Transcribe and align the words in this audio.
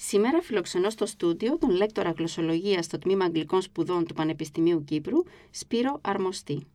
Σήμερα 0.00 0.42
φιλοξενώ 0.42 0.90
στο 0.90 1.06
στούντιο 1.06 1.58
τον 1.58 1.70
λέκτορα 1.70 2.10
γλωσσολογίας 2.10 2.84
στο 2.84 2.98
Τμήμα 2.98 3.24
Αγγλικών 3.24 3.62
Σπουδών 3.62 4.04
του 4.04 4.14
Πανεπιστημίου 4.14 4.84
Κύπρου, 4.84 5.22
Σπύρο 5.50 5.98
Αρμοστή. 6.02 6.66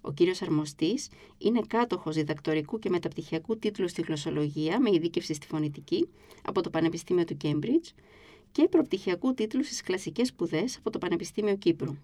Ο 0.00 0.12
κύριος 0.12 0.42
Αρμοστής 0.42 1.08
είναι 1.38 1.60
κάτοχος 1.66 2.14
διδακτορικού 2.14 2.78
και 2.78 2.90
μεταπτυχιακού 2.90 3.58
τίτλου 3.58 3.88
στη 3.88 4.02
γλωσσολογία 4.02 4.80
με 4.80 4.90
ειδίκευση 4.90 5.34
στη 5.34 5.46
φωνητική 5.46 6.08
από 6.44 6.62
το 6.62 6.70
Πανεπιστήμιο 6.70 7.24
του 7.24 7.36
Κέμπριτζ 7.36 7.88
και 8.52 8.68
προπτυχιακού 8.70 9.34
τίτλου 9.34 9.64
στις 9.64 9.82
κλασικές 9.82 10.28
σπουδές 10.28 10.76
από 10.78 10.90
το 10.90 10.98
Πανεπιστήμιο 10.98 11.56
Κύπρου. 11.56 11.96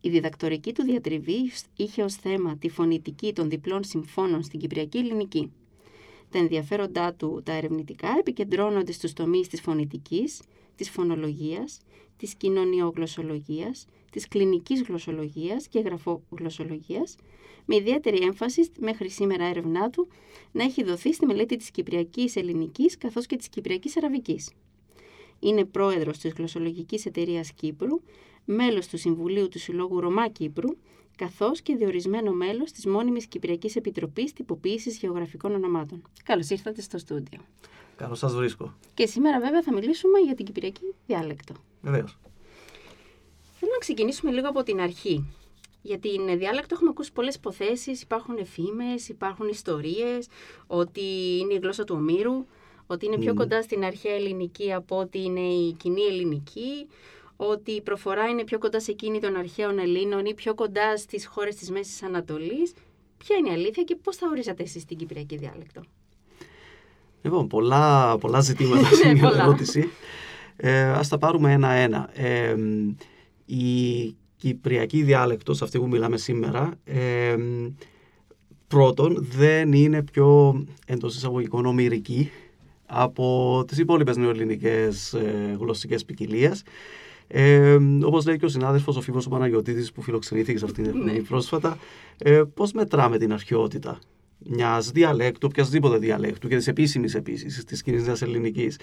Η 0.00 0.08
διδακτορική 0.08 0.72
του 0.72 0.82
διατριβή 0.82 1.50
είχε 1.76 2.02
ως 2.02 2.14
θέμα 2.14 2.56
τη 2.56 2.68
φωνητική 2.68 3.32
των 3.32 3.48
διπλών 3.48 3.84
συμφώνων 3.84 4.42
στην 4.42 4.60
Κυπριακή 4.60 4.98
Ελληνική. 4.98 5.52
Τα 6.34 6.40
ενδιαφέροντά 6.40 7.14
του 7.14 7.42
τα 7.44 7.52
ερευνητικά 7.52 8.14
επικεντρώνονται 8.18 8.92
στους 8.92 9.12
τομείς 9.12 9.48
της 9.48 9.60
φωνητικής, 9.60 10.42
της 10.76 10.90
φωνολογίας, 10.90 11.80
της 12.16 12.34
κοινωνιογλωσσολογίας, 12.34 13.86
της 14.10 14.28
κλινικής 14.28 14.82
γλωσσολογίας 14.82 15.68
και 15.68 15.80
γραφογλωσσολογίας, 15.80 17.16
με 17.64 17.76
ιδιαίτερη 17.76 18.24
έμφαση 18.24 18.70
μέχρι 18.80 19.08
σήμερα 19.08 19.44
έρευνά 19.44 19.90
του 19.90 20.08
να 20.52 20.64
έχει 20.64 20.84
δοθεί 20.84 21.12
στη 21.12 21.26
μελέτη 21.26 21.56
της 21.56 21.70
Κυπριακής 21.70 22.36
Ελληνικής 22.36 22.98
καθώς 22.98 23.26
και 23.26 23.36
της 23.36 23.48
Κυπριακής 23.48 23.96
Αραβικής. 23.96 24.50
Είναι 25.40 25.64
πρόεδρος 25.64 26.18
της 26.18 26.32
Γλωσσολογικής 26.32 27.06
Εταιρείας 27.06 27.52
Κύπρου, 27.52 28.00
μέλος 28.44 28.86
του 28.86 28.98
Συμβουλίου 28.98 29.48
του 29.48 29.58
Συλλόγου 29.58 30.00
Ρωμά 30.00 30.28
Κύπρου 30.28 30.68
καθώς 31.16 31.60
και 31.60 31.76
διορισμένο 31.76 32.32
μέλος 32.32 32.72
της 32.72 32.86
μόνιμης 32.86 33.26
Κυπριακής 33.26 33.76
Επιτροπής 33.76 34.32
Τυποποίησης 34.32 34.98
Γεωγραφικών 34.98 35.54
Ονομάτων. 35.54 36.02
Καλώς 36.24 36.48
ήρθατε 36.48 36.80
στο 36.80 36.98
στούντιο. 36.98 37.40
Καλώς 37.96 38.18
σας 38.18 38.34
βρίσκω. 38.34 38.74
Και 38.94 39.06
σήμερα 39.06 39.40
βέβαια 39.40 39.62
θα 39.62 39.72
μιλήσουμε 39.72 40.18
για 40.18 40.34
την 40.34 40.44
Κυπριακή 40.44 40.94
διάλεκτο. 41.06 41.54
Βεβαίως. 41.80 42.18
Θέλω 43.58 43.72
να 43.72 43.78
ξεκινήσουμε 43.78 44.30
λίγο 44.30 44.48
από 44.48 44.62
την 44.62 44.80
αρχή. 44.80 45.34
Για 45.82 45.98
την 45.98 46.38
διάλεκτο 46.38 46.74
έχουμε 46.74 46.90
ακούσει 46.90 47.12
πολλές 47.12 47.34
υποθέσεις, 47.34 48.02
υπάρχουν 48.02 48.36
εφήμες, 48.38 49.08
υπάρχουν 49.08 49.48
ιστορίες, 49.48 50.28
ότι 50.66 51.00
είναι 51.40 51.54
η 51.54 51.58
γλώσσα 51.62 51.84
του 51.84 51.94
Ομήρου, 51.98 52.46
ότι 52.86 53.06
είναι 53.06 53.18
πιο 53.18 53.34
κοντά 53.34 53.62
στην 53.62 53.84
αρχαία 53.84 54.14
ελληνική 54.14 54.72
από 54.72 54.98
ότι 54.98 55.22
είναι 55.22 55.40
η 55.40 55.72
κοινή 55.72 56.02
ελληνική, 56.02 56.86
ότι 57.36 57.70
η 57.70 57.80
προφορά 57.82 58.28
είναι 58.28 58.44
πιο 58.44 58.58
κοντά 58.58 58.80
σε 58.80 58.90
εκείνη 58.90 59.20
των 59.20 59.36
αρχαίων 59.36 59.78
Ελλήνων 59.78 60.24
ή 60.24 60.34
πιο 60.34 60.54
κοντά 60.54 60.96
στις 60.96 61.26
χώρες 61.26 61.54
της 61.54 61.70
Μέσης 61.70 62.02
Ανατολής. 62.02 62.74
Ποια 63.18 63.36
είναι 63.36 63.48
η 63.48 63.52
αλήθεια 63.52 63.82
και 63.82 63.96
πώς 64.02 64.16
θα 64.16 64.28
ορίζατε 64.30 64.62
εσείς 64.62 64.84
την 64.84 64.96
Κυπριακή 64.96 65.36
διάλεκτο; 65.36 65.80
Λοιπόν, 67.22 67.46
πολλά, 67.46 68.18
πολλά 68.18 68.40
ζητήματα 68.40 68.88
σε 69.02 69.12
μια 69.12 69.32
ερώτηση. 69.40 69.90
Ε, 70.56 70.82
ας 70.82 71.08
τα 71.08 71.18
πάρουμε 71.18 71.52
ένα-ένα. 71.52 72.10
Ε, 72.12 72.54
η 73.44 74.14
Κυπριακή 74.36 75.02
διάλεκτος, 75.02 75.62
αυτή 75.62 75.78
που 75.78 75.88
μιλάμε 75.88 76.16
σήμερα, 76.16 76.70
ε, 76.84 77.36
πρώτον 78.68 79.26
δεν 79.36 79.72
είναι 79.72 80.02
πιο 80.02 80.60
εντός 80.86 81.16
εισαγωγικών 81.16 81.66
ομοιρική 81.66 82.30
από 82.86 83.64
τις 83.66 83.78
υπόλοιπες 83.78 84.16
νεοελληνικές 84.16 85.12
ε, 85.12 85.56
γλωσσικές 85.58 86.04
ποικιλίες. 86.04 86.62
Ε, 87.26 87.78
Όπως 88.02 88.26
λέει 88.26 88.36
και 88.36 88.44
ο 88.44 88.48
συνάδελφος 88.48 88.96
ο 88.96 89.00
Φίβος 89.00 89.28
Παναγιοτήτη 89.28 89.92
που 89.94 90.02
φιλοξενήθηκε 90.02 90.58
σε 90.58 90.64
αυτήν 90.64 90.84
την 90.84 90.96
εκπομπή 90.96 91.22
πρόσφατα, 91.22 91.78
ε, 92.18 92.42
πώς 92.54 92.72
μετράμε 92.72 93.18
την 93.18 93.32
αρχαιότητα 93.32 93.98
μιας 94.38 94.90
διαλέκτου, 94.90 95.48
οποιασδήποτε 95.50 95.98
διαλέκτου 95.98 96.48
και 96.48 96.56
της 96.56 96.66
επίσημης 96.66 97.14
επίσης, 97.14 97.64
της 97.64 97.82
κοινή 97.82 98.04
ελληνικής; 98.20 98.78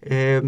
Ε, 0.00 0.40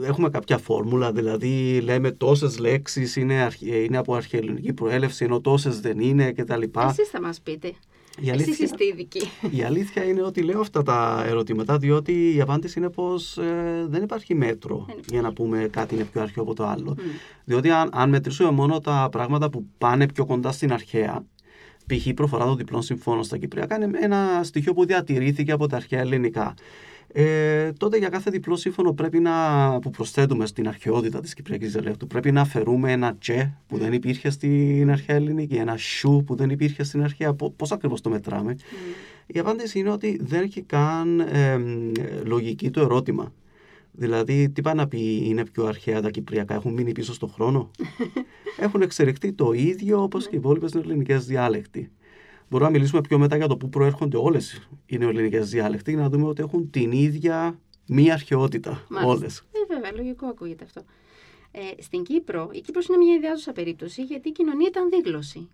έχουμε 0.00 0.28
κάποια 0.28 0.58
φόρμουλα, 0.58 1.12
δηλαδή 1.12 1.80
λέμε 1.80 2.10
τόσες 2.10 2.58
λέξεις 2.58 3.16
είναι, 3.16 3.48
είναι 3.60 3.96
από 3.96 4.14
αρχαιοελληνική 4.14 4.72
προέλευση, 4.72 5.24
ενώ 5.24 5.40
τόσες 5.40 5.80
δεν 5.80 5.98
είναι 5.98 6.32
κτλ. 6.32 6.62
Εσείς 6.88 7.08
θα 7.08 7.20
μας 7.20 7.40
πείτε. 7.40 7.72
Η 8.20 8.30
αλήθεια, 8.30 8.52
Εσείς 8.52 8.64
είστε 8.64 8.84
ειδικοί. 8.84 9.28
Η 9.50 9.62
αλήθεια 9.62 10.04
είναι 10.04 10.22
ότι 10.22 10.42
λέω 10.42 10.60
αυτά 10.60 10.82
τα 10.82 11.24
ερωτήματα 11.26 11.78
διότι 11.78 12.34
η 12.34 12.40
απάντηση 12.40 12.78
είναι 12.78 12.90
πως 12.90 13.38
ε, 13.38 13.86
δεν 13.88 14.02
υπάρχει 14.02 14.34
μέτρο 14.34 14.86
για 15.08 15.20
να 15.20 15.32
πούμε 15.32 15.68
κάτι 15.70 15.94
είναι 15.94 16.04
πιο 16.04 16.20
αρχαίο 16.20 16.42
από 16.42 16.54
το 16.54 16.66
άλλο. 16.66 16.96
Διότι 17.44 17.70
αν, 17.70 17.90
αν 17.92 18.08
μετρήσουμε 18.08 18.50
μόνο 18.50 18.80
τα 18.80 19.08
πράγματα 19.10 19.50
που 19.50 19.66
πάνε 19.78 20.08
πιο 20.08 20.26
κοντά 20.26 20.52
στην 20.52 20.72
αρχαία, 20.72 21.24
π.χ. 21.86 22.12
προφορά 22.14 22.44
των 22.44 22.56
διπλών 22.56 22.82
συμφώνων 22.82 23.24
στα 23.24 23.38
Κυπριακά 23.38 23.76
είναι 23.76 23.98
ένα 24.00 24.40
στοιχείο 24.42 24.72
που 24.74 24.86
διατηρήθηκε 24.86 25.52
από 25.52 25.66
τα 25.66 25.76
αρχαία 25.76 26.00
ελληνικά 26.00 26.54
ε, 27.14 27.72
τότε 27.72 27.96
για 27.98 28.08
κάθε 28.08 28.30
διπλό 28.30 28.56
σύμφωνο 28.56 28.92
πρέπει 28.92 29.18
να, 29.18 29.78
που 29.78 29.90
προσθέτουμε 29.90 30.46
στην 30.46 30.68
αρχαιότητα 30.68 31.20
της 31.20 31.34
Κυπριακής 31.34 31.72
Διαλέκτου 31.72 32.06
πρέπει 32.06 32.32
να 32.32 32.40
αφαιρούμε 32.40 32.92
ένα 32.92 33.16
τσε 33.16 33.58
που 33.66 33.78
δεν 33.78 33.92
υπήρχε 33.92 34.30
στην 34.30 34.90
αρχαία 34.90 35.16
ελληνική, 35.16 35.54
ένα 35.54 35.76
σου 35.76 36.22
που 36.26 36.34
δεν 36.34 36.50
υπήρχε 36.50 36.82
στην 36.82 37.02
αρχαία. 37.02 37.34
Πώς 37.34 37.72
ακριβώς 37.72 38.00
το 38.00 38.10
μετράμε; 38.10 38.56
Mm. 38.58 38.64
Η 39.26 39.38
απάντηση 39.38 39.78
είναι 39.78 39.90
ότι 39.90 40.20
δεν 40.22 40.42
έχει 40.42 40.62
καν 40.62 41.20
ε, 41.20 41.58
λογική 42.24 42.70
το 42.70 42.80
ερώτημα. 42.80 43.32
Δηλαδή, 43.92 44.50
τι 44.50 44.62
πάει 44.62 44.74
να 44.74 44.88
πει 44.88 45.22
είναι 45.24 45.44
πιο 45.44 45.64
αρχαία 45.64 46.00
τα 46.00 46.10
Κυπριακά, 46.10 46.54
έχουν 46.54 46.72
μείνει 46.72 46.92
πίσω 46.92 47.12
στον 47.12 47.28
χρόνο; 47.28 47.70
έχουν 48.64 48.82
εξελιχθεί 48.82 49.32
το 49.32 49.52
ίδιο 49.52 50.02
όπως 50.02 50.28
και 50.28 50.34
οι 50.34 50.38
υπόλοιπες 50.38 50.72
ελληνικές 50.72 51.26
διάλεκτοι. 51.26 51.90
Μπορούμε 52.52 52.70
να 52.70 52.76
μιλήσουμε 52.76 53.00
πιο 53.00 53.18
μετά 53.18 53.36
για 53.36 53.46
το 53.46 53.56
πού 53.56 53.68
προέρχονται 53.68 54.16
όλες 54.16 54.68
οι 54.86 54.98
νεοελληνικές 54.98 55.50
διάλεκτοι 55.50 55.90
για 55.90 56.00
να 56.00 56.08
δούμε 56.08 56.26
ότι 56.26 56.42
έχουν 56.42 56.70
την 56.70 56.92
ίδια 56.92 57.58
μία 57.86 58.12
αρχαιότητα 58.12 58.86
όλες. 59.04 59.38
Ε, 59.38 59.74
βέβαια, 59.74 59.92
λογικό 59.92 60.26
ακούγεται 60.26 60.64
αυτό. 60.64 60.84
Ε, 61.50 61.82
στην 61.82 62.02
Κύπρο, 62.02 62.50
η 62.52 62.60
Κύπρος 62.60 62.86
είναι 62.86 62.96
μια 62.96 63.14
ιδιάζουσα 63.14 63.52
περίπτωση 63.52 64.02
γιατί 64.02 64.28
η 64.28 64.32
κοινωνία 64.32 64.68
ήταν 64.68 64.90
δίγλωσση. 64.90 65.48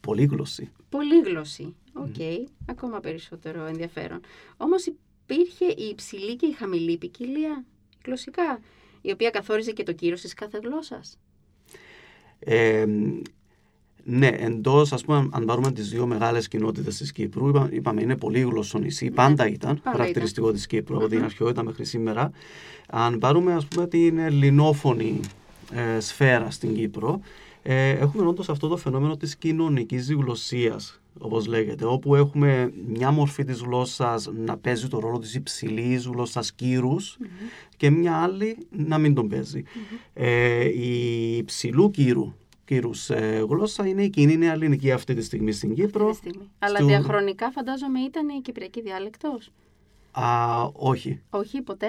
Πολύγλωσση. 0.00 0.72
Πολύγλωσση. 0.88 1.74
OK. 1.92 2.14
Okay. 2.18 2.44
Ακόμα 2.66 3.00
περισσότερο 3.00 3.64
ενδιαφέρον. 3.64 4.20
Όμως 4.56 4.86
υπήρχε 4.86 5.64
η 5.64 5.88
υψηλή 5.90 6.36
και 6.36 6.46
η 6.46 6.52
χαμηλή 6.52 6.96
ποικιλία 6.96 7.64
γλωσσικά, 8.04 8.60
η 9.00 9.10
οποία 9.10 9.30
καθόριζε 9.30 9.72
και 9.72 9.82
το 9.82 9.92
κύρος 9.92 10.20
της 10.20 10.34
κάθε 10.34 10.58
γλώσσας. 10.62 11.18
Ε, 12.38 12.86
ναι, 14.04 14.26
εντός, 14.26 14.92
ας 14.92 15.04
πούμε, 15.04 15.28
αν 15.30 15.44
πάρουμε 15.44 15.72
τις 15.72 15.88
δύο 15.88 16.06
μεγάλες 16.06 16.48
κοινότητες 16.48 16.96
της 16.96 17.12
Κύπρου, 17.12 17.48
είπα, 17.48 17.68
είπαμε 17.72 18.02
είναι 18.02 18.16
πολύ 18.16 18.40
γλωσσό 18.40 18.78
νησί, 18.78 19.04
ναι, 19.04 19.10
πάντα 19.10 19.48
ήταν 19.48 19.80
πάντα 19.82 19.96
χαρακτηριστικό 19.96 20.52
της 20.52 20.66
Κύπρου 20.66 20.96
από 20.96 21.08
την 21.08 21.24
αρχαιότητα 21.24 21.62
μέχρι 21.64 21.84
σήμερα. 21.84 22.30
Αν 22.88 23.18
πάρουμε, 23.18 23.52
ας 23.54 23.66
πούμε, 23.66 23.86
την 23.86 24.18
ελληνόφωνη 24.18 25.20
ε, 25.72 26.00
σφαίρα 26.00 26.50
στην 26.50 26.74
Κύπρο, 26.74 27.20
ε, 27.62 27.90
έχουμε 27.90 28.26
όντως 28.26 28.48
αυτό 28.48 28.68
το 28.68 28.76
φαινόμενο 28.76 29.16
της 29.16 29.36
κοινωνικής 29.36 30.06
διγλωσία, 30.06 30.80
όπως 31.18 31.46
λέγεται, 31.46 31.84
όπου 31.84 32.14
έχουμε 32.14 32.72
μια 32.86 33.10
μορφή 33.10 33.44
της 33.44 33.60
γλώσσας 33.60 34.30
να 34.36 34.56
παίζει 34.56 34.88
το 34.88 34.98
ρόλο 34.98 35.18
της 35.18 35.34
υψηλής 35.34 36.06
γλώσσας 36.06 36.52
κύρους 36.52 37.18
και 37.76 37.90
μια 37.90 38.16
άλλη 38.16 38.56
να 38.70 38.98
μην 38.98 39.14
τον 39.14 39.28
παιζει 39.28 39.62
Ε, 40.12 40.64
η 40.64 41.36
υψηλού 41.36 41.90
κύρου 41.90 42.34
κύρου 42.70 42.90
ε, 43.08 43.38
γλώσσα 43.38 43.86
είναι 43.86 44.02
η 44.02 44.10
κοινή 44.10 44.36
νέα 44.36 44.52
ελληνική 44.52 44.92
αυτή 44.92 45.14
τη 45.14 45.22
στιγμή 45.22 45.52
στην 45.52 45.74
Κύπρο. 45.74 46.16
Αλλά 46.58 46.84
διαχρονικά 46.84 47.50
φαντάζομαι 47.50 48.00
ήταν 48.00 48.28
η 48.28 48.40
κυπριακή 48.40 48.80
διάλεκτος. 48.82 49.50
Α, 50.10 50.24
όχι. 50.72 51.20
Όχι, 51.30 51.62
ποτέ. 51.62 51.88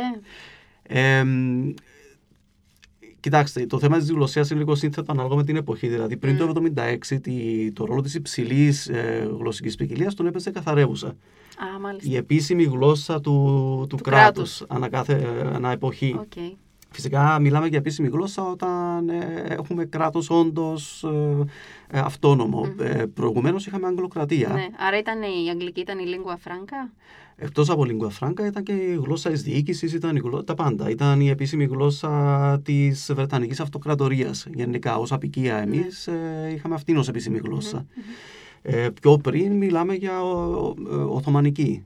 κοιτάξτε, 3.20 3.66
το 3.66 3.80
θέμα 3.80 3.98
της 3.98 4.12
γλωσσίας 4.12 4.50
είναι 4.50 4.60
λίγο 4.60 4.76
σύνθετο 4.76 5.12
ανάλογα 5.12 5.36
με 5.36 5.44
την 5.44 5.56
εποχή. 5.56 5.88
Δηλαδή, 5.88 6.18
πριν 6.18 6.38
το 6.38 6.54
1976, 6.56 7.72
το 7.74 7.86
ρόλο 7.86 8.02
της 8.02 8.16
υψηλής 8.16 8.88
ε, 8.88 9.30
γλωσσικής 9.40 9.76
ποικιλίας 9.76 10.14
τον 10.14 10.26
έπαιζε 10.26 10.52
καθαρεύουσα. 10.52 11.08
Α, 11.08 11.80
μάλιστα. 11.80 12.12
Η 12.12 12.16
επίσημη 12.16 12.64
γλώσσα 12.64 13.22
του, 13.22 13.32
του, 13.90 13.96
του 13.96 14.04
κράτους 14.04 14.64
ανά, 14.68 14.90
κάθε, 14.90 15.26
ανά 15.54 15.72
εποχή. 15.72 16.20
Okay. 16.20 16.56
Φυσικά 16.94 17.40
μιλάμε 17.40 17.68
για 17.68 17.78
επίσημη 17.78 18.08
γλώσσα 18.08 18.44
όταν 18.44 19.10
ε, 19.10 19.46
έχουμε 19.48 19.86
κράτος 19.86 20.30
όντως 20.30 21.04
ε, 21.04 21.98
ε, 21.98 22.00
αυτόνομο. 22.00 22.66
Mm. 22.66 23.06
προηγουμένως 23.14 23.66
είχαμε 23.68 23.88
αγγλοκρατία. 23.88 24.50
Ναι. 24.50 24.66
Άρα 24.88 24.98
ήταν 24.98 25.22
η 25.22 25.50
αγγλική 25.50 25.80
ήταν 25.80 26.00
η 26.00 26.04
lingua 26.08 26.34
franca; 26.34 26.92
Εκτός 27.36 27.70
από 27.70 27.86
lingua 27.88 28.10
franca 28.20 28.46
ήταν 28.46 28.64
και 28.64 28.72
η 28.72 29.00
γλώσσα 29.04 29.30
της 29.30 29.42
διοίκησης, 29.42 29.94
ήταν 29.94 30.16
η 30.16 30.20
γλώσσα, 30.20 30.44
τα 30.44 30.54
πάντα. 30.54 30.90
Ήταν 30.90 31.22
η 31.22 31.30
επίσημη 31.30 31.66
γλώσσα 31.66 32.62
της 32.64 33.12
Βρετανικής 33.16 33.60
Αυτοκρατορίας. 33.60 34.48
Γενικά 34.54 34.98
ως 34.98 35.12
απικία 35.12 35.54
ναι. 35.54 35.62
εμείς 35.62 36.10
είχαμε 36.54 36.76
αυτήν 36.76 36.98
ως 36.98 37.08
επίσημη 37.08 37.38
γλώσσα. 37.44 37.86
πιο 39.02 39.18
πριν 39.18 39.52
μιλάμε 39.52 39.94
για 39.94 40.22
Οθωμανική. 41.10 41.86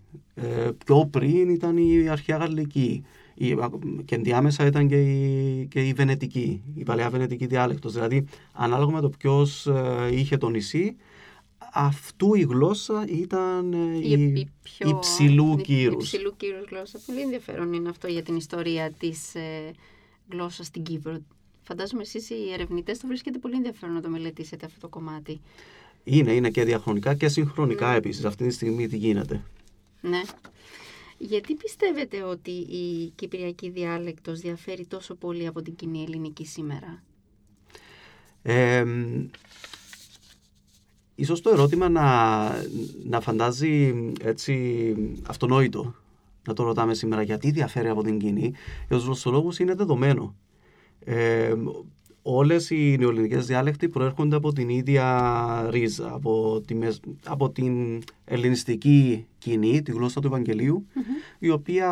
πιο 0.86 1.08
πριν 1.12 1.50
ήταν 1.50 1.78
η 1.78 2.08
αρχαία 2.10 2.38
Γαλλική 2.38 3.04
και 4.06 4.16
ενδιάμεσα 4.16 4.66
ήταν 4.66 4.88
και 4.88 5.02
η, 5.02 5.68
και 5.68 5.88
η 5.88 5.94
Βενετική, 5.94 6.62
η 6.76 6.84
παλαιά 6.84 7.10
Βενετική 7.10 7.46
διάλεκτος. 7.46 7.94
Δηλαδή, 7.94 8.26
ανάλογα 8.54 8.92
με 8.92 9.02
το 9.02 9.10
ποιος 9.10 9.68
ε, 9.68 10.10
είχε 10.12 10.38
το 10.38 10.50
νησί, 10.50 10.96
αυτού 11.74 12.36
η 12.36 12.42
γλώσσα 12.42 13.06
ήταν 13.08 13.74
ε, 13.74 13.98
η, 13.98 14.12
η 14.12 14.52
πιο... 14.64 14.90
υψηλού 14.90 15.58
κύρους. 15.58 16.14
Υψηλού 16.14 16.34
κύρους 16.38 16.68
γλώσσα. 16.70 17.00
Πολύ 17.06 17.22
ενδιαφέρον 17.22 17.74
είναι 17.74 17.90
αυτό 17.90 18.08
για 18.08 18.24
την 18.24 18.36
ιστορία 18.36 18.92
της 18.92 19.36
ε, 19.36 19.72
γλώσσας 20.32 20.66
στην 20.66 20.84
Κύπρο. 20.84 21.18
Φαντάζομαι 21.62 22.02
εσείς 22.02 22.30
οι 22.30 22.52
ερευνητές 22.54 23.00
το 23.00 23.08
βρίσκεται 23.08 23.38
πολύ 23.38 23.56
ενδιαφέρον 23.56 23.96
να 23.96 24.02
το 24.02 24.10
μελετήσετε 24.10 24.66
αυτό 24.66 24.80
το 24.80 24.88
κομμάτι. 24.88 25.42
Είναι, 26.04 26.32
είναι 26.32 26.50
και 26.50 26.64
διαχρονικά 26.64 27.16
και 27.16 27.28
συγχρονικά 27.28 27.94
mm. 27.94 27.98
επίσης. 27.98 28.26
Αυτή 28.26 28.48
τη 28.48 28.54
στιγμή 28.54 28.88
τι 28.88 28.98
γίνεται. 28.98 29.44
Ναι. 30.02 30.22
Γιατί 31.28 31.56
πιστεύετε 31.56 32.24
ότι 32.24 32.52
η 32.52 33.12
κυπριακή 33.16 33.70
διάλεκτος 33.70 34.40
διαφέρει 34.40 34.86
τόσο 34.86 35.16
πολύ 35.16 35.48
από 35.48 35.62
την 35.62 35.76
κοινή 35.76 36.04
ελληνική 36.04 36.46
σήμερα; 36.46 37.04
Ε, 38.42 38.86
ίσως 41.16 41.42
το 41.42 41.50
ερώτημα 41.50 41.90
να, 41.90 42.50
να 43.04 43.22
φαντάζει 43.22 44.12
έτσι 44.22 44.96
αυτονόητο 45.28 45.96
να 46.48 46.54
το 46.54 46.64
ρωτάμε 46.64 46.94
σήμερα 46.94 47.22
γιατί 47.22 47.52
διαφέρει 47.52 47.88
από 47.88 48.04
την 48.04 48.20
κοινή. 48.20 48.54
Για 48.88 48.98
τους 48.98 49.06
γλωσσολόγους 49.06 49.60
είναι 49.60 49.76
δεδομένο. 49.76 50.36
Ε, 51.00 51.54
όλες 52.28 52.70
οι 52.70 52.96
νεοελληνικές 53.00 53.46
διάλεκτοι 53.46 53.90
προέρχονται 53.90 54.36
από 54.36 54.54
την 54.54 54.70
ίδια 54.70 55.68
ρίζα, 55.70 56.14
από, 56.14 56.62
τη, 56.68 56.76
από 57.26 57.50
την 57.50 58.02
ελληνιστική 58.26 59.26
κοινή, 59.38 59.82
τη 59.82 59.92
γλώσσα 59.92 60.22
του 60.22 60.28
ευαγγελιου 60.28 60.86
η 61.40 61.50
οποία 61.50 61.90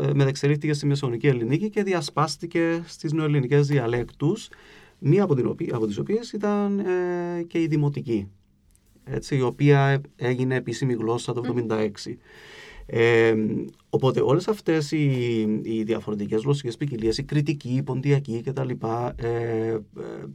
ε, 0.00 0.10
μεταξελίχθηκε 0.14 0.72
στη 0.72 0.86
Μεσαιωνική 0.86 1.26
Ελληνική 1.26 1.70
και 1.70 1.82
διασπάστηκε 1.82 2.82
στις 2.86 3.12
νεοελληνικές 3.12 3.66
διαλέκτους, 3.66 4.48
μία 4.98 5.22
από, 5.22 5.34
την 5.34 5.46
οποία, 5.46 5.76
από 5.76 5.86
τις 5.86 5.98
οποίες 5.98 6.32
ήταν 6.32 6.78
ε, 6.78 7.42
και 7.42 7.60
η 7.60 7.66
δημοτική, 7.66 8.28
έτσι, 9.04 9.36
η 9.36 9.42
οποία 9.42 10.00
έγινε 10.16 10.54
επίσημη 10.54 10.92
γλώσσα 10.92 11.32
το 11.32 11.42
1976. 11.68 11.88
Ε, 12.86 13.34
οπότε 13.90 14.20
όλες 14.20 14.48
αυτές 14.48 14.92
οι, 14.92 15.06
οι 15.62 15.82
διαφορετικές 15.82 16.42
γλωσσικές 16.42 16.76
ποικιλίες, 16.76 17.18
η 17.18 17.22
κριτική, 17.22 17.74
η 17.76 17.82
ποντιακή 17.82 18.42
κτλ. 18.44 18.68
Ε, 19.16 19.26
ε, 19.26 19.80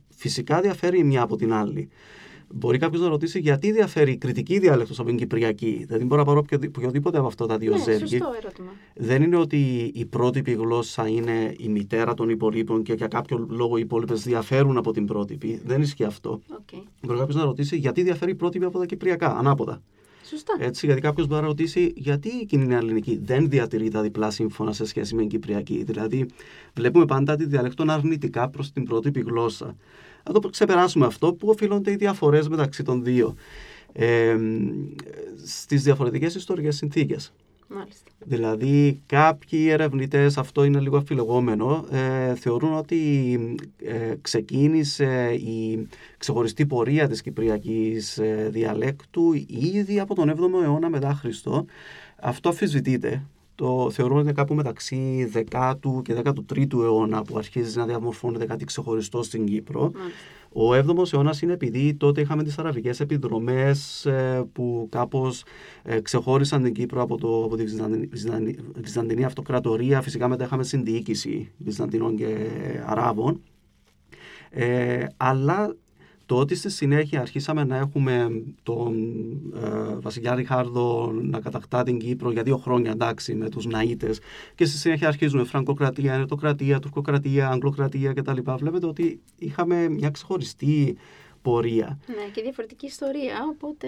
φυσικά 0.09 0.61
διαφέρει 0.61 1.03
μια 1.03 1.21
από 1.21 1.35
την 1.35 1.53
άλλη. 1.53 1.89
Μπορεί 2.53 2.77
κάποιος 2.77 3.01
να 3.01 3.07
ρωτήσει 3.07 3.39
γιατί 3.39 3.71
διαφέρει 3.71 4.11
η 4.11 4.17
κριτική 4.17 4.59
διάλεκτος 4.59 4.99
από 4.99 5.07
την 5.07 5.17
κυπριακή. 5.17 5.83
Δηλαδή, 5.87 6.05
μπορώ 6.05 6.21
να 6.21 6.27
πάρω 6.27 6.43
οποιοδήποτε 6.77 7.17
από 7.17 7.27
αυτά 7.27 7.45
τα 7.45 7.57
δύο 7.57 7.71
ναι, 7.71 7.77
ζεύγη. 7.77 8.17
Σωστό 8.17 8.33
ερώτημα. 8.41 8.71
Δεν 8.95 9.21
είναι 9.21 9.35
ότι 9.35 9.91
η 9.93 10.05
πρότυπη 10.05 10.51
γλώσσα 10.51 11.07
είναι 11.07 11.53
η 11.57 11.69
μητέρα 11.69 12.13
των 12.13 12.29
υπολείπων 12.29 12.83
και 12.83 12.93
για 12.93 13.07
κάποιο 13.07 13.47
λόγο 13.49 13.77
οι 13.77 13.81
υπόλοιπες 13.81 14.23
διαφέρουν 14.23 14.77
από 14.77 14.91
την 14.91 15.05
πρότυπη. 15.05 15.61
Δεν 15.65 15.81
ισχύει 15.81 16.03
αυτό. 16.03 16.41
Okay. 16.51 16.81
Μπορεί 17.01 17.19
κάποιος 17.19 17.35
να 17.35 17.43
ρωτήσει 17.43 17.77
γιατί 17.77 18.03
διαφέρει 18.03 18.31
η 18.31 18.35
πρότυπη 18.35 18.65
από 18.65 18.79
τα 18.79 18.85
κυπριακά, 18.85 19.37
ανάποδα. 19.37 19.81
Σωστά. 20.29 20.57
Έτσι, 20.59 20.85
γιατί 20.85 21.01
κάποιος 21.01 21.27
μπορεί 21.27 21.41
να 21.41 21.47
ρωτήσει 21.47 21.93
γιατί 21.95 22.29
η 22.29 22.45
κοινή 22.45 22.73
ελληνική 22.73 23.19
δεν 23.23 23.49
διατηρεί 23.49 23.89
τα 23.89 24.01
διπλά 24.01 24.29
σύμφωνα 24.31 24.73
σε 24.73 24.85
σχέση 24.85 25.15
με 25.15 25.21
την 25.21 25.29
κυπριακή; 25.29 25.83
Δηλαδή, 25.83 26.25
βλέπουμε 26.73 27.05
πάντα 27.05 27.35
τη 27.35 27.45
διαλεκτών 27.45 27.89
αρνητικά 27.89 28.49
προς 28.49 28.71
την 28.71 28.83
πρότυπη 28.83 29.19
γλώσσα. 29.19 29.75
Να 30.23 30.39
το 30.39 30.49
ξεπεράσουμε 30.49 31.05
αυτό 31.05 31.33
που 31.33 31.47
οφείλονται 31.47 31.91
οι 31.91 31.95
διαφορές 31.95 32.47
μεταξύ 32.47 32.83
των 32.83 33.03
δύο 33.03 33.35
ε, 33.93 34.37
στις 35.45 35.83
διαφορετικές 35.83 36.35
ιστορικές 36.35 36.75
συνθήκες. 36.75 37.33
Μάλιστα. 37.67 38.11
Δηλαδή 38.25 39.01
κάποιοι 39.05 39.67
ερευνητές, 39.69 40.37
αυτό 40.37 40.63
είναι 40.63 40.79
λίγο 40.79 40.97
αφιλεγόμενο, 40.97 41.85
ε, 41.91 42.35
θεωρούν 42.35 42.73
ότι 42.73 43.39
ε, 43.83 44.15
ξεκίνησε 44.21 45.33
η 45.33 45.87
ξεχωριστή 46.17 46.65
πορεία 46.65 47.07
της 47.07 47.21
κυπριακής 47.21 48.17
ε, 48.17 48.49
διαλέκτου 48.51 49.33
ήδη 49.47 49.99
από 49.99 50.15
τον 50.15 50.31
7ο 50.31 50.63
αιώνα 50.63 50.89
μετά 50.89 51.13
Χριστό. 51.13 51.65
Αυτό 52.19 52.49
αφισβητείται. 52.49 53.23
Το 53.57 53.89
θεωρούν 53.91 54.15
ότι 54.17 54.23
είναι 54.23 54.33
κάπου 54.33 54.53
μεταξύ 54.53 55.31
10ου 55.33 56.01
και 56.01 56.15
13ου 56.23 56.73
αιώνα 56.73 57.21
που 57.21 57.37
αρχίζει 57.37 57.77
να 57.77 57.85
διαμορφώνεται 57.85 58.45
κάτι 58.45 58.65
ξεχωριστό 58.65 59.23
στην 59.23 59.45
Κύπρο. 59.45 59.91
Ο 60.49 60.73
7ο 60.73 61.13
αιώνας 61.13 61.41
είναι 61.41 61.53
επειδή 61.53 61.93
τότε 61.93 62.21
είχαμε 62.21 62.43
τις 62.43 62.57
αραβικές 62.57 62.99
επιδρομές 62.99 64.05
ε, 64.05 64.47
που 64.53 64.87
κάπως 64.91 65.43
ε, 65.83 65.99
ξεχώρισαν 65.99 66.63
την 66.63 66.73
Κύπρο 66.73 67.01
από, 67.01 67.17
το, 67.17 67.43
από 67.43 67.55
τη 67.55 67.63
Βυζαντινή 68.81 69.23
Αυτοκρατορία. 69.23 70.01
Φυσικά 70.01 70.27
μετά 70.27 70.43
είχαμε 70.43 70.63
συνδιοίκηση 70.63 71.51
Βυζαντινών 71.57 72.15
και 72.15 72.35
Αράβων. 72.85 73.41
Ε, 74.49 75.05
αλλά 75.17 75.75
το 76.27 76.35
ότι 76.35 76.55
στη 76.55 76.69
συνέχεια 76.69 77.21
αρχίσαμε 77.21 77.63
να 77.63 77.77
έχουμε 77.77 78.43
τον 78.63 78.95
ε, 79.55 79.95
βασιλιά 79.99 80.35
Ριχάρδο 80.35 81.11
να 81.11 81.39
κατακτά 81.39 81.83
την 81.83 81.97
Κύπρο 81.99 82.31
για 82.31 82.43
δύο 82.43 82.57
χρόνια 82.57 82.91
εντάξει 82.91 83.35
με 83.35 83.49
τους 83.49 83.67
Ναΐτες 83.67 84.15
και 84.55 84.65
στη 84.65 84.77
συνέχεια 84.77 85.07
αρχίζουμε 85.07 85.43
Φραγκοκρατία, 85.43 86.13
Ενετοκρατία, 86.13 86.79
Τουρκοκρατία, 86.79 87.49
Αγγλοκρατία 87.49 88.13
κτλ. 88.13 88.39
Βλέπετε 88.57 88.85
ότι 88.85 89.19
είχαμε 89.37 89.89
μια 89.89 90.09
ξεχωριστή 90.09 90.97
πορεία. 91.41 91.99
Ναι 92.07 92.31
και 92.33 92.41
διαφορετική 92.41 92.85
ιστορία 92.85 93.35
οπότε... 93.51 93.87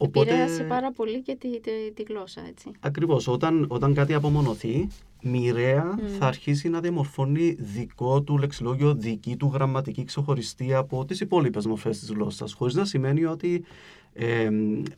Οπότε... 0.00 0.30
Επηρέασε 0.30 0.62
πάρα 0.62 0.92
πολύ 0.92 1.22
και 1.22 1.34
τη, 1.34 1.60
τη, 1.60 1.70
τη 1.94 2.02
γλώσσα, 2.02 2.40
έτσι. 2.48 2.70
Ακριβώς. 2.80 3.28
Όταν, 3.28 3.66
όταν 3.68 3.94
κάτι 3.94 4.14
απομονωθεί, 4.14 4.88
μοιραία 5.22 5.98
θα 6.18 6.26
αρχίσει 6.26 6.68
να 6.68 6.80
διαμορφώνει 6.80 7.56
δικό 7.58 8.22
του 8.22 8.38
λεξιλόγιο, 8.38 8.94
δική 8.94 9.36
του 9.36 9.50
γραμματική 9.52 10.04
ξεχωριστή 10.04 10.74
από 10.74 11.04
τις 11.04 11.20
υπόλοιπες 11.20 11.66
μορφές 11.66 11.98
της 11.98 12.10
γλώσσας, 12.10 12.52
χωρίς 12.52 12.74
να 12.74 12.84
σημαίνει 12.84 13.24
ότι 13.24 13.64
ε, 14.12 14.48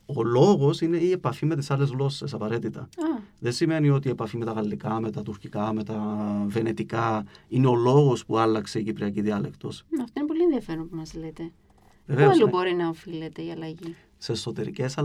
ο 0.06 0.22
λόγος 0.22 0.80
είναι 0.80 0.96
η 0.96 1.10
επαφή 1.10 1.46
με 1.46 1.56
τις 1.56 1.70
άλλες 1.70 1.90
γλώσσες 1.90 2.34
απαραίτητα. 2.34 2.88
Δεν 3.38 3.52
σημαίνει 3.52 3.90
ότι 3.90 4.08
η 4.08 4.10
επαφή 4.10 4.36
με 4.36 4.44
τα 4.44 4.52
γαλλικά, 4.52 5.00
με 5.00 5.10
τα 5.10 5.22
τουρκικά, 5.22 5.72
με 5.72 5.84
τα 5.84 6.00
βενετικά 6.46 7.24
είναι 7.48 7.66
ο 7.66 7.74
λόγος 7.74 8.26
που 8.26 8.38
άλλαξε 8.38 8.78
η 8.78 8.82
κυπριακή 8.82 9.20
διάλεκτος. 9.20 9.84
Αυτό 10.00 10.20
είναι 10.20 10.26
πολύ 10.26 10.42
ενδιαφέρον 10.42 10.88
που 10.88 10.96
μας 10.96 11.14
λέτε. 11.14 11.52
Πού 12.06 12.14
άλλο 12.16 12.44
ναι. 12.44 12.50
μπορεί 12.50 12.74
να 12.74 12.88
οφείλεται 12.88 13.42
η 13.42 13.50
αλλαγή; 13.50 13.96
Σε 14.18 14.32
εσωτερικές 14.32 14.98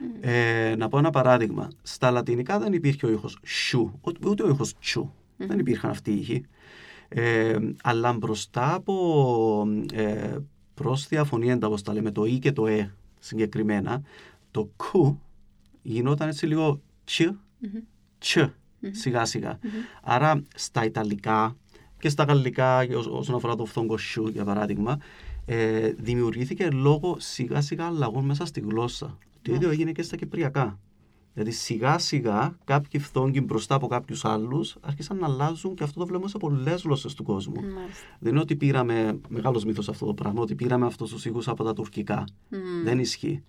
αλλαγές. 0.00 0.72
Ε, 0.72 0.76
να 0.76 0.88
πω 0.88 0.98
ένα 0.98 1.10
παράδειγμα. 1.10 1.68
Στα 1.82 2.10
λατινικά 2.10 2.58
δεν 2.58 2.72
υπήρχε 2.72 3.06
ο 3.06 3.10
ήχος 3.10 3.38
σου, 3.44 4.00
ούτε 4.26 4.42
ο 4.42 4.48
ήχος 4.48 4.78
τσου. 4.78 5.12
Δεν 5.36 5.58
υπήρχαν 5.58 5.90
αυτοί 5.90 6.10
οι 6.10 6.18
ήχοι. 6.18 6.44
Ε, 7.08 7.58
αλλά 7.82 8.12
μπροστά 8.12 8.74
από 8.74 9.66
ε, 9.92 10.36
πρόσθετα 10.74 11.24
φωνήεντα, 11.24 11.66
όπως 11.66 11.82
τα 11.82 11.92
λέμε, 11.92 12.10
το 12.10 12.24
«η» 12.24 12.38
και 12.38 12.52
το 12.52 12.66
«ε» 12.66 12.94
συγκεκριμένα, 13.18 14.02
το 14.50 14.70
«κου» 14.76 15.20
γινόταν 15.82 16.28
έτσι 16.28 16.46
λίγο 16.46 16.80
«τσ», 17.04 17.20
«τσ», 18.18 18.36
σιγά 18.90 19.24
σιγά. 19.24 19.58
Άρα 20.02 20.42
στα 20.54 20.84
Ιταλικά 20.84 21.56
και 21.98 22.08
στα 22.08 22.24
Γαλλικά, 22.24 22.86
όσον 23.10 23.34
αφορά 23.34 23.54
το 23.54 23.64
φθόγκο 23.64 23.96
«σου» 23.98 24.28
για 24.28 24.44
παράδειγμα, 24.44 24.98
ε, 25.44 25.88
δημιουργήθηκε 25.88 26.68
λόγω 26.70 27.16
σιγά 27.18 27.60
σιγά 27.60 27.86
αλλαγών 27.86 28.24
μέσα 28.24 28.44
στη 28.44 28.60
γλώσσα. 28.60 29.18
Το 29.42 29.54
ίδιο 29.54 29.70
έγινε 29.70 29.92
και 29.92 30.02
στα 30.02 30.16
Κυπριακά. 30.16 30.78
Δηλαδή 31.34 31.50
σιγά 31.50 31.98
σιγά 31.98 32.58
κάποιοι 32.64 33.00
φθόγγοι 33.00 33.40
μπροστά 33.44 33.74
από 33.74 33.86
κάποιους 33.86 34.24
άλλους 34.24 34.76
άρχισαν 34.80 35.16
να 35.16 35.26
αλλάζουν 35.26 35.74
και 35.74 35.82
αυτό 35.82 36.00
το 36.00 36.06
βλέπουμε 36.06 36.28
σε 36.28 36.38
πολλές 36.38 36.82
γλώσσες 36.82 37.14
του 37.14 37.22
κόσμου. 37.22 37.60
Δεν 38.18 38.32
είναι 38.32 38.40
ότι 38.40 38.56
πήραμε, 38.56 39.20
μεγάλος 39.28 39.64
μύθος 39.64 39.88
αυτό 39.88 40.06
το 40.06 40.14
πράγμα, 40.14 40.40
ότι 40.40 40.54
πήραμε 40.54 40.86
αυτούς 40.86 41.10
τους 41.10 41.24
ήχους 41.24 41.48
από 41.48 41.64
τα 41.64 41.72
τουρκικά. 41.72 42.24
Δεν 42.84 42.98
ισχύει. 42.98 43.42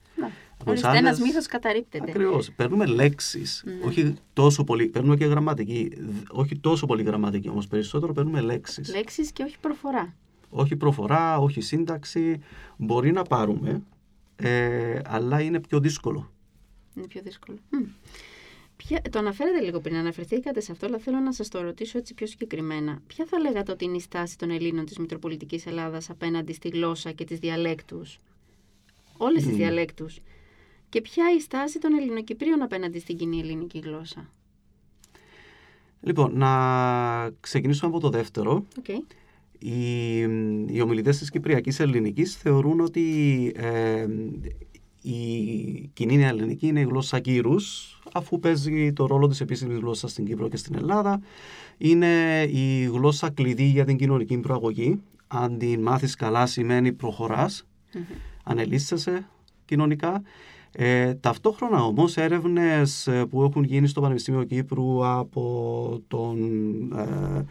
Ορίστε, 0.66 0.88
άλλες... 0.88 1.00
ένας 1.00 1.20
μύθος 1.20 1.46
καταρρύπτεται. 1.46 2.12
Ακριβώς. 2.12 2.52
Παίρνουμε 2.52 2.86
λέξεις. 2.86 3.64
Όχι 3.86 4.14
τόσο 4.34 4.64
πολύ. 4.64 4.88
Παίρνουμε 4.88 5.16
και 5.16 5.26
γραμματική. 5.26 5.92
Όχι 6.30 6.58
τόσο 6.60 6.86
πολύ 6.86 7.04
γραμματική 7.04 7.50
όμως. 7.50 7.68
Περισσότερο 7.68 8.14
παίρνουμε 8.14 8.42
λέξεις. 8.42 8.94
Λέξεις 8.96 9.32
και 9.32 9.44
όχι 9.44 9.60
προφορά. 9.60 10.14
Όχι 10.50 10.76
προφορά, 10.76 11.38
όχι 11.38 11.62
σύνταξη. 11.62 12.40
Μπορεί 12.78 13.12
να 13.12 13.24
πάρουμε 13.24 13.82
ε, 14.42 15.02
αλλά 15.06 15.42
είναι 15.42 15.60
πιο 15.60 15.80
δύσκολο. 15.80 16.32
Είναι 16.96 17.08
πιο 17.08 17.22
δύσκολο. 17.24 17.58
Ποια, 18.76 19.02
το 19.10 19.20
αναφέρετε 19.20 19.60
λίγο 19.62 19.80
πριν, 19.80 19.96
αναφερθήκατε 19.96 20.60
σε 20.60 20.72
αυτό, 20.72 20.86
αλλά 20.86 20.98
θέλω 20.98 21.20
να 21.20 21.34
σας 21.34 21.48
το 21.48 21.62
ρωτήσω 21.62 21.98
έτσι 21.98 22.14
πιο 22.14 22.28
συγκεκριμένα. 22.28 23.02
Ποια 23.08 23.26
θα 23.26 23.40
λέγατε 23.40 23.72
ότι 23.72 23.86
είναι 23.86 23.96
η 23.96 24.00
στάση 24.00 24.38
των 24.38 24.52
Ελλήνων 24.52 24.86
της 24.86 24.98
Μητροπολιτικής 24.98 25.66
Ελλάδας 25.66 26.10
απέναντι 26.10 26.54
στη 26.54 26.68
γλώσσα 26.68 27.12
και 27.12 27.24
τις 27.24 27.40
διαλέκτους, 27.40 28.20
όλες 29.18 29.44
mm. 29.44 29.48
τι 29.48 29.54
διαλέκτους, 29.54 30.20
και 30.90 31.02
ποια 31.02 31.26
η 31.38 31.40
στάση 31.40 31.80
των 31.80 31.94
Ελληνοκυπρίων 31.94 32.62
απέναντι 32.62 33.00
στην 33.00 33.18
κοινή 33.18 33.40
ελληνική 33.40 33.80
γλώσσα; 33.80 34.30
Λοιπόν, 36.02 36.38
να 36.38 37.30
ξεκινήσουμε 37.40 37.92
από 37.92 38.00
το 38.00 38.10
δεύτερο. 38.10 38.66
Okay. 38.84 39.00
Οι, 39.64 40.20
οι 40.68 40.82
ομιλητές 40.82 41.18
της 41.18 41.30
Κυπριακής 41.30 41.80
Ελληνικής 41.80 42.36
θεωρούν 42.36 42.80
ότι 42.80 43.02
ε, 43.56 44.06
η 45.02 45.90
κοινή 45.94 46.24
ελληνική 46.24 46.68
είναι 46.68 46.80
η 46.80 46.84
γλώσσα 46.84 47.20
κύρους, 47.20 48.00
αφού 48.14 48.40
παίζει 48.40 48.94
το 48.94 49.06
ρόλο 49.06 49.28
της 49.28 49.42
επίσημης 49.42 49.78
γλώσσας 49.78 50.12
στην 50.12 50.26
Κύπρο 50.26 50.50
και 50.50 50.58
στην 50.58 50.76
Ελλάδα. 50.76 51.22
Είναι 51.78 52.44
η 52.44 52.84
γλώσσα 52.84 53.30
κλειδί 53.30 53.64
για 53.64 53.86
την 53.86 53.98
κοινωνική 53.98 54.38
προαγωγή. 54.38 55.02
Αν 55.28 55.58
την 55.58 55.82
μάθεις 55.82 56.16
καλά 56.16 56.46
σημαίνει 56.46 56.94
προχωράς, 56.94 57.68
ανελίσσεσαι 58.44 59.28
κοινωνικά. 59.66 60.22
Ε, 60.72 61.14
ταυτόχρονα 61.14 61.84
όμως 61.84 62.18
έρευνες 62.18 63.08
ε, 63.08 63.26
που 63.26 63.44
έχουν 63.44 63.64
γίνει 63.64 63.88
στο 63.88 64.02
Πανεπιστήμιο 64.02 64.44
Κύπρου 64.44 65.08
από 65.08 66.02
τον 66.08 66.38
ε, 66.98 67.46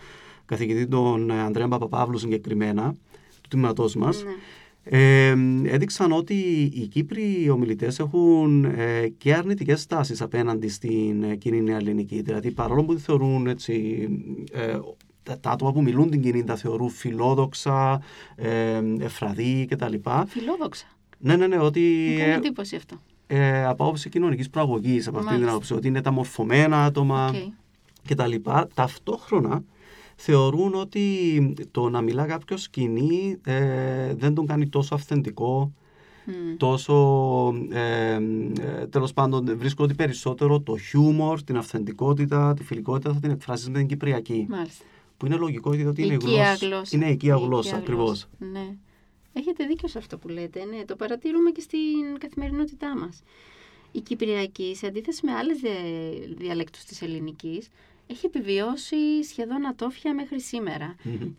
καθηγητή 0.50 0.87
τον 0.87 1.30
Ανδρέα 1.30 1.69
Παπαπαύλου 1.69 2.19
συγκεκριμένα, 2.19 2.95
του 3.40 3.49
τμήματός 3.49 3.95
μας, 3.95 4.25
ναι. 4.25 4.30
Ε, 4.85 5.35
έδειξαν 5.64 6.12
ότι 6.12 6.35
οι 6.75 6.87
Κύπροι 6.87 7.50
ομιλητές 7.50 7.99
έχουν 7.99 8.64
ε, 8.64 9.09
και 9.19 9.35
αρνητικές 9.35 9.87
τάσει 9.87 10.14
απέναντι 10.21 10.69
στην 10.69 11.23
ε, 11.23 11.37
κοινή 11.37 11.73
ελληνική. 11.73 12.23
Δηλαδή, 12.23 12.50
παρόλο 12.50 12.85
που 12.85 12.99
θεωρούν 12.99 13.47
έτσι, 13.47 14.09
ε, 14.52 14.78
τα, 15.23 15.50
άτομα 15.50 15.73
που 15.73 15.83
μιλούν 15.83 16.11
την 16.11 16.23
κοινή 16.23 16.45
τα 16.45 16.57
θεωρούν 16.57 16.90
φιλόδοξα, 16.90 18.02
ε, 18.37 18.83
εφραδί 19.00 19.66
κτλ. 19.71 19.95
Φιλόδοξα; 20.26 20.87
Ναι, 21.19 21.37
ναι, 21.37 21.47
ναι. 21.47 21.59
Ότι, 21.59 22.09
Μου 22.12 22.19
κάνει 22.19 22.33
εντύπωση 22.33 22.76
αυτό. 22.76 22.97
Ε, 23.26 23.64
από 23.64 23.85
άποψη 23.85 24.09
κοινωνικής 24.09 24.50
προαγωγής, 24.50 25.09
από 25.09 25.19
αυτή 25.19 25.35
την 25.35 25.49
άποψη, 25.49 25.75
ότι 25.75 25.88
είναι 25.88 26.00
τα 26.00 26.11
μορφωμένα 26.11 26.85
άτομα 26.85 27.30
okay. 27.35 27.52
κτλ. 28.09 28.35
Ταυτόχρονα 28.75 29.64
θεωρούν 30.23 30.75
ότι 30.75 31.55
το 31.71 31.89
να 31.89 32.00
μιλά 32.00 32.27
κάποιος 32.27 32.62
σκηνή 32.62 33.39
ε, 33.45 34.15
δεν 34.15 34.35
τον 34.35 34.47
κάνει 34.47 34.69
τόσο 34.69 34.95
αυθεντικό, 34.95 35.73
τόσο, 36.57 36.95
ε, 37.71 38.15
ε, 38.61 38.87
τέλος 38.87 39.12
πάντων 39.12 39.59
βρίσκω 39.59 39.85
ότι 39.85 39.95
περισσότερο 39.95 40.61
το 40.61 40.77
χιούμορ, 40.77 41.43
την 41.43 41.57
αυθεντικότητα, 41.57 42.55
τη 42.55 42.65
φιλικότητα 42.65 43.12
θα 43.12 43.21
την 43.21 43.31
εκφράσει 43.31 43.71
με 43.71 43.79
την 43.79 43.87
Κυπριακή. 43.87 44.47
Μάλιστα. 44.49 44.85
Που 45.17 45.27
είναι 45.27 45.37
λογικό 45.37 45.75
γιατί 45.75 46.03
είναι 46.03 46.17
γλώσσα. 46.21 46.55
γλώσσα. 46.55 46.97
Είναι 46.97 47.11
οικία 47.11 47.37
γλώσσα, 47.37 47.77
ακριβώς. 47.77 48.27
Ναι. 48.39 48.77
Έχετε 49.33 49.65
δίκιο 49.65 49.89
σε 49.89 49.99
αυτό 49.99 50.19
που 50.19 50.29
λέτε. 50.29 50.65
Ναι, 50.65 50.85
το 50.85 50.97
παρατηρούμε 50.97 51.50
και 51.50 51.61
στην 51.61 52.19
καθημερινότητά 52.19 52.99
μας. 52.99 53.23
Η 53.93 54.00
Κυπριακή, 54.00 54.75
σε 54.77 54.87
αντίθεση 54.87 55.27
με 55.27 55.33
άλλες 55.33 55.59
διαλέκτους 56.37 56.85
της 56.85 57.03
ελληνικής, 57.03 57.69
έχει 58.11 58.26
επιβιώσει 58.26 59.25
σχεδόν 59.25 59.67
ατόφια 59.67 60.14
μέχρι 60.14 60.38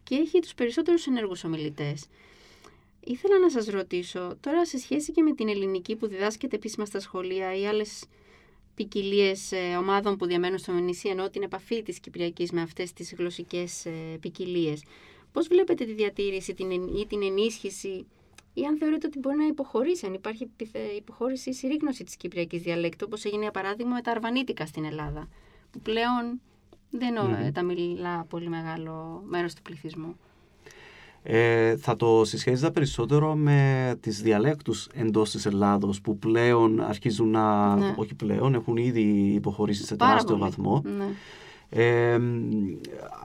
και 0.03 0.15
έχει 0.15 0.39
τους 0.39 0.53
περισσότερους 0.53 1.07
ενεργούς 1.07 1.43
ομιλητές. 1.43 2.05
Ήθελα 3.03 3.39
να 3.39 3.49
σας 3.49 3.65
ρωτήσω, 3.65 4.37
τώρα 4.39 4.65
σε 4.65 4.77
σχέση 4.77 5.11
και 5.11 5.21
με 5.21 5.33
την 5.33 5.49
ελληνική 5.49 5.95
που 5.95 6.07
διδάσκεται 6.07 6.55
επίσημα 6.55 6.85
στα 6.85 6.99
σχολεία 6.99 7.55
ή 7.55 7.67
άλλες 7.67 8.03
ποικιλίες 8.75 9.51
ε, 9.51 9.75
ομάδων 9.75 10.17
που 10.17 10.25
διαμένουν 10.25 10.57
στο 10.57 10.71
νησί, 10.71 11.09
ενώ 11.09 11.29
την 11.29 11.43
επαφή 11.43 11.83
της 11.83 11.99
Κυπριακής 11.99 12.51
με 12.51 12.61
αυτές 12.61 12.93
τις 12.93 13.13
γλωσσικές 13.17 13.85
ε, 13.85 14.17
ποικιλίες. 14.19 14.83
Πώς 15.31 15.47
βλέπετε 15.47 15.85
τη 15.85 15.93
διατήρηση 15.93 16.53
την, 16.53 16.71
ή 16.71 17.05
την 17.07 17.23
ενίσχυση 17.23 18.05
ή 18.53 18.65
αν 18.65 18.77
θεωρείτε 18.77 19.07
ότι 19.07 19.19
μπορεί 19.19 19.37
να 19.37 19.45
υποχωρήσει, 19.45 20.05
αν 20.05 20.13
υπάρχει 20.13 20.49
υποχώρηση 20.97 21.49
ή 21.49 21.53
συρρήγνωση 21.53 22.03
της 22.03 22.15
Κυπριακής 22.15 22.61
διαλέκτου, 22.61 23.05
όπως 23.07 23.25
έγινε 23.25 23.41
για 23.41 23.51
παράδειγμα 23.51 23.93
με 23.93 24.01
τα 24.01 24.11
αρβανίτικα 24.11 24.65
στην 24.65 24.85
Ελλάδα, 24.85 25.27
που 25.71 25.79
πλέον 25.79 26.41
δεν 26.91 27.15
mm 27.19 27.51
τα 27.53 27.63
μιλά 27.63 28.25
πολύ 28.29 28.49
μεγάλο 28.49 29.23
μέρος 29.25 29.53
του 29.53 29.61
πληθυσμού. 29.61 30.15
Ε, 31.23 31.75
θα 31.77 31.95
το 31.95 32.25
συσχέζα 32.25 32.71
περισσότερο 32.71 33.35
με 33.35 33.93
τις 33.99 34.21
διαλέκτους 34.21 34.87
εντός 34.93 35.31
της 35.31 35.45
Ελλάδος 35.45 36.01
που 36.01 36.17
πλέον 36.17 36.81
αρχίζουν 36.81 37.29
να, 37.29 37.75
ναι. 37.75 37.93
όχι 37.97 38.15
πλέον, 38.15 38.53
έχουν 38.53 38.77
ήδη 38.77 39.01
υποχωρήσει 39.35 39.85
σε 39.85 39.95
τεράστιο 39.95 40.37
βαθμό. 40.37 40.83
Ναι. 40.97 41.05
Ε, 41.73 42.19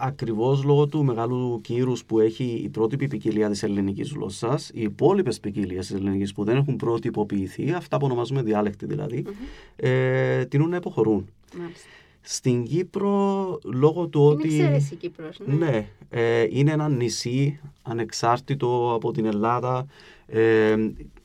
ακριβώς 0.00 0.64
λόγω 0.64 0.87
του 0.87 1.04
μεγάλου 1.04 1.61
κύρους 1.62 2.04
που 2.04 2.20
έχει 2.20 2.61
η 2.64 2.68
πρότυπη 2.68 3.06
ποικιλία 3.06 3.50
της 3.50 3.62
ελληνικής 3.62 4.12
γλώσσας, 4.12 4.70
οι 4.75 4.82
υπόλοιπες 4.82 5.40
ποικιλίες 5.40 5.87
της 5.87 5.96
ελληνικής 5.96 6.32
που 6.32 6.44
δεν 6.44 6.56
έχουν 6.56 6.76
πρότυποποιηθεί, 6.76 7.73
αυτά 7.73 7.96
που 7.96 8.06
ονομάζουμε 8.06 8.42
διάλεκτη 8.42 8.87
δηλαδή, 8.87 9.25
ε, 9.76 10.44
τείνουν 10.44 10.68
να 10.68 10.76
υποχωρούν. 10.76 11.28
Μάλιστα. 11.58 11.88
Στην 12.28 12.64
Κύπρο, 12.64 13.59
λόγω 13.64 14.06
του 14.06 14.26
ότι... 14.26 14.54
Είναι 14.54 14.64
εξαίρεση 14.64 14.95
η 14.95 14.97
Κύπρος, 14.97 15.40
ναι. 15.47 15.54
ναι 15.54 15.87
ε, 16.11 16.47
είναι 16.50 16.73
ένα 16.73 16.88
νησί 16.88 17.61
ανεξάρτητο 17.83 18.92
από 18.95 19.12
την 19.12 19.25
Ελλάδα, 19.25 19.87
ε, 20.26 20.76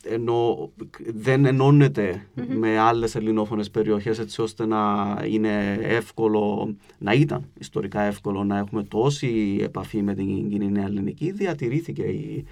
ενώ 0.04 0.70
δεν 1.14 1.44
ενωνεται 1.44 2.26
με 2.58 2.78
άλλες 2.78 3.14
ελληνόφωνες 3.14 3.70
περιοχές 3.70 4.18
έτσι 4.18 4.42
ώστε 4.42 4.66
να 4.66 4.82
είναι 5.26 5.78
εύκολο, 5.82 6.74
να 6.98 7.12
ήταν 7.12 7.44
ιστορικά 7.58 8.00
εύκολο 8.00 8.44
να 8.44 8.58
έχουμε 8.58 8.82
τόση 8.82 9.58
επαφή 9.60 10.02
με 10.02 10.14
την 10.14 10.48
κοινή 10.48 10.80
ελληνική, 10.80 11.30
διατηρήθηκε 11.30 12.02
η, 12.02 12.44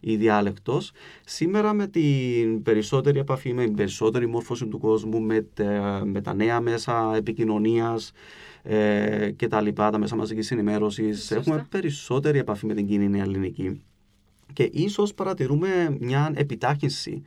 η 0.00 0.16
διάλεκτος. 0.16 0.92
Σήμερα 1.24 1.72
με 1.72 1.86
την 1.86 2.62
περισσότερη 2.62 3.18
επαφή, 3.18 3.52
με 3.52 3.64
την 3.64 3.74
περισσότερη 3.74 4.26
μόρφωση 4.26 4.66
του 4.66 4.78
κόσμου, 4.78 5.20
με, 5.20 5.46
τα, 5.54 6.02
με 6.06 6.20
τα 6.20 6.34
νέα 6.34 6.60
μέσα 6.60 7.16
επικοινωνίας 7.16 8.12
ε, 8.62 9.30
και 9.36 9.48
τα 9.48 9.60
λοιπά, 9.60 9.90
τα 9.90 9.98
μέσα 9.98 10.16
μαζικής 10.16 10.50
ενημέρωσης, 10.50 11.30
έχουμε 11.30 11.66
περισσότερη 11.68 12.38
επαφή 12.38 12.66
με 12.66 12.74
την 12.74 12.86
κοινή 12.86 13.20
ελληνική. 13.20 13.82
Και 14.52 14.70
ίσως 14.72 15.14
παρατηρούμε 15.14 15.96
μια 16.00 16.32
επιτάχυνση 16.34 17.22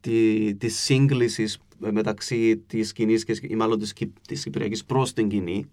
τη, 0.00 0.54
της 0.54 0.78
σύγκλησης 0.78 1.58
μεταξύ 1.78 2.56
της 2.66 2.92
κοινής 2.92 3.24
και 3.24 3.38
ή 3.42 3.54
μάλλον 3.54 3.78
της, 3.78 3.92
της 4.28 4.42
Κυπριακής 4.42 4.84
προς 4.84 5.12
την 5.12 5.28
κοινή 5.28 5.66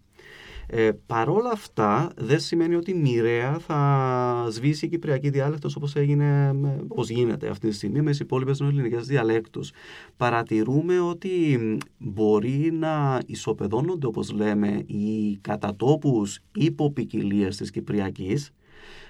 ε, 0.72 0.92
παρόλα 1.06 1.50
αυτά 1.52 2.12
δεν 2.16 2.40
σημαίνει 2.40 2.76
ότι 2.76 2.94
μοιραία 2.94 3.60
θα 3.60 4.48
σβήσει 4.50 4.86
η 4.86 4.90
κυπριακή 4.90 5.30
διάλεκτος 5.30 5.76
όπως, 5.76 5.96
έγινε, 5.96 6.56
όπως 6.88 7.10
γίνεται 7.10 7.48
αυτή 7.48 7.68
τη 7.68 7.76
στιγμή 7.76 8.02
με 8.02 8.10
τις 8.10 8.20
υπόλοιπες 8.20 8.62
ελληνικές 8.62 9.06
διαλέκτους. 9.08 9.72
Παρατηρούμε 10.18 11.00
ότι 11.00 11.60
μπορεί 11.98 12.72
να 12.80 13.22
ισοπεδώνονται 13.26 14.08
όπως 14.08 14.32
λέμε 14.32 14.84
οι 14.86 15.38
κατατόπους 15.42 16.40
υποπικιλίες 16.54 17.58
της 17.58 17.72
Κυπριακής 17.72 18.54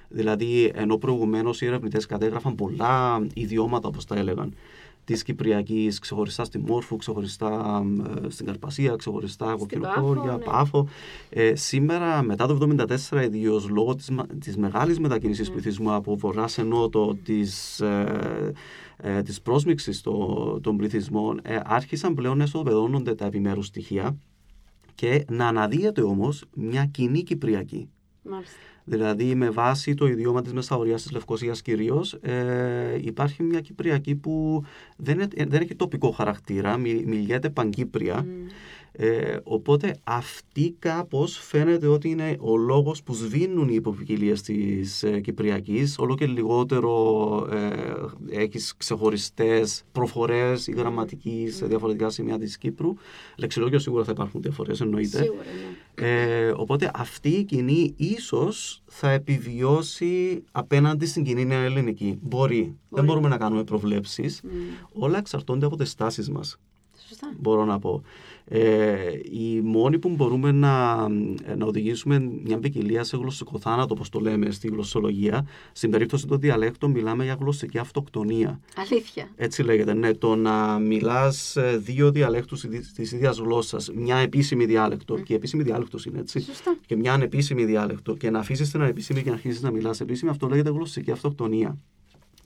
Δηλαδή, 0.10 0.72
ενώ 0.76 0.98
προηγουμένως 0.98 1.62
οι 1.62 1.66
ερευνητές 1.66 2.06
κατέγραφαν 2.06 2.56
πολλά 2.56 3.28
ιδιώματα, 3.34 3.88
όπως 3.88 4.06
τα 4.06 4.16
έλεγαν, 4.16 4.54
της 5.04 5.24
Κυπριακής, 5.24 6.00
ξεχωριστά 6.00 6.44
στη 6.44 6.60
Μόρφου, 6.60 6.96
ξεχωριστά 6.96 7.84
ε, 8.26 8.30
στην 8.30 8.46
Καρπασία, 8.46 8.96
ξεχωριστά 8.96 9.56
Κοκκινοχώρια, 9.58 10.32
ναι. 10.32 10.44
Πάφο. 10.44 10.88
Ε, 11.30 11.56
σήμερα, 11.56 12.22
μετά 12.22 12.48
το 12.48 12.58
1974, 13.12 13.24
ιδίως 13.24 13.70
λόγω 13.70 13.96
της 13.96 14.12
της 14.40 14.58
μεγάλης 14.58 15.00
μετακίνησης 15.00 15.50
mm. 15.50 15.52
πληθυσμού 15.52 15.94
από 15.94 16.18
βορρά 16.18 16.48
σε 16.48 16.64
νότο, 16.64 17.18
της 17.24 17.80
ε, 17.80 18.54
ε, 19.02 19.22
της 19.22 19.42
πρόσμιξης 19.42 20.02
των 20.62 20.78
πληθυσμών, 20.78 21.40
ε, 21.44 21.60
άρχισαν 21.64 22.14
πλέον 22.14 22.38
να 22.38 22.44
εσωπεδώνονται 22.44 23.16
τα 23.16 23.26
επιμέρους 23.26 23.66
στοιχεία 23.66 24.18
και 24.96 25.26
να 25.30 25.48
αναδύεται 25.48 26.02
όμως 26.02 26.46
μια 26.54 26.86
κοινή 26.86 27.24
Κυπριακή. 27.24 27.90
Μάλιστα. 28.22 28.56
Δηλαδή 28.90 29.36
με 29.36 29.50
βάση 29.50 29.94
το 29.94 30.08
ιδιώμα 30.08 30.42
της 30.42 30.54
Μεσαωριάς 30.54 31.02
της 31.02 31.12
Λευκοσίας 31.12 31.62
κυρίως 31.62 32.14
ε, 32.14 32.98
υπάρχει 33.02 33.44
μια 33.44 33.60
Κυπριακή 33.60 34.16
που 34.16 34.64
δεν, 34.98 35.28
δεν 35.48 35.62
έχει 35.62 35.76
τοπικό 35.76 36.12
χαρακτήρα, 36.12 36.78
μιλιέται 36.78 37.50
παγκύπρια. 37.50 38.26
Ε, 38.92 39.38
οπότε 39.44 39.96
αυτή 40.04 40.76
κάπως 40.80 41.38
φαίνεται 41.38 41.88
ότι 41.88 42.10
είναι 42.10 42.38
ο 42.40 42.58
λόγος 42.58 43.04
που 43.04 43.14
σβήνουν 43.14 43.70
οι 43.70 43.74
υποποικιλίες 43.76 44.42
της 44.42 45.04
ε, 45.04 45.20
Κυπριακής. 45.20 46.00
Όλο 46.00 46.16
και 46.16 46.26
λιγότερο 46.26 47.48
ε, 47.52 48.42
έχεις 48.42 48.74
ξεχωριστές 48.78 49.84
προφορές 49.92 50.68
ή 50.68 50.72
γραμματικής 50.72 51.56
σε 51.56 51.66
διαφορετικά 51.66 52.10
σημεία 52.10 52.40
της 52.40 52.58
Κύπρου. 52.58 52.94
Λεξιλόγιο 53.38 53.80
σίγουρα 53.80 54.04
θα 54.04 54.12
υπάρχουν 54.12 54.42
διαφορές 54.42 54.82
εννοείται. 54.82 55.22
Σίγουρα, 55.22 55.44
ναι. 56.00 56.08
ε, 56.08 56.54
οπότε 56.56 56.92
αυτή 56.94 57.30
η 57.30 57.44
κοινή 57.44 57.94
ίσως 57.98 58.82
θα 58.86 59.10
επιβιώσει 59.12 60.44
απέναντι 60.52 61.06
στην 61.06 61.24
κοινή 61.24 61.46
νέα 61.46 61.64
ελληνική. 61.64 62.20
Μπορεί, 62.22 62.76
δεν 62.90 63.04
μπορούμε 63.04 63.28
να 63.28 63.38
κάνουμε 63.38 63.64
προβλέψεις. 63.64 64.42
Όλα 64.94 65.18
εξαρτώνται 65.18 65.66
από 65.66 65.76
τις 65.76 65.90
στάσεις 65.90 66.30
μας. 66.30 66.58
Σωστά. 67.08 67.34
μπορώ 67.40 67.66
να 67.66 67.80
πω. 67.80 68.02
Ε, 68.52 68.98
οι 69.32 69.62
μόνοι 69.62 70.00
που 70.00 70.10
μπορούμε 70.10 70.52
να, 70.52 71.08
να 71.58 71.66
οδηγήσουμε 71.66 72.20
μια 72.44 72.60
ποικιλία 72.60 73.04
σε 73.04 73.18
γλωσσικό 73.18 73.60
θάνατο, 73.60 73.94
όπως 73.94 74.10
το 74.10 74.20
λέμε 74.20 74.52
στη 74.52 74.68
γλωσσολογία, 74.68 75.48
στην 75.72 75.92
περίπτωση 75.92 76.28
του 76.28 76.38
διαλέκτου 76.38 76.90
μιλάμε 76.90 77.24
για 77.24 77.38
γλωσσική 77.40 77.78
αυτοκτονία. 77.78 78.60
Αλήθεια. 78.76 79.30
Έτσι 79.36 79.64
λέγεται, 79.64 79.94
ναι. 79.94 80.14
Το 80.14 80.36
να 80.36 80.80
μιλάς 80.80 81.58
δύο 81.78 82.12
διαλέκτους 82.12 82.66
της 82.96 83.12
ίδιας 83.12 83.38
γλώσσας, 83.38 83.92
μια 83.96 84.18
επίσημη 84.18 84.66
διάλεκτο, 84.66 85.18
και 85.20 85.34
η 85.34 85.36
επίσημη 85.36 85.64
διάλεκτος 85.64 86.06
είναι 86.06 86.20
έτσι, 86.20 86.40
Σωστά. 86.40 86.78
και 86.86 86.96
μια 86.96 87.14
ανεπίσημη 87.14 87.66
διάλεκτο, 87.66 88.16
και 88.16 88.30
να 88.30 88.40
αφήσεις 88.40 88.72
την 88.72 88.82
ανεπίσημη 88.82 89.22
και 89.22 89.30
να 89.30 89.36
αρχίσεις 89.36 89.62
να 89.62 89.72
μιλάς 89.72 90.02
επίσημη, 90.02 90.32
αυτό 90.32 90.48
λέγεται 90.48 90.70
γλωσσική 90.70 91.12
αυτοκτονία. 91.12 91.78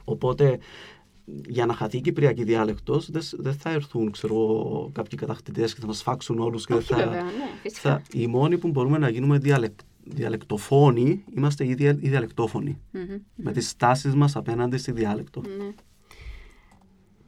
Οπότε 0.04 0.60
για 1.26 1.66
να 1.66 1.74
χαθεί 1.74 1.98
η 1.98 2.02
κυπριακή 2.02 2.44
διάλεκτος, 2.44 3.10
δεν 3.38 3.54
θα 3.54 3.70
έρθουν 3.70 4.12
ξέρω, 4.12 4.90
κάποιοι 4.94 5.18
κατακτητές 5.18 5.74
και 5.74 5.80
θα 5.82 5.88
μας 5.88 6.02
φάξουν 6.02 6.40
όλους. 6.40 6.66
Όχι, 6.70 6.88
θα, 6.88 6.96
βέβαια, 6.98 7.24
ναι, 7.24 7.30
φυσικά. 7.62 7.90
θα, 7.90 8.02
οι 8.20 8.28
μόνοι 8.28 8.58
που 8.58 8.68
μπορούμε 8.70 8.98
να 8.98 9.10
γίνουμε 9.10 9.38
διαλεκ, 9.38 9.74
διαλεκτοφόνοι 10.04 11.24
είμαστε 11.36 11.66
οι, 11.68 11.74
δια, 11.74 11.90
οι 11.90 12.10
διαλεκτόφωνοι. 12.10 12.80
Μμμ, 12.92 13.18
Με 13.36 13.52
τις 13.52 13.76
τάσει 13.76 14.08
μας 14.08 14.36
απέναντι 14.36 14.78
στη 14.78 14.92
διάλεκτο. 14.92 15.42
ναι. 15.58 15.74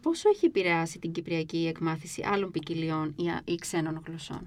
Πόσο 0.02 0.30
έχει 0.30 0.46
επηρεάσει 0.46 1.00
την 1.00 1.12
κυπριακή 1.12 1.66
εκμάθηση 1.68 2.24
άλλων 2.32 2.52
ποικιλιών 2.52 3.14
ή, 3.16 3.30
α- 3.30 3.42
ή 3.46 3.56
ξένων 3.56 4.02
γλωσσών; 4.08 4.42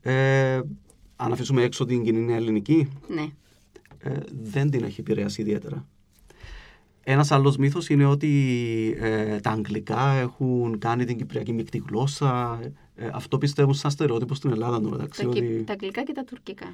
Ε, 0.00 0.60
αν 1.16 1.32
αφήσουμε 1.32 1.62
έξω 1.62 1.84
την 1.84 2.02
κοινή 2.04 2.32
ελληνική, 2.34 2.88
Ναι. 3.08 3.26
ε, 3.98 4.12
δεν 4.42 4.70
την 4.70 4.84
έχει 4.84 5.00
επηρεάσει 5.00 5.40
ιδιαίτερα. 5.40 5.86
Ένας 7.04 7.30
άλλος 7.30 7.56
μύθος 7.56 7.88
είναι 7.88 8.04
ότι 8.04 8.30
ε, 9.00 9.40
τα 9.40 9.50
αγγλικά 9.50 10.10
έχουν 10.12 10.78
κάνει 10.78 11.04
την 11.04 11.16
κυπριακή 11.16 11.52
μεικτή 11.52 11.82
γλώσσα. 11.88 12.60
Ε, 12.94 13.08
αυτό 13.12 13.38
πιστεύουν 13.38 13.74
σαν 13.74 13.90
στερεότυπο 13.90 14.34
στην 14.34 14.50
Ελλάδα 14.50 14.80
το 14.80 14.88
μεταξύ. 14.88 15.22
Τα, 15.22 15.28
ότι... 15.28 15.40
κυ- 15.40 15.66
τα 15.66 15.72
αγγλικά 15.72 16.02
και 16.02 16.12
τα 16.12 16.24
τουρκικά. 16.24 16.66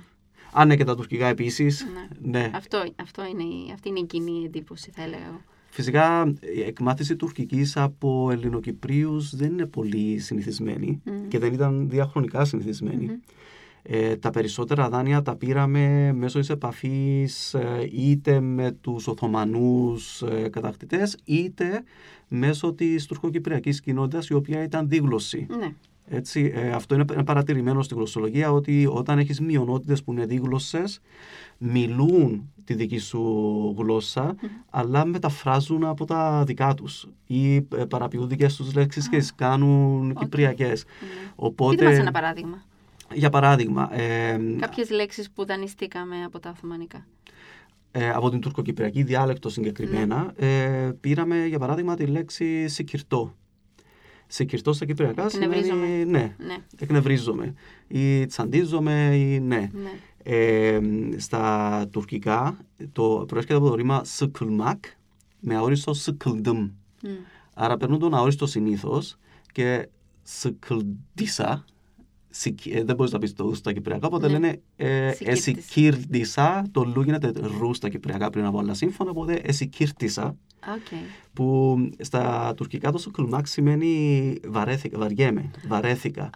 Α, 0.52 0.64
ναι, 0.64 0.76
και 0.76 0.84
τα 0.84 0.94
τουρκικά 0.96 1.26
επίσης. 1.26 1.86
Ναι. 2.22 2.30
ναι. 2.38 2.50
Αυτό, 2.54 2.84
αυτό 3.02 3.22
είναι, 3.26 3.42
η- 3.42 3.70
αυτή 3.74 3.88
είναι 3.88 3.98
η 3.98 4.04
κοινή 4.06 4.42
εντύπωση, 4.44 4.90
θα 4.94 5.02
έλεγα 5.02 5.24
εγώ. 5.26 5.40
Φυσικά 5.70 6.32
η 6.56 6.62
εκμάθηση 6.62 7.16
τουρκικής 7.16 7.76
από 7.76 8.28
Ελληνοκυπρίους 8.32 9.36
δεν 9.36 9.52
είναι 9.52 9.66
πολύ 9.66 10.18
συνηθισμένη 10.18 11.02
Μμμ. 11.04 11.28
και 11.28 11.38
δεν 11.38 11.52
ήταν 11.52 11.88
διαχρονικά 11.88 12.44
συνηθισμένη. 12.44 13.04
Μμμ. 13.06 13.14
Ε, 13.82 14.16
τα 14.16 14.30
περισσότερα 14.30 14.88
δάνεια 14.88 15.22
τα 15.22 15.36
πήραμε 15.36 16.12
μέσω 16.12 16.38
της 16.38 16.50
επαφής 16.50 17.54
ε, 17.54 17.88
είτε 17.92 18.40
με 18.40 18.72
τους 18.80 19.06
Οθωμανούς 19.06 20.22
ε, 20.22 20.48
κατακτητές 20.48 21.16
είτε 21.24 21.82
μέσω 22.28 22.72
της 22.72 23.06
τουρκοκυπριακής 23.06 23.80
κοινότητας 23.80 24.28
η 24.28 24.34
οποία 24.34 24.62
ήταν 24.62 24.88
δίγλωσση. 24.88 25.46
Ναι. 25.58 25.74
Έτσι, 26.10 26.52
ε, 26.54 26.70
αυτό 26.70 26.94
είναι, 26.94 27.04
είναι 27.12 27.24
παρατηρημένο 27.24 27.82
στη 27.82 27.94
γλωσσολογία 27.94 28.52
ότι 28.52 28.86
όταν 28.90 29.18
έχεις 29.18 29.40
μειονότητες 29.40 30.02
που 30.02 30.12
είναι 30.12 30.26
δίγλωσσες 30.26 31.00
μιλούν 31.58 32.52
τη 32.64 32.74
δική 32.74 32.98
σου 32.98 33.20
γλώσσα 33.78 34.34
αλλά 34.70 35.04
μεταφράζουν 35.04 35.84
από 35.84 36.04
τα 36.04 36.44
δικά 36.46 36.74
τους 36.74 37.08
ή 37.26 37.54
ε, 37.56 37.60
παραποιούν 37.88 38.28
δικές 38.28 38.56
τους 38.56 38.74
λέξεις 38.74 39.08
και 39.08 39.16
τις 39.16 39.34
κάνουν 39.34 40.10
Οκ. 40.10 40.18
κυπριακές. 40.18 40.84
ναι. 40.84 41.32
Οπότε, 41.36 41.74
Πείτε 41.76 41.88
μας 41.88 41.98
ένα 41.98 42.10
παράδειγμα. 42.10 42.62
Για 43.14 43.30
παράδειγμα, 43.30 43.94
ε, 44.00 44.38
Κάποιες 44.60 44.90
λέξεις 44.90 45.30
που 45.30 45.46
δανειστήκαμε 45.46 46.24
από 46.24 46.38
τα 46.38 46.50
Οθωμανικά. 46.50 47.06
ε, 47.92 48.10
από 48.10 48.30
την 48.30 48.40
τουρκοκυπριακή 48.40 49.02
διάλεκτο 49.02 49.48
συγκεκριμένα, 49.48 50.32
ε, 50.36 50.90
πήραμε 51.00 51.46
για 51.46 51.58
παράδειγμα 51.58 51.94
τη 51.96 52.06
λέξη 52.06 52.68
σικυρτό. 52.68 53.34
Σικυρτό 54.26 54.72
στα 54.72 54.84
κυπριακά 54.84 55.28
σημαίνει 55.28 55.54
Εκνευρίζομαι. 55.56 56.04
ναι, 56.04 56.34
Ναι. 56.38 56.56
εκνευρίζομαι 56.78 57.54
ή 57.88 58.26
τσαντίζομαι 58.26 59.16
ή 59.16 59.40
ναι. 59.40 59.70
ναι. 59.72 59.90
Ε, 60.22 60.80
στα 61.16 61.86
τουρκικά 61.90 62.56
το 62.92 63.24
προέρχεται 63.28 63.54
από 63.54 63.68
το 63.68 63.74
ρήμα 63.74 64.02
sıkılmak 64.04 64.78
με 65.40 65.54
αόριστο 65.56 65.94
sıkıldım. 65.94 66.70
Μμ. 67.02 67.08
Άρα 67.54 67.76
παίρνουν 67.76 67.98
τον 67.98 68.14
αόριστο 68.14 68.46
συνήθως 68.46 69.16
και 69.52 69.88
sıkıldısa 70.22 71.26
σικ- 71.26 71.48
ε, 71.48 71.77
δεν 72.84 72.96
μπορείς 72.96 73.12
να 73.12 73.18
πεις 73.18 73.32
το 73.32 73.44
ου 73.44 73.54
στα 73.54 73.72
κυπριακά, 73.72 74.06
οπότε 74.06 74.26
Ναι. 74.26 74.32
λένε 74.32 74.60
ε, 74.76 75.10
Σικύρτης. 75.12 75.46
εσικύρτησα. 75.46 76.64
Το 76.70 76.84
λου 76.94 77.02
γίνεται 77.02 77.32
ρου 77.58 77.74
στα 77.74 77.88
κυπριακά 77.88 78.30
πριν 78.30 78.44
από 78.44 78.58
όλα 78.58 78.74
σύμφωνα, 78.74 79.10
οπότε 79.10 79.32
εσικύρτησα. 79.34 80.36
Οκ. 80.74 80.98
Που 81.32 81.78
στα 81.98 82.52
τουρκικά 82.56 82.92
το 82.92 82.98
σουκλμάκ 82.98 83.46
σημαίνει 83.46 84.34
βαρέθηκα, 84.48 84.98
βαριέμαι, 84.98 85.50
βαρέθηκα. 85.68 86.22
Α, 86.22 86.30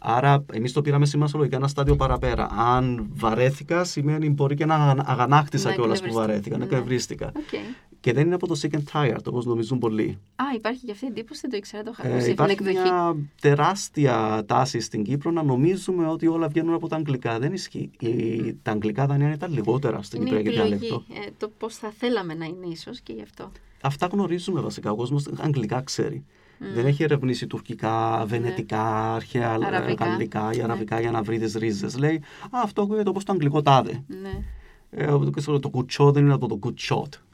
Άρα, 0.00 0.44
εμείς 0.52 0.72
το 0.72 0.82
πήραμε 0.82 1.06
σημασιολογικά 1.06 1.56
ένα 1.56 1.68
στάδιο 1.68 1.96
παραπέρα. 1.96 2.48
Αν 2.50 3.06
βαρέθηκα, 3.14 3.84
σημαίνει 3.84 4.30
μπορεί 4.30 4.54
και 4.54 4.64
να 4.66 4.74
αγα- 4.74 5.02
αγανάκτησα 5.06 5.68
Να 5.68 5.74
κιόλας 5.74 5.98
που 6.00 6.04
εκνευριστεί. 6.06 6.30
βαρέθηκα, 6.32 6.58
να 6.58 6.64
Ναι. 6.64 6.70
εκνευρίστηκα. 6.70 7.26
οκ. 7.26 7.58
Και 8.00 8.12
δεν 8.12 8.26
είναι 8.26 8.34
από 8.34 8.46
το 8.46 8.60
sick 8.62 8.74
and 8.74 8.82
tired, 8.92 9.24
όπως 9.26 9.44
νομίζουν 9.44 9.78
πολλοί. 9.78 10.18
Α, 10.36 10.44
υπάρχει 10.54 10.84
και 10.84 10.92
αυτή 10.92 11.04
η 11.04 11.08
εντύπωση, 11.08 11.40
δεν 11.40 11.50
το 11.50 11.56
ήξερα, 11.56 11.82
το 11.82 11.90
είχα 11.94 12.06
Ε, 12.08 12.10
ακούσει 12.10 12.24
την 12.24 12.32
υπάρχει 12.32 12.52
εκδοχή. 12.52 12.78
μια 12.78 13.16
τεράστια 13.40 14.42
τάση 14.46 14.80
στην 14.80 15.02
Κύπρο 15.04 15.30
να 15.30 15.42
νομίζουμε 15.42 16.06
ότι 16.06 16.26
όλα 16.26 16.48
βγαίνουν 16.48 16.74
από 16.74 16.88
τα 16.88 16.96
αγγλικά. 16.96 17.38
Δεν 17.38 17.52
ισχύει. 17.52 17.90
Η- 17.98 18.54
τα 18.62 18.70
αγγλικά 18.70 19.06
δανεία 19.06 19.32
ήταν 19.32 19.52
λιγότερα 19.52 20.02
στην 20.02 20.20
Είναι 20.20 20.30
η 20.30 20.32
Κυπριακή 20.42 20.58
επιλογή, 20.60 20.86
διάλεκτο. 20.86 21.14
ε, 21.26 21.30
το 21.38 21.50
πώς 21.58 21.74
θα 21.76 21.90
θέλαμε 21.98 22.34
να 22.34 22.44
είναι 22.44 22.66
ίσως 22.66 23.00
και 23.00 23.12
γι' 23.12 23.22
αυτό. 23.22 23.50
Αυτά 23.80 24.06
γνωρίζουμε 24.06 24.60
βασικά. 24.60 24.90
Ο 24.90 24.94
κόσμος 24.96 25.28
αγγλικά 25.38 25.80
ξέρει. 25.82 26.24
Μμ. 26.60 26.74
Δεν 26.74 26.86
έχει 26.86 27.02
ερευνήσει 27.02 27.46
τουρκικά, 27.46 28.24
βενετικά, 28.26 29.14
αρχαία 29.14 29.58
Ναι. 29.58 29.66
Αραβικά. 29.66 30.04
γαλλικά 30.06 30.50
ή 30.52 30.56
Ναι. 30.56 30.62
αραβικά 30.62 31.00
για 31.00 31.10
να 31.10 31.22
βρει 31.22 31.38
τις 31.38 31.54
ρίζες. 31.54 31.98
Λέει, 31.98 32.14
Α, 32.50 32.60
αυτό 32.62 32.82
ακούγεται 32.82 33.08
όπως 33.08 33.24
το 33.24 33.32
αγγλικό 33.32 33.62
τάδε. 33.62 34.02
Ναι. 34.22 34.42
Ε, 34.90 35.06
το, 35.06 35.30
ξέρω, 35.30 35.58
το 35.58 35.68
κουτσώ 35.68 36.12
δεν 36.12 36.24
είναι 36.24 36.32
από 36.34 36.48
το 36.48 36.58
good 36.62 36.74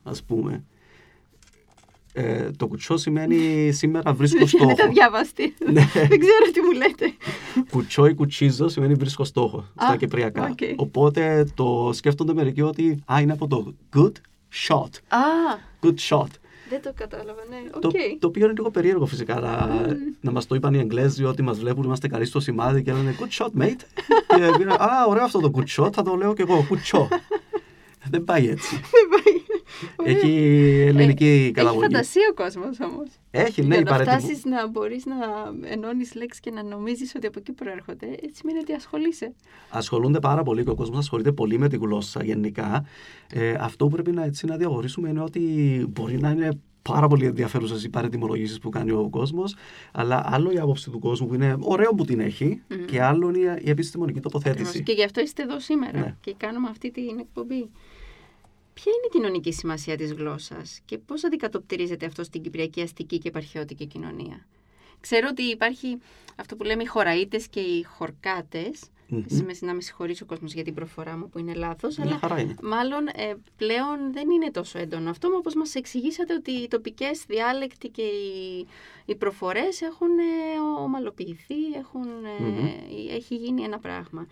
shot, 0.04 0.10
ας 0.12 0.22
πούμε. 0.22 0.64
Ε, 2.16 2.50
το 2.56 2.66
κουτσώ 2.66 2.96
σημαίνει 2.96 3.36
σήμερα 3.72 4.12
βρίσκω 4.12 4.46
στόχο. 4.46 4.64
Είναι 4.64 4.74
τα 4.74 4.88
διάβαστη. 4.88 5.54
Ναι. 5.72 5.84
Δεν 5.94 6.18
ξέρω 6.18 6.50
τι 6.52 6.60
μου 6.60 6.72
λέτε. 6.72 7.12
Κουτσώ 7.70 8.06
ή 8.06 8.14
κουτσίζω 8.14 8.68
σημαίνει 8.68 8.94
βρίσκω 8.94 9.24
στόχο 9.24 9.64
στα 9.80 9.86
Α, 9.92 9.96
κυπριακά. 9.96 10.44
οκ. 10.50 10.58
Οπότε 10.76 11.46
το 11.54 11.90
σκέφτονται 11.92 12.34
μερικοί 12.34 12.62
ότι 12.62 13.02
α, 13.12 13.20
είναι 13.20 13.32
από 13.32 13.46
το 13.46 13.74
good 13.96 14.12
shot. 14.68 14.88
Α, 15.08 15.18
Good 15.82 15.94
shot. 16.08 16.26
δεν 16.68 16.82
το 16.82 16.92
κατάλαβα, 16.94 17.40
ναι. 17.50 17.56
Οκ. 17.74 17.80
Το, 17.80 17.90
το 18.18 18.26
οποίο 18.26 18.44
είναι 18.44 18.54
λίγο 18.56 18.70
περίεργο 18.70 19.06
φυσικά 19.06 19.40
να, 19.40 19.68
να 20.20 20.30
μας 20.30 20.46
το 20.46 20.54
είπαν 20.54 20.74
οι 20.74 20.78
Εγγλέζοι 20.78 21.24
ότι 21.24 21.42
μας 21.42 21.58
βλέπουν, 21.58 21.84
είμαστε 21.84 22.08
καλοί 22.08 22.24
στο 22.24 22.40
σημάδι 22.40 22.82
και 22.82 22.92
λένε 22.92 23.14
good 23.20 23.42
shot, 23.44 23.62
mate. 23.62 23.80
και 24.28 24.54
πήρα, 24.58 24.74
Α, 24.74 25.06
ωραίο 25.08 25.24
αυτό 25.24 25.40
το 25.40 25.50
good 25.54 25.82
shot, 25.84 25.92
θα 25.92 26.02
το 26.02 26.14
λέω 26.14 26.34
και 26.34 26.42
εγώ, 26.42 26.64
κουτσό. 26.68 27.08
Δεν 28.10 28.24
πάει 28.24 28.48
έτσι. 28.48 28.74
Δεν 28.76 29.08
πάει. 29.10 29.42
Ωραία. 29.96 30.12
Έχει 30.16 30.28
ελληνική 30.86 31.24
Έχει 31.24 31.50
καταγωγή. 31.50 31.80
φαντασία 31.82 32.22
ο 32.30 32.34
κόσμος 32.34 32.80
όμως. 32.80 33.08
Έχει, 33.30 33.60
ναι, 33.62 33.66
Για 33.66 33.76
η 33.78 33.82
να 33.82 33.90
παρέτητο- 33.90 34.18
φτάσεις 34.18 34.44
να 34.44 34.68
μπορείς 34.68 35.04
να 35.06 35.14
ενώνεις 35.68 36.14
λέξεις 36.14 36.40
και 36.40 36.50
να 36.50 36.62
νομίζεις 36.62 37.14
ότι 37.16 37.26
από 37.26 37.38
εκεί 37.38 37.52
προέρχονται, 37.52 38.06
έτσι 38.06 38.34
σημαίνει 38.34 38.58
ότι 38.58 38.72
ασχολείσαι. 38.72 39.32
ασχολούνται 39.70 40.18
πάρα 40.18 40.42
πολύ 40.42 40.64
και 40.64 40.70
ο 40.70 40.74
κόσμος 40.74 40.98
ασχολείται 40.98 41.32
πολύ 41.32 41.58
με 41.58 41.68
τη 41.68 41.76
γλώσσα 41.76 42.24
γενικά. 42.24 42.84
Ε, 43.32 43.54
αυτό 43.60 43.84
που 43.86 43.90
πρέπει 43.90 44.10
να, 44.12 44.24
έτσι, 44.24 44.46
να 44.46 44.56
διαχωρίσουμε 44.56 45.08
είναι 45.08 45.20
ότι 45.22 45.40
μπορεί 45.88 46.20
να 46.20 46.30
είναι 46.30 46.48
πάρα 46.82 47.06
πολύ 47.08 47.26
ενδιαφέρουσες 47.26 47.84
οι 47.84 47.88
παρετοιμολογήσει 47.88 48.60
που 48.60 48.68
κάνει 48.70 48.90
ο 48.90 49.08
κόσμος, 49.10 49.54
αλλά 49.92 50.22
άλλο 50.26 50.50
η 50.52 50.58
άποψη 50.58 50.90
του 50.90 50.98
κόσμου 50.98 51.26
που 51.26 51.34
είναι 51.34 51.56
ωραίο 51.60 51.90
που 51.94 52.04
την 52.04 52.20
έχει 52.20 52.62
Μμμ. 52.68 52.84
και 52.84 53.02
άλλο 53.02 53.28
είναι 53.28 53.60
η 53.64 53.70
επιστημονική 53.70 54.20
τοποθέτηση. 54.20 54.62
Ακριβώς. 54.68 54.86
Και 54.86 54.92
γι' 54.92 55.04
αυτό 55.04 55.20
είστε 55.20 55.42
εδώ 55.42 55.60
σήμερα 55.60 55.98
Ναι. 55.98 56.14
και 56.20 56.34
κάνουμε 56.36 56.68
αυτή 56.70 56.90
την 56.90 57.18
εκπομπή. 57.20 57.70
Ποια 58.74 58.92
είναι 58.96 59.06
η 59.06 59.10
κοινωνική 59.12 59.52
σημασία 59.52 59.96
της 59.96 60.12
γλώσσας 60.12 60.80
και 60.84 60.98
πώς 60.98 61.24
αντικατοπτρίζεται 61.24 62.06
αυτό 62.06 62.24
στην 62.24 62.42
κυπριακή 62.42 62.80
αστική 62.80 63.18
και 63.18 63.28
επαρχιώτικη 63.28 63.86
κοινωνία; 63.86 64.46
Ξέρω 65.00 65.26
ότι 65.30 65.42
υπάρχει 65.42 65.98
αυτό 66.36 66.56
που 66.56 66.64
λέμε 66.64 66.82
οι 66.82 66.86
χωραΐτες 66.86 67.48
και 67.48 67.60
οι 67.60 67.82
χορκάτες. 67.82 68.80
Μμμ. 69.08 69.24
Mm-hmm. 69.30 69.58
Να 69.60 69.74
με 69.74 69.80
συγχωρήσει 69.80 70.22
ο 70.22 70.26
κόσμος 70.26 70.52
για 70.52 70.64
την 70.64 70.74
προφορά 70.74 71.16
μου 71.16 71.28
που 71.28 71.38
είναι 71.38 71.54
λάθος, 71.54 71.96
Μια 71.96 72.06
αλλά 72.06 72.18
χαρά 72.18 72.40
είναι. 72.40 72.54
μάλλον 72.62 73.06
ε, 73.06 73.34
πλέον 73.56 74.12
δεν 74.12 74.30
είναι 74.30 74.50
τόσο 74.50 74.78
έντονο 74.78 75.10
αυτό, 75.10 75.28
μα 75.30 75.36
όπως 75.36 75.54
μας 75.54 75.74
εξηγήσατε 75.74 76.34
ότι 76.34 76.50
οι 76.50 76.68
τοπικές 76.68 77.24
διάλεκτοι 77.26 77.88
και 77.88 78.02
οι, 78.02 78.66
οι 79.04 79.14
προφορές 79.14 79.80
έχουν 79.82 80.18
ε, 80.18 80.82
ομαλοποιηθεί, 80.82 81.72
έχουν, 81.78 82.06
ε, 82.38 82.42
Μμμ. 82.42 82.66
έχει 83.10 83.34
γίνει 83.34 83.62
ένα 83.62 83.78
πράγμα. 83.78 84.26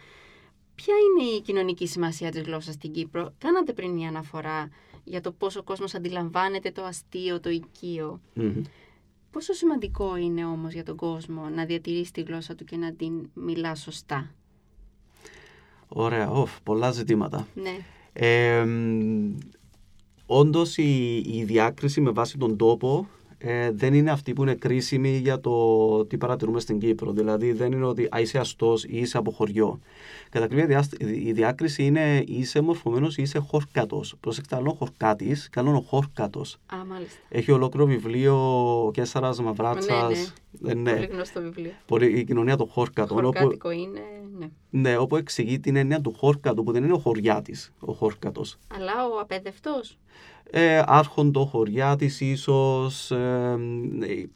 Ποια 0.85 0.95
είναι 0.95 1.31
η 1.37 1.41
κοινωνική 1.41 1.87
σημασία 1.87 2.31
της 2.31 2.43
γλώσσας 2.43 2.75
στην 2.75 2.93
Κύπρο; 2.93 3.33
Κάνατε 3.39 3.73
πριν 3.73 3.91
μια 3.91 4.09
αναφορά 4.09 4.69
για 5.05 5.21
το 5.21 5.33
πόσο 5.33 5.61
ο 5.61 5.63
κόσμος 5.63 5.95
αντιλαμβάνεται 5.95 6.71
το 6.71 6.85
αστείο, 6.85 7.41
το 7.41 7.51
οικείο. 7.51 8.21
Μμμ. 8.35 8.63
Πόσο 9.31 9.53
σημαντικό 9.53 10.17
είναι 10.17 10.45
όμως 10.45 10.73
για 10.73 10.85
τον 10.85 10.97
κόσμο 10.97 11.49
να 11.49 11.65
διατηρήσει 11.65 12.13
τη 12.13 12.23
γλώσσα 12.23 12.55
του 12.55 12.65
και 12.65 12.77
να 12.77 12.93
την 12.93 13.31
μιλά 13.35 13.75
σωστά; 13.75 14.35
Ωραία, 15.89 16.31
οφ, 16.31 16.61
πολλά 16.63 16.91
ζητήματα. 16.91 17.47
Ναι. 17.55 17.77
Ε, 18.13 18.67
Όντως 20.27 20.77
η, 20.77 21.17
η 21.17 21.45
διάκριση 21.45 22.01
με 22.01 22.11
βάση 22.11 22.39
τον 22.39 22.57
τόπο 22.57 23.09
ε, 23.45 23.71
δεν 23.71 23.95
είναι 23.95 24.11
αυτή 24.11 24.33
που 24.33 24.43
είναι 24.43 24.55
κρίσιμη 24.55 25.17
για 25.17 25.41
το 25.41 26.07
τι 26.07 26.17
παρατηρούμε 26.17 26.61
στην 26.61 26.79
Κύπρο. 26.79 27.13
Δηλαδή 27.13 27.53
δεν 27.53 27.73
είναι 27.73 27.85
ότι 27.85 28.09
α, 28.17 28.21
είσαι 28.21 28.39
αστός 28.39 28.85
ή 28.85 28.99
είσαι 28.99 29.19
από 29.19 29.31
χωριό. 29.31 29.81
Κατά 30.31 30.47
κρύβια 30.47 30.85
η 30.99 31.33
διάκριση 31.33 31.85
είναι 31.85 32.23
είσαι 32.27 32.61
μορφωμένος 32.61 33.17
ή 33.17 33.23
είσαι 33.23 33.39
χορκάτος. 33.39 34.15
Προσέξτε, 34.21 34.57
άλλο 34.57 34.75
χορκάτης, 34.79 35.49
καλό 35.49 35.77
ο 35.77 35.81
χορκάτος. 35.81 36.59
Α, 36.67 36.85
μάλιστα. 36.85 37.19
Έχει 37.29 37.53
ολόκληρο 37.53 37.87
βιβλίο 37.87 38.35
ο 38.87 38.91
Κέσσαρα 38.91 39.35
Μαυράτσας. 39.43 40.33
Ναι, 40.51 40.75
ναι. 40.75 40.93
Πολύ 40.93 41.07
γνωστό 41.07 41.41
βιβλίο. 41.41 41.73
Πολύ, 41.87 42.19
η 42.19 42.25
κοινωνία 42.25 42.57
των 42.57 42.69
χόρκατων. 42.69 43.23
Χορκάτικο 43.23 43.69
όπου, 43.69 43.81
είναι, 43.81 44.01
ναι. 44.39 44.47
Ναι, 44.71 44.97
όπου 44.97 45.17
εξηγεί 45.17 45.61
την 45.61 45.77
έννοια 45.77 46.01
του 46.01 46.15
χόρκατου, 46.17 46.63
που 46.63 46.73
δεν 46.73 46.85
είναι 46.85 46.93
ο 46.93 46.99
χωριάτης, 46.99 47.73
ο 47.81 47.93
χόρκατο. 47.93 48.45
Αλλά 48.77 49.07
ο 49.07 49.19
απέδευτο 49.21 49.81
ε, 50.51 50.83
άρχοντο 50.87 51.45
χωριά 51.45 51.97
της 51.97 52.21
ίσως, 52.21 53.11
ε, 53.11 53.59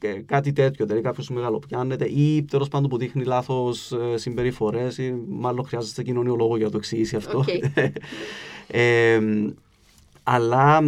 ε, 0.00 0.12
κάτι 0.26 0.52
τέτοιο, 0.52 0.86
δηλαδή 0.86 1.04
κάποιος 1.04 1.28
μεγαλοπιάνεται 1.30 2.04
ή 2.04 2.42
τέλος 2.42 2.68
πάντων 2.68 2.90
που 2.90 2.96
δείχνει 2.96 3.24
λάθος 3.24 3.92
ε, 3.92 4.16
συμπεριφορές, 4.16 4.98
ή 4.98 5.14
μάλλον 5.28 5.64
χρειάζεται 5.64 6.02
κοινωνιολόγο 6.02 6.56
για 6.56 6.64
να 6.64 6.70
το 6.70 6.76
εξηγήσει 6.76 7.16
αυτό. 7.16 7.44
Okay. 7.46 7.60
ε, 8.66 9.20
αλλά 10.22 10.80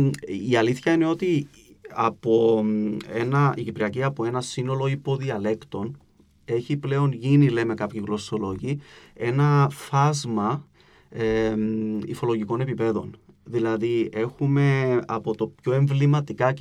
η 0.48 0.56
αλήθεια 0.56 0.92
είναι 0.92 1.06
ότι 1.06 1.48
από 1.94 2.64
ένα, 3.12 3.54
η 3.56 3.62
Κυπριακή 3.62 4.02
από 4.02 4.24
ένα 4.24 4.40
σύνολο 4.40 4.86
υποδιαλέκτων 4.86 5.98
έχει 6.44 6.76
πλέον 6.76 7.12
γίνει, 7.12 7.48
λέμε 7.48 7.74
κάποιοι 7.74 8.02
γλωσσολόγοι, 8.06 8.80
ένα 9.14 9.68
φάσμα 9.70 10.66
ε, 11.10 11.54
υφολογικών 12.06 12.60
επιπέδων. 12.60 13.16
Δηλαδή 13.50 14.08
έχουμε 14.12 14.98
από 15.06 15.36
το 15.36 15.46
πιο 15.62 15.72
εμβληματικά 15.72 16.52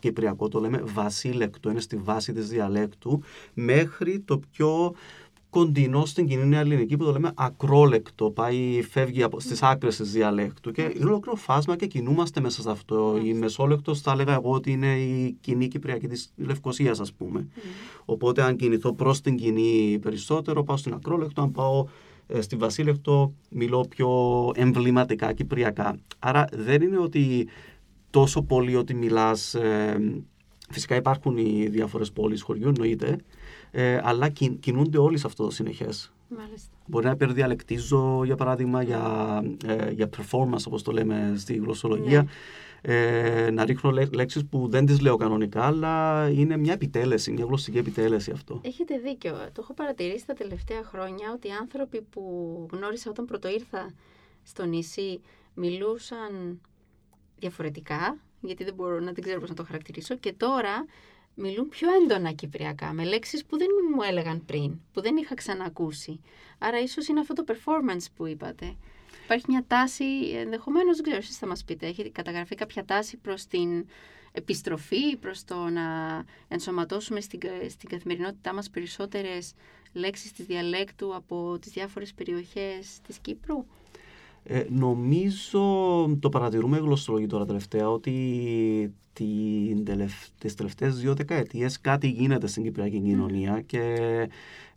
κυπριακό, 0.00 0.48
το 0.48 0.60
λέμε 0.60 0.82
βασίλεκτο, 0.84 1.70
είναι 1.70 1.80
στη 1.80 1.96
βάση 1.96 2.32
της 2.32 2.48
διαλέκτου, 2.48 3.22
μέχρι 3.54 4.20
το 4.20 4.40
πιο 4.50 4.94
κοντινό 5.50 6.04
στην 6.04 6.26
κοινή 6.26 6.56
ελληνική 6.56 6.96
που 6.96 7.04
το 7.04 7.12
λέμε 7.12 7.32
ακρόλεκτο, 7.34 8.30
πάει, 8.30 8.82
φεύγει 8.90 9.22
από, 9.22 9.40
στις 9.40 9.62
άκρες 9.62 9.96
της 9.96 10.12
διαλέκτου 10.12 10.70
και 10.70 10.82
είναι 10.82 11.04
ολόκληρο 11.04 11.36
φάσμα 11.36 11.76
και 11.76 11.86
κινούμαστε 11.86 12.40
μέσα 12.40 12.62
σε 12.62 12.70
αυτό. 12.70 13.20
Η 13.24 13.32
μεσόλεκτος 13.34 14.00
θα 14.00 14.12
έλεγα 14.12 14.34
εγώ 14.34 14.50
ότι 14.50 14.70
είναι 14.70 14.98
η 14.98 15.36
κοινή 15.40 15.68
κυπριακή 15.68 16.06
της 16.06 16.32
Λευκοσίας 16.36 17.00
ας 17.00 17.12
πούμε. 17.12 17.48
Οπότε 18.04 18.42
αν 18.42 18.56
κινηθώ 18.56 18.92
προς 18.92 19.20
την 19.20 19.36
κοινή 19.36 19.98
περισσότερο 20.02 20.64
πάω 20.64 20.76
στην 20.76 20.92
ακρόλεκτο, 20.92 21.42
αν 21.42 21.50
πάω 21.52 21.80
ε, 21.80 21.88
στη 22.38 22.56
Βασίλεκτο 22.56 23.32
μιλώ 23.50 23.86
πιο 23.88 24.10
εμβληματικά 24.54 25.32
κυπριακά. 25.32 25.98
Άρα 26.18 26.44
δεν 26.52 26.82
είναι 26.82 26.98
ότι 26.98 27.48
τόσο 28.10 28.42
πολύ 28.42 28.76
ότι 28.76 28.94
μιλάς... 28.94 29.54
Ε, 29.54 30.22
φυσικά 30.70 30.96
υπάρχουν 30.96 31.36
οι 31.36 31.66
διάφορες 31.70 32.12
πόλεις 32.12 32.42
χωριού, 32.42 32.68
εννοείται, 32.68 33.18
ε, 33.70 34.00
αλλά 34.02 34.28
κινούνται 34.60 34.98
όλοι 34.98 35.18
σε 35.18 35.26
αυτό 35.26 35.44
το 35.44 35.50
συνεχές. 35.50 36.12
Μάλιστα. 36.28 36.70
Μπορεί 36.86 37.04
να 37.04 37.10
υπερδιαλεκτίζω, 37.10 38.24
για 38.24 38.34
παράδειγμα, 38.34 38.82
για, 38.82 39.42
ε, 39.66 39.90
για 39.90 40.08
performance, 40.16 40.64
όπως 40.66 40.82
το 40.82 40.92
λέμε 40.92 41.34
στη 41.36 41.54
γλωσσολογία. 41.54 42.22
Ναι 42.22 42.28
ε, 42.80 43.50
να 43.52 43.64
ρίχνω 43.64 43.90
λέξεις 43.90 44.46
που 44.46 44.68
δεν 44.68 44.86
τις 44.86 45.00
λέω 45.00 45.16
κανονικά, 45.16 45.64
αλλά 45.64 46.28
είναι 46.28 46.56
μια 46.56 46.72
επιτέλεση, 46.72 47.32
μια 47.32 47.44
γλωσσική 47.44 47.78
επιτέλεση 47.78 48.30
αυτό. 48.30 48.60
Έχετε 48.64 48.98
δίκιο. 48.98 49.32
Το 49.32 49.60
έχω 49.60 49.74
παρατηρήσει 49.74 50.26
τα 50.26 50.34
τελευταία 50.34 50.82
χρόνια 50.82 51.32
ότι 51.34 51.48
οι 51.48 51.52
άνθρωποι 51.60 52.02
που 52.02 52.22
γνώρισα 52.72 53.10
όταν 53.10 53.24
πρώτο 53.24 53.48
ήρθα 53.48 53.90
στο 54.42 54.64
νησί 54.64 55.20
μιλούσαν 55.54 56.60
διαφορετικά, 57.38 58.18
γιατί 58.40 58.64
δεν 58.64 58.74
μπορώ 58.74 59.00
να 59.00 59.12
την 59.12 59.22
ξέρω 59.22 59.40
πώς 59.40 59.48
να 59.48 59.54
το 59.54 59.64
χαρακτηρίσω, 59.64 60.14
και 60.16 60.32
τώρα 60.32 60.86
μιλούν 61.34 61.68
πιο 61.68 61.88
έντονα 62.02 62.32
κυπριακά, 62.32 62.92
με 62.92 63.04
λέξεις 63.04 63.44
που 63.44 63.58
δεν 63.58 63.68
μου 63.94 64.02
έλεγαν 64.02 64.44
πριν, 64.44 64.80
που 64.92 65.00
δεν 65.00 65.16
είχα 65.16 65.34
ξανακούσει. 65.34 66.20
Άρα 66.58 66.80
ίσως 66.80 67.08
είναι 67.08 67.20
αυτό 67.20 67.32
το 67.32 67.44
performance 67.48 68.04
που 68.16 68.26
είπατε. 68.26 68.76
Υπάρχει 69.26 69.44
μια 69.48 69.64
τάση, 69.66 70.04
ενδεχομένως, 70.34 70.94
δεν 70.94 71.04
ξέρω, 71.04 71.18
εσείς 71.18 71.38
θα 71.38 71.46
μας 71.46 71.64
πείτε, 71.64 71.86
έχει 71.86 72.10
καταγραφεί 72.10 72.54
κάποια 72.54 72.84
τάση 72.84 73.16
προς 73.16 73.46
την 73.46 73.86
επιστροφή, 74.32 75.16
προς 75.16 75.44
το 75.44 75.54
να 75.54 75.84
ενσωματώσουμε 76.48 77.20
στην, 77.20 77.40
στην 77.68 77.88
καθημερινότητά 77.88 78.54
μας 78.54 78.70
περισσότερες 78.70 79.54
λέξεις 79.92 80.32
της 80.32 80.46
διαλέκτου 80.46 81.14
από 81.14 81.58
τις 81.60 81.72
διάφορες 81.72 82.14
περιοχές 82.14 83.00
της 83.06 83.18
Κύπρου; 83.18 83.64
Ε, 84.44 84.66
νομίζω 84.68 85.62
το 86.20 86.28
παρατηρούμε 86.28 86.78
γλωσσολογή 86.78 87.26
τώρα 87.26 87.46
τελευταία 87.46 87.90
ότι 87.90 88.94
την 89.12 89.84
τελευ... 89.84 90.12
τις 90.38 90.54
τελευταίες 90.54 90.96
δύο 90.96 91.14
δεκαετίες 91.14 91.80
κάτι 91.80 92.08
γίνεται 92.08 92.46
στην 92.46 92.62
Κυπριακή 92.62 93.00
κοινωνία 93.00 93.60
και 93.60 93.94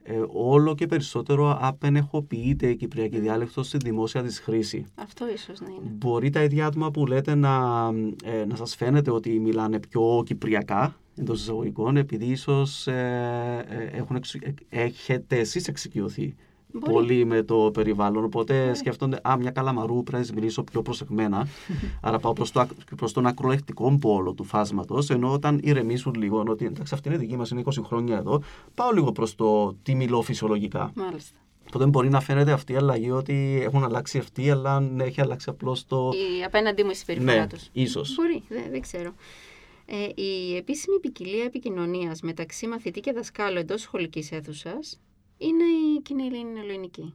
ε, 0.03 0.21
όλο 0.33 0.75
και 0.75 0.85
περισσότερο 0.85 1.57
απενεχοποιείται 1.61 2.67
η 2.67 2.75
Κυπριακή 2.75 3.19
διάλεκτος 3.19 3.67
στη 3.67 3.77
δημόσια 3.77 4.23
της 4.23 4.39
χρήση. 4.39 4.85
Αυτό 4.95 5.29
ίσως 5.29 5.59
να 5.59 5.67
είναι. 5.67 5.91
Μπορεί 5.97 6.29
τα 6.29 6.43
ίδια 6.43 6.65
άτομα 6.65 6.91
που 6.91 7.05
λέτε 7.05 7.35
να, 7.35 7.85
ε, 8.23 8.45
να 8.45 8.55
σας 8.55 8.75
φαίνεται 8.75 9.11
ότι 9.11 9.39
μιλάνε 9.39 9.79
πιο 9.79 10.23
κυπριακά 10.25 10.95
εντός 11.15 11.41
εισαγωγικών, 11.41 11.97
επειδή 11.97 12.25
ίσως 12.25 12.87
ε, 12.87 13.65
ε, 14.69 14.83
έχετε 14.83 15.39
εσείς 15.39 15.67
εξοικειωθεί 15.67 16.35
πολύ 16.79 17.25
με 17.25 17.43
το 17.43 17.71
περιβάλλον. 17.73 18.23
Οπότε 18.23 18.65
ναι. 18.65 18.73
σκέφτονται, 18.73 19.19
Α, 19.23 19.37
μια 19.37 19.51
καλαμαρού 19.51 20.03
πρέπει 20.03 20.27
να 20.27 20.33
μιλήσω 20.33 20.63
πιο 20.63 20.81
προσεκμένα. 20.81 21.47
Άρα 22.01 22.19
πάω 22.19 22.33
προς 22.33 22.51
το, 22.51 22.67
προς 22.95 23.13
τον 23.13 23.25
ακροεκτικό 23.25 23.97
πόλο 23.97 24.33
του 24.33 24.43
φάσματος. 24.43 25.09
Ενώ 25.09 25.31
όταν 25.31 25.59
ηρεμήσουν 25.63 26.13
λίγο, 26.13 26.43
ότι 26.47 26.65
εντάξει, 26.65 26.93
αυτή 26.93 27.07
είναι 27.07 27.17
δική 27.17 27.37
μας, 27.37 27.49
είναι 27.49 27.63
20 27.65 27.71
χρόνια 27.83 28.17
εδώ, 28.17 28.41
πάω 28.75 28.91
λίγο 28.91 29.11
προς 29.11 29.35
το 29.35 29.73
τι 29.83 29.95
μιλώ 29.95 30.21
φυσιολογικά. 30.21 30.91
Μάλιστα. 30.95 31.37
Τότε 31.71 31.85
μπορεί 31.85 32.09
να 32.09 32.19
φαίνεται 32.19 32.51
αυτή 32.51 32.73
η 32.73 32.75
αλλαγή 32.75 33.11
ότι 33.11 33.59
έχουν 33.63 33.83
αλλάξει 33.83 34.17
αυτοί, 34.17 34.51
αλλά 34.51 34.79
ναι, 34.79 35.03
έχει 35.03 35.21
αλλάξει 35.21 35.49
απλώς 35.49 35.85
το. 35.87 36.11
Η 36.39 36.43
απέναντί 36.43 36.83
μου 36.83 36.89
η 36.89 36.95
συμπεριφορά 36.95 37.35
ναι, 37.35 37.47
τους. 37.47 37.69
ίσως. 37.71 38.15
Μπορεί, 38.15 38.43
δεν, 38.47 38.63
δεν 38.71 38.81
ξέρω. 38.81 39.13
Ε, 39.85 40.21
η 40.21 40.55
επίσημη 40.55 40.99
ποικιλία 40.99 41.43
επικοινωνίας 41.43 42.21
μεταξύ 42.21 42.67
μαθητή 42.67 42.99
και 42.99 43.11
δασκάλου 43.11 43.57
εντός 43.57 43.81
σχολικής 43.81 44.31
αίθουσας 44.31 44.99
είναι 45.39 45.63
η 45.63 46.01
κοινή 46.01 46.29
ελληνική. 46.59 47.13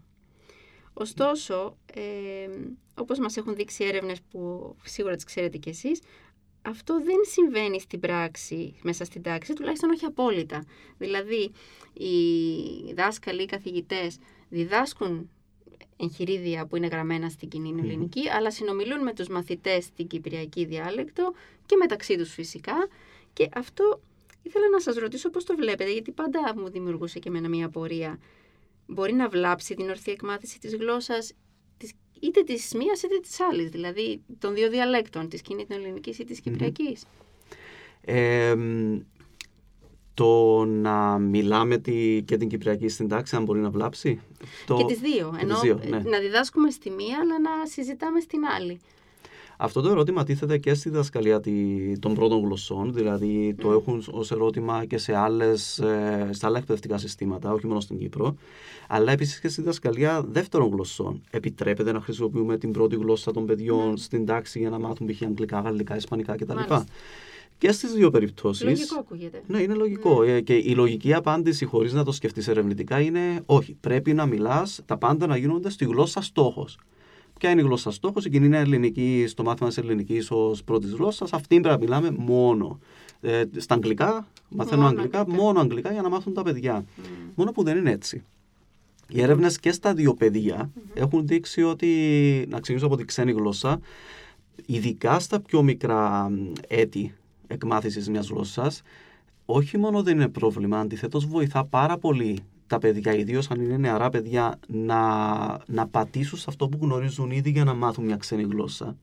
Ωστόσο, 0.92 1.76
ε, 1.94 2.48
όπως 2.94 3.18
μας 3.18 3.37
έχουν 3.37 3.54
δείξει 3.54 3.84
έρευνες 3.84 4.20
που 4.30 4.74
σίγουρα 4.82 5.14
τις 5.14 5.24
ξέρετε 5.24 5.56
κι 5.56 5.68
εσείς, 5.68 6.00
αυτό 6.62 7.02
δεν 7.02 7.16
συμβαίνει 7.30 7.80
στην 7.80 8.00
πράξη, 8.00 8.74
μέσα 8.82 9.04
στην 9.04 9.22
τάξη, 9.22 9.52
τουλάχιστον 9.52 9.90
όχι 9.90 10.04
απόλυτα. 10.04 10.64
Δηλαδή, 10.98 11.50
οι 11.92 12.92
δάσκαλοι, 12.94 13.42
οι 13.42 13.46
καθηγητές 13.46 14.18
διδάσκουν 14.48 15.30
εγχειρίδια 15.96 16.66
που 16.66 16.76
είναι 16.76 16.87
γραμμένα 16.87 17.28
στην 17.28 17.48
κοινή 17.48 17.74
ελληνική, 17.80 18.28
αλλά 18.28 18.50
συνομιλούν 18.50 19.02
με 19.02 19.12
τους 19.12 19.28
μαθητές 19.28 19.84
στην 19.84 20.06
κυπριακή 20.06 20.64
διάλεκτο 20.64 21.32
και 21.66 21.76
μεταξύ 21.76 22.16
τους 22.16 22.32
φυσικά. 22.32 22.88
Και 23.32 23.48
αυτό 23.54 24.00
Ήθελα 24.46 24.68
να 24.72 24.80
σας 24.80 24.96
ρωτήσω 24.96 25.30
πώς 25.30 25.44
το 25.44 25.54
βλέπετε, 25.57 25.92
γιατί 25.92 26.12
πάντα 26.12 26.54
μου 26.57 26.70
δημιουργούσε 26.70 27.18
και 27.18 27.28
εμένα 27.28 27.48
μια 27.48 27.66
απορία. 27.66 28.18
Μπορεί 28.87 29.12
να 29.12 29.28
βλάψει 29.28 29.74
την 29.74 29.88
ορθή 29.88 30.11
εκμάθηση 30.11 30.59
της 30.59 30.76
γλώσσας 30.76 31.33
είτε 32.20 32.42
της 32.42 32.72
μίας 32.74 33.02
είτε 33.02 33.18
της 33.22 33.40
άλλης, 33.40 33.68
δηλαδή 33.68 34.20
των 34.38 34.54
δύο 34.54 34.70
διαλέκτων, 34.70 35.28
της 35.28 35.42
κοινή 35.42 35.66
ελληνικής 35.68 36.18
ή 36.18 36.24
της 36.24 36.40
κυπριακής. 36.40 37.04
το 40.14 40.64
να 40.64 41.18
μιλάμε 41.18 41.78
τη, 41.78 42.22
και 42.22 42.37
την 42.37 42.48
Κυπριακή 42.48 42.88
στην 42.88 43.09
τάξη, 43.09 43.37
αν 43.37 43.44
μπορεί 43.44 43.61
να 43.61 43.70
βλάψει; 43.70 44.20
Το... 44.66 44.76
Και 44.76 44.85
τις 44.85 44.98
δύο. 44.98 45.37
ενώ 45.40 45.59
ναι. 45.88 45.98
να 45.98 46.18
διδάσκουμε 46.18 46.70
στη 46.70 46.90
μία, 46.90 47.18
αλλά 47.20 47.40
να 47.40 47.66
συζητάμε 47.66 48.20
στην 48.20 48.44
άλλη. 48.44 48.80
Αυτό 49.64 49.81
το 49.81 49.88
ερώτημα 49.88 50.24
τίθεται 50.24 50.59
και 50.59 50.74
στη 50.74 50.88
διδασκαλία 50.88 51.40
των 51.98 52.14
πρώτων 52.14 52.40
γλωσσών, 52.44 52.92
δηλαδή 52.92 53.55
το 53.61 53.72
έχουν 53.72 54.05
ως 54.11 54.31
ερώτημα 54.31 54.85
και 54.85 54.98
σε, 54.98 55.16
άλλες, 55.16 55.79
ε, 55.79 56.29
σε 56.31 56.46
άλλα 56.46 56.59
εκπαιδευτικά 56.59 56.98
συστήματα, 56.98 57.53
όχι 57.53 57.66
μόνο 57.66 57.81
στην 57.81 57.98
Κύπρο, 57.98 58.37
αλλά 58.88 59.12
επίσης 59.12 59.40
και 59.40 59.48
στη 59.48 59.61
διδασκαλία 59.61 60.24
δεύτερων 60.31 60.70
γλωσσών. 60.70 61.22
Επιτρέπεται 61.31 61.92
να 61.92 62.00
χρησιμοποιούμε 62.00 62.59
την 62.59 62.72
πρώτη 62.72 62.96
γλώσσα 62.96 63.33
των 63.33 63.46
παιδιών 63.46 63.92
mm. 63.92 63.98
στην 63.98 64.27
τάξη 64.27 64.59
για 64.59 64.70
να 64.70 64.79
μάθουν 64.79 65.07
π.χ. 65.07 65.22
αγγλικά, 65.22 65.61
γαλλικά, 65.61 65.96
ισπανικά 65.96 66.37
κτλ. 66.37 66.59
Και 67.59 67.72
στις 67.72 67.92
δύο 67.92 68.11
περιπτώσει. 68.11 68.64
Λογικό 68.64 68.98
ακούγεται. 68.98 69.42
Ναι, 69.46 69.59
είναι 69.59 69.74
λογικό. 69.74 70.22
Ναι. 70.22 70.33
Ε, 70.33 70.40
και 70.40 70.55
η 70.55 70.74
λογική 70.74 71.14
απάντηση, 71.14 71.64
χωρίς 71.64 71.92
να 71.92 72.05
το 72.05 72.12
σκεφτείς 72.12 72.48
ερευνητικά, 72.48 73.00
είναι 73.00 73.42
όχι. 73.46 73.77
Πρέπει 73.81 74.12
να 74.12 74.27
μιλάς 74.27 74.81
τα 74.87 74.96
πάντα 74.96 75.27
να 75.27 75.37
γίνονται 75.37 75.70
στη 75.70 75.85
γλώσσα 75.85 76.20
στόχος. 76.20 76.79
Ποια 77.44 77.52
είναι 77.52 77.62
η 77.62 77.64
γλώσσα 77.64 77.90
στόχο, 77.90 78.18
η 78.24 78.30
κοινή 78.30 78.57
ελληνική, 78.57 79.24
στο 79.28 79.42
μάθημα 79.42 79.68
της 79.68 79.78
ελληνικής 79.78 80.30
ως 80.30 80.64
πρώτης 80.64 80.92
γλώσσας, 80.92 81.33
αυτήν 81.33 81.62
πρέπει 81.62 81.87
να 81.87 81.98
μιλάμε 81.98 82.16
μόνο. 82.18 82.78
Ε, 83.20 83.42
στα 83.57 83.74
αγγλικά, 83.74 84.26
μαθαίνω 84.48 84.83
μόνο 84.83 84.94
αγγλικά, 84.94 85.18
αγγλικά, 85.18 85.42
μόνο 85.42 85.61
αγγλικά 85.61 85.92
για 85.92 86.02
να 86.02 86.09
μάθουν 86.09 86.35
τα 86.35 86.42
παιδιά. 86.42 86.85
Mm. 86.85 87.00
Μόνο 87.35 87.52
που 87.52 87.62
δεν 87.62 87.76
είναι 87.76 87.90
έτσι. 87.90 88.22
Οι 89.09 89.22
έρευνες 89.22 89.59
και 89.59 89.72
στα 89.72 89.94
δύο 89.94 90.14
παιδεία 90.14 90.70
mm-hmm. 90.70 90.90
έχουν 90.94 91.26
δείξει 91.26 91.62
ότι, 91.62 91.88
να 92.48 92.61
ξεκινήσω 92.61 92.87
από 92.87 92.96
τη 92.96 93.04
ξένη 93.04 93.33
γλώσσα, 93.33 93.80
ειδικά 94.66 95.18
στα 95.18 95.40
πιο 95.40 95.62
μικρά 95.62 96.30
έτη 96.68 97.14
εκμάθησης 97.46 98.09
μιας 98.09 98.28
γλώσσας, 98.28 98.83
όχι 99.44 99.78
μόνο 99.78 100.02
δεν 100.02 100.16
είναι 100.16 100.28
πρόβλημα, 100.28 100.78
αντιθέτως 100.78 101.26
βοηθά 101.26 101.64
πάρα 101.64 101.98
πολύ 101.98 102.38
τα 102.66 102.79
παιδιά, 102.79 103.14
ιδίως 103.14 103.50
αν 103.50 103.61
είναι 103.61 103.77
νεαρά 103.77 104.09
παιδιά, 104.11 104.59
να, 104.66 105.00
να 105.66 105.87
πατήσουν 105.87 106.38
σε 106.38 106.44
αυτό 106.48 106.68
που 106.68 106.79
γνωρίζουν 106.81 107.31
ήδη 107.31 107.50
για 107.50 107.64
να 107.64 107.74
μάθουν 107.74 108.05
μια 108.05 108.16
ξένη 108.16 108.42
γλώσσα. 108.42 108.96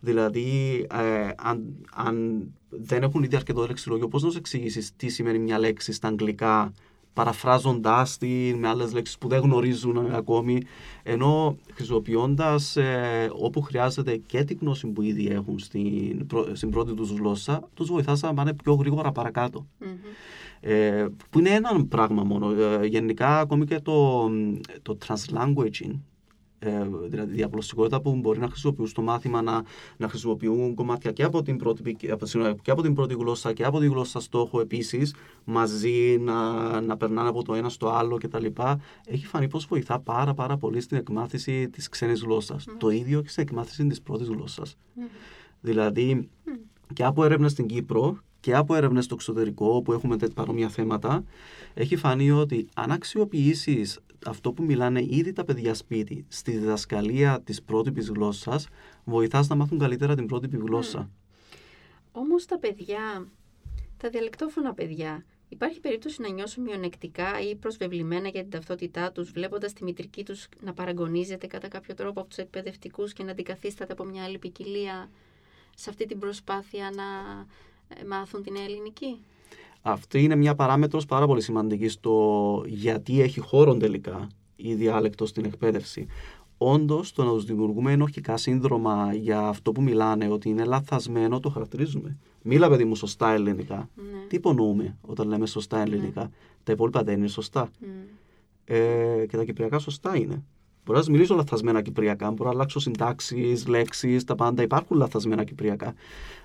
Δηλαδή, 0.00 0.86
ε, 0.90 1.30
αν, 1.36 1.86
αν 1.94 2.44
δεν 2.68 3.02
έχουν 3.02 3.22
ήδη 3.22 3.36
αρκετό 3.36 3.66
λεξιλόγιο, 3.66 4.08
πώς 4.08 4.22
να 4.22 4.28
τους 4.28 4.36
εξηγήσεις 4.36 4.96
τι 4.96 5.08
σημαίνει 5.08 5.38
μια 5.38 5.58
λέξη 5.58 5.92
στα 5.92 6.08
αγγλικά, 6.08 6.72
παραφράζοντάς 7.12 8.18
την 8.18 8.58
με 8.58 8.68
άλλες 8.68 8.92
λέξεις 8.92 9.18
που 9.18 9.28
δεν 9.28 9.40
γνωρίζουν 9.40 10.12
ακόμη, 10.12 10.62
ενώ 11.02 11.56
χρησιμοποιώντας 11.74 12.76
ε, 12.76 13.30
όπου 13.32 13.60
χρειάζεται 13.60 14.16
και 14.16 14.44
την 14.44 14.58
γνώση 14.60 14.86
που 14.86 15.02
ήδη 15.02 15.28
έχουν 15.28 15.58
στην, 15.58 16.26
στην 16.52 16.70
πρώτη 16.70 16.94
τους 16.94 17.10
γλώσσα, 17.10 17.68
τους 17.74 17.88
βοηθάς 17.88 18.20
να 18.20 18.34
πάνε 18.34 18.54
πιο 18.54 18.74
γρήγορα 18.74 19.12
Ε, 20.60 21.06
που 21.30 21.38
είναι 21.38 21.50
ένα 21.50 21.86
πράγμα 21.86 22.24
μόνο. 22.24 22.50
Ε, 22.52 22.86
γενικά, 22.86 23.38
ακόμη 23.38 23.64
και 23.64 23.80
το, 23.80 24.30
το 24.82 24.98
translanguaging, 25.06 25.98
ε, 26.58 26.88
δηλαδή 27.08 27.32
διαπλωστικότητα 27.32 28.00
που 28.00 28.16
μπορεί 28.16 28.38
να 28.38 28.48
χρησιμοποιούν 28.48 28.86
στο 28.86 29.02
μάθημα 29.02 29.42
να, 29.42 29.62
να 29.96 30.08
χρησιμοποιούν 30.08 30.74
κομμάτια 30.74 31.12
και 31.12 31.22
από, 31.22 31.42
την 31.42 31.56
πρώτη, 31.56 31.96
και 32.62 32.70
από 32.70 32.82
την 32.82 32.94
πρώτη 32.94 33.14
γλώσσα 33.14 33.52
και 33.52 33.64
από 33.64 33.78
τη 33.78 33.86
γλώσσα 33.86 34.20
στόχο 34.20 34.60
επίσης, 34.60 35.14
μαζί 35.44 36.18
να, 36.20 36.80
να 36.80 36.96
περνάνε 36.96 37.28
από 37.28 37.42
το 37.42 37.54
ένα 37.54 37.68
στο 37.68 37.88
άλλο 37.88 38.18
κτλ. 38.18 38.46
Έχει 39.06 39.26
φανεί 39.26 39.48
πως 39.48 39.66
βοηθά 39.66 40.00
πάρα, 40.00 40.34
πάρα 40.34 40.56
πολύ 40.56 40.80
στην 40.80 40.96
εκμάθηση 40.96 41.68
της 41.68 41.88
ξένης 41.88 42.20
γλώσσας. 42.20 42.66
Το 42.78 42.90
ίδιο 42.90 43.22
και 43.22 43.28
στην 43.28 43.42
εκμάθηση 43.42 43.86
της 43.86 44.02
πρώτης 44.02 44.28
γλώσσας. 44.28 44.76
Δηλαδή, 45.60 46.28
και 46.92 47.04
από 47.04 47.24
έρευνα 47.24 47.48
στην 47.48 47.66
Κύπρο 47.66 48.18
και 48.40 48.54
από 48.54 48.74
έρευνες 48.74 49.04
στο 49.04 49.14
εξωτερικό, 49.14 49.74
όπου 49.74 49.92
έχουμε 49.92 50.16
τέτοια 50.16 50.34
παρόμοια 50.34 50.68
θέματα, 50.68 51.24
έχει 51.74 51.96
φανεί 51.96 52.30
ότι 52.30 52.68
αν 52.74 52.90
αξιοποιήσεις 52.90 53.98
αυτό 54.26 54.52
που 54.52 54.62
μιλάνε 54.62 55.06
ήδη 55.08 55.32
τα 55.32 55.44
παιδιά 55.44 55.74
σπίτι 55.74 56.24
στη 56.28 56.50
διδασκαλία 56.50 57.40
της 57.44 57.62
πρότυπης 57.62 58.08
γλώσσας 58.08 58.68
βοηθάς 59.04 59.48
να 59.48 59.54
μάθουν 59.54 59.78
καλύτερα 59.78 60.14
την 60.14 60.26
πρότυπη 60.26 60.56
γλώσσα. 60.56 61.08
Mm. 61.08 61.10
Όμως 62.12 62.46
τα 62.46 62.58
παιδιά, 62.58 63.28
τα 63.96 64.08
διαλεκτόφωνα 64.08 64.74
παιδιά, 64.74 65.24
υπάρχει 65.48 65.80
περίπτωση 65.80 66.22
να 66.22 66.28
νιώσουν 66.28 66.62
μειονεκτικά 66.62 67.40
ή 67.40 67.54
προσβεβλημένα 67.56 68.28
για 68.28 68.40
την 68.40 68.50
ταυτότητά 68.50 69.12
τους 69.12 69.30
βλέποντας 69.30 69.72
τη 69.72 69.84
μητρική 69.84 70.24
τους 70.24 70.48
να 70.60 70.72
παραγωνίζεται 70.72 71.46
κατά 71.46 71.68
κάποιο 71.68 71.94
τρόπο 71.94 72.20
από 72.20 72.28
τους 72.28 72.38
εκπαιδευτικούς 72.38 73.12
και 73.12 73.22
να 73.22 73.30
αντικαθίσταται 73.30 73.92
από 73.92 74.04
μια 74.04 74.24
άλλη 74.24 74.38
ποικιλία; 74.38 75.10
Σε 75.80 75.90
αυτή 75.90 76.06
την 76.06 76.18
προσπάθεια 76.18 76.90
να 76.94 77.02
ε, 77.88 78.04
μάθουν 78.04 78.42
την 78.42 78.56
ελληνική; 78.56 79.18
Αυτή 79.82 80.22
είναι 80.22 80.36
μια 80.36 80.54
παράμετρος 80.54 81.06
πάρα 81.06 81.26
πολύ 81.26 81.40
σημαντική 81.40 81.88
στο 81.88 82.64
γιατί 82.66 83.20
έχει 83.20 83.40
χώρο 83.40 83.76
τελικά 83.76 84.28
η 84.56 84.74
διάλεκτος 84.74 85.28
στην 85.28 85.44
εκπαίδευση. 85.44 86.06
Όντως, 86.58 87.12
το 87.12 87.24
να 87.24 87.30
τους 87.32 87.44
δημιουργούμε 87.44 87.92
ενοχικά 87.92 88.36
σύνδρομα 88.36 89.14
για 89.14 89.40
αυτό 89.40 89.72
που 89.72 89.82
μιλάνε, 89.82 90.28
ότι 90.28 90.48
είναι 90.48 90.64
λαθασμένο, 90.64 91.40
το 91.40 91.48
χαρακτηρίζουμε. 91.48 92.16
Μίλα, 92.42 92.68
παιδί 92.68 92.84
μου, 92.84 92.94
σωστά 92.94 93.32
ελληνικά. 93.32 93.88
Ναι. 93.94 94.26
Τι 94.28 94.36
υπονοούμε 94.36 94.96
όταν 95.00 95.28
λέμε 95.28 95.46
σωστά 95.46 95.76
ναι. 95.76 95.82
ελληνικά; 95.82 96.22
Ναι. 96.22 96.30
Τα 96.64 96.72
υπόλοιπα 96.72 97.02
δεν 97.02 97.18
είναι 97.18 97.28
σωστά. 97.28 97.68
Mm. 97.68 97.84
Ε, 98.64 99.26
και 99.28 99.36
τα 99.36 99.44
κυπριακά 99.44 99.78
σωστά 99.78 100.16
είναι. 100.16 100.44
Μπορώ 100.84 100.98
να 100.98 101.10
μιλήσω 101.10 101.34
λαθασμένα 101.34 101.82
κυπριακά, 101.82 102.30
μπορώ 102.30 102.48
να 102.50 102.54
αλλάξω 102.54 102.78
συντάξεις, 102.78 103.66
λέξεις, 103.66 104.24
τα 104.24 104.34
πάντα. 104.34 104.62
Υπάρχουν 104.62 104.96
λαθασμένα 104.96 105.44
κυπριακά. 105.44 105.94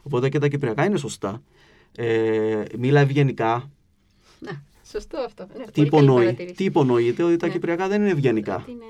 Οπότε 0.04 0.30
και 0.30 0.40
τα 0.40 0.48
κυπριακά 0.48 0.86
είναι 0.86 0.98
σωστά 0.98 1.42
ε, 1.96 2.64
μίλα 2.78 3.00
ευγενικά. 3.00 3.72
Να, 4.40 4.64
σωστό 4.92 5.18
αυτό. 5.18 5.48
Ναι, 5.58 5.66
τι, 5.66 5.82
υπονοεί, 5.82 6.34
τι 6.56 6.64
υπονοείται 6.64 7.24
ότι 7.24 7.36
τα 7.36 7.48
ναι. 7.48 7.54
κυπριακά 7.54 7.88
δεν 7.88 8.02
είναι 8.02 8.12
ευγενικά; 8.12 8.66
Είναι... 8.70 8.84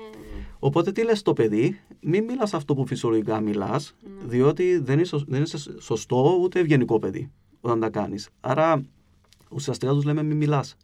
Οπότε 0.58 0.92
τι 0.92 1.04
λες 1.04 1.18
στο 1.18 1.32
παιδί, 1.32 1.80
μην 2.00 2.24
μιλάς 2.24 2.54
αυτό 2.54 2.74
που 2.74 2.86
φυσιολογικά 2.86 3.40
μιλάς, 3.40 3.94
ναι. 4.02 4.28
διότι 4.28 4.78
δεν 4.78 4.98
είναι, 4.98 5.08
δεν 5.26 5.38
είναι 5.38 5.78
σωστό 5.80 6.38
ούτε 6.40 6.60
ευγενικό 6.60 6.98
παιδί 6.98 7.30
όταν 7.60 7.80
τα 7.80 7.88
κάνεις. 7.88 8.28
Άρα 8.40 8.82
ουσιαστικά 9.50 9.92
τους 9.92 10.04
λέμε 10.04 10.22
μην 10.22 10.36
μιλάς. 10.36 10.76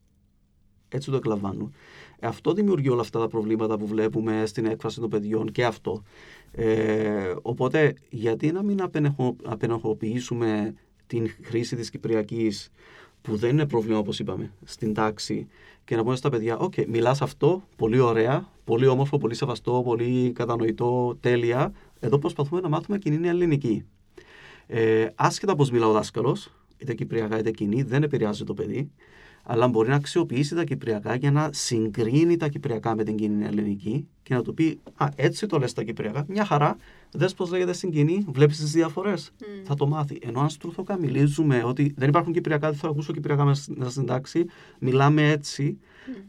Έτσι 0.88 1.10
το 1.10 1.16
εκλαμβάνουν. 1.16 1.74
Αυτό 2.22 2.52
δημιουργεί 2.52 2.88
όλα 2.88 3.00
αυτά 3.00 3.18
τα 3.18 3.28
προβλήματα 3.28 3.78
που 3.78 3.86
βλέπουμε 3.86 4.46
στην 4.46 4.66
έκφραση 4.66 5.00
των 5.00 5.10
παιδιών 5.10 5.52
και 5.52 5.64
αυτό. 5.64 6.02
Ε, 6.52 7.34
οπότε 7.42 7.94
γιατί 8.10 8.52
να 8.52 8.62
μην 8.62 8.82
απενεχοποιήσουμε 9.44 10.74
την 11.06 11.30
χρήση 11.42 11.76
της 11.76 11.90
Κυπριακής 11.90 12.70
που 13.22 13.36
δεν 13.36 13.50
είναι 13.50 13.66
πρόβλημα 13.66 13.98
όπως 13.98 14.18
είπαμε 14.18 14.52
στην 14.64 14.94
τάξη 14.94 15.48
και 15.84 15.96
να 15.96 16.02
πούμε 16.02 16.16
στα 16.16 16.28
παιδιά 16.28 16.58
«ΟΚ, 16.58 16.72
okay, 16.76 16.86
μιλάς 16.86 17.22
αυτό, 17.22 17.62
πολύ 17.76 17.98
ωραία, 17.98 18.48
πολύ 18.64 18.86
όμορφο, 18.86 19.18
πολύ 19.18 19.34
σεβαστό, 19.34 19.82
πολύ 19.84 20.32
κατανοητό, 20.34 21.16
τέλεια. 21.20 21.72
Εδώ 22.00 22.18
προσπαθούμε 22.18 22.60
να 22.60 22.68
μάθουμε 22.68 22.98
κοινή 22.98 23.28
ελληνική». 23.28 23.84
Ε, 24.66 25.06
άσχετα 25.14 25.54
πώς 25.54 25.70
μιλά 25.70 25.86
ο 25.86 25.92
δάσκαλος, 25.92 26.52
είτε 26.78 26.94
κυπριακά 26.94 27.38
είτε 27.38 27.50
κοινή, 27.50 27.82
δεν 27.82 28.02
επηρεάζει 28.02 28.44
το 28.44 28.54
παιδί 28.54 28.90
αλλά 29.42 29.68
μπορεί 29.68 29.88
να 29.88 29.94
αξιοποιήσει 29.94 30.54
τα 30.54 30.64
κυπριακά 30.64 31.14
για 31.14 31.30
να 31.30 31.48
συγκρίνει 31.52 32.36
τα 32.36 32.48
κυπριακά 32.48 32.96
με 32.96 33.04
την 33.04 33.16
κοινή 33.16 33.44
ελληνική 33.44 34.06
και 34.22 34.34
να 34.34 34.42
του 34.42 34.54
πει 34.54 34.80
Α, 34.96 35.08
έτσι 35.14 35.46
το 35.46 35.58
λες 35.58 35.72
τα 35.72 35.82
κυπριακά. 35.82 36.24
Μια 36.28 36.44
χαρά. 36.44 36.76
Δες 37.12 37.34
πώς 37.34 37.50
λέγεται 37.50 37.72
στην 37.72 37.90
κοινή, 37.90 38.24
βλέπεις 38.28 38.58
τις 38.58 38.72
διαφορές. 38.72 39.32
Mm. 39.40 39.44
Θα 39.64 39.74
το 39.74 39.86
μάθει. 39.86 40.18
Ενώ 40.22 40.40
αν 40.40 40.50
στρούθοκα 40.50 40.98
μιλήσουμε 40.98 41.62
ότι 41.64 41.94
δεν 41.96 42.08
υπάρχουν 42.08 42.32
κυπριακά, 42.32 42.70
δεν 42.70 42.78
θα 42.78 42.88
ακούσω 42.88 43.12
κυπριακά 43.12 43.44
μέσα 43.44 43.90
στην 43.90 44.06
τάξη, 44.06 44.44
μιλάμε 44.78 45.30
έτσι. 45.30 45.78
Mm. 45.80 46.22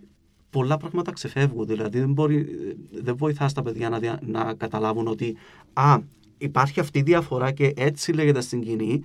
Πολλά 0.49 0.77
πράγματα 0.77 1.11
ξεφεύγουν. 1.11 1.65
Δηλαδή 1.65 1.99
δεν, 1.99 2.11
μπορεί, 2.11 2.47
δεν 2.91 3.15
βοηθάς 3.17 3.53
τα 3.53 3.61
παιδιά 3.61 3.89
να, 3.89 4.19
να 4.21 4.53
καταλάβουν 4.53 5.07
ότι 5.07 5.35
Α, 5.73 5.97
υπάρχει 6.37 6.79
αυτή 6.79 6.99
η 6.99 7.01
διαφορά 7.01 7.51
και 7.51 7.73
έτσι 7.75 8.13
λέγεται 8.13 8.41
στην 8.41 8.61
κοινή. 8.61 9.03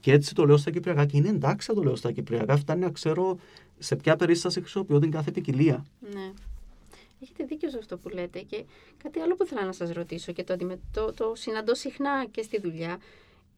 Και 0.00 0.12
έτσι 0.12 0.34
το 0.34 0.44
λέω 0.44 0.56
στα 0.56 0.70
Κυπριακά 0.70 1.06
και 1.06 1.16
είναι 1.16 1.28
εντάξει 1.28 1.70
να 1.70 1.76
το 1.76 1.82
λέω 1.82 1.96
στα 1.96 2.12
Κυπριακά. 2.12 2.56
Φτάνει 2.56 2.80
να 2.80 2.90
ξέρω 2.90 3.38
σε 3.78 3.96
ποια 3.96 4.16
περίσταση 4.16 4.60
χρησιμοποιώ 4.60 4.98
την 4.98 5.10
κάθε 5.10 5.30
ποικιλία. 5.30 5.86
Ναι. 6.00 6.32
Έχετε 7.22 7.44
δίκιο 7.44 7.70
σε 7.70 7.78
αυτό 7.78 7.96
που 7.96 8.08
λέτε. 8.08 8.40
Και 8.40 8.64
κάτι 9.02 9.20
άλλο 9.20 9.36
που 9.36 9.44
θέλω 9.44 9.66
να 9.66 9.72
σας 9.72 9.90
ρωτήσω 9.90 10.32
και 10.32 10.44
το, 10.44 10.56
το, 10.92 11.12
το 11.12 11.32
συναντώ 11.34 11.74
συχνά 11.74 12.26
και 12.30 12.42
στη 12.42 12.60
δουλειά. 12.60 12.98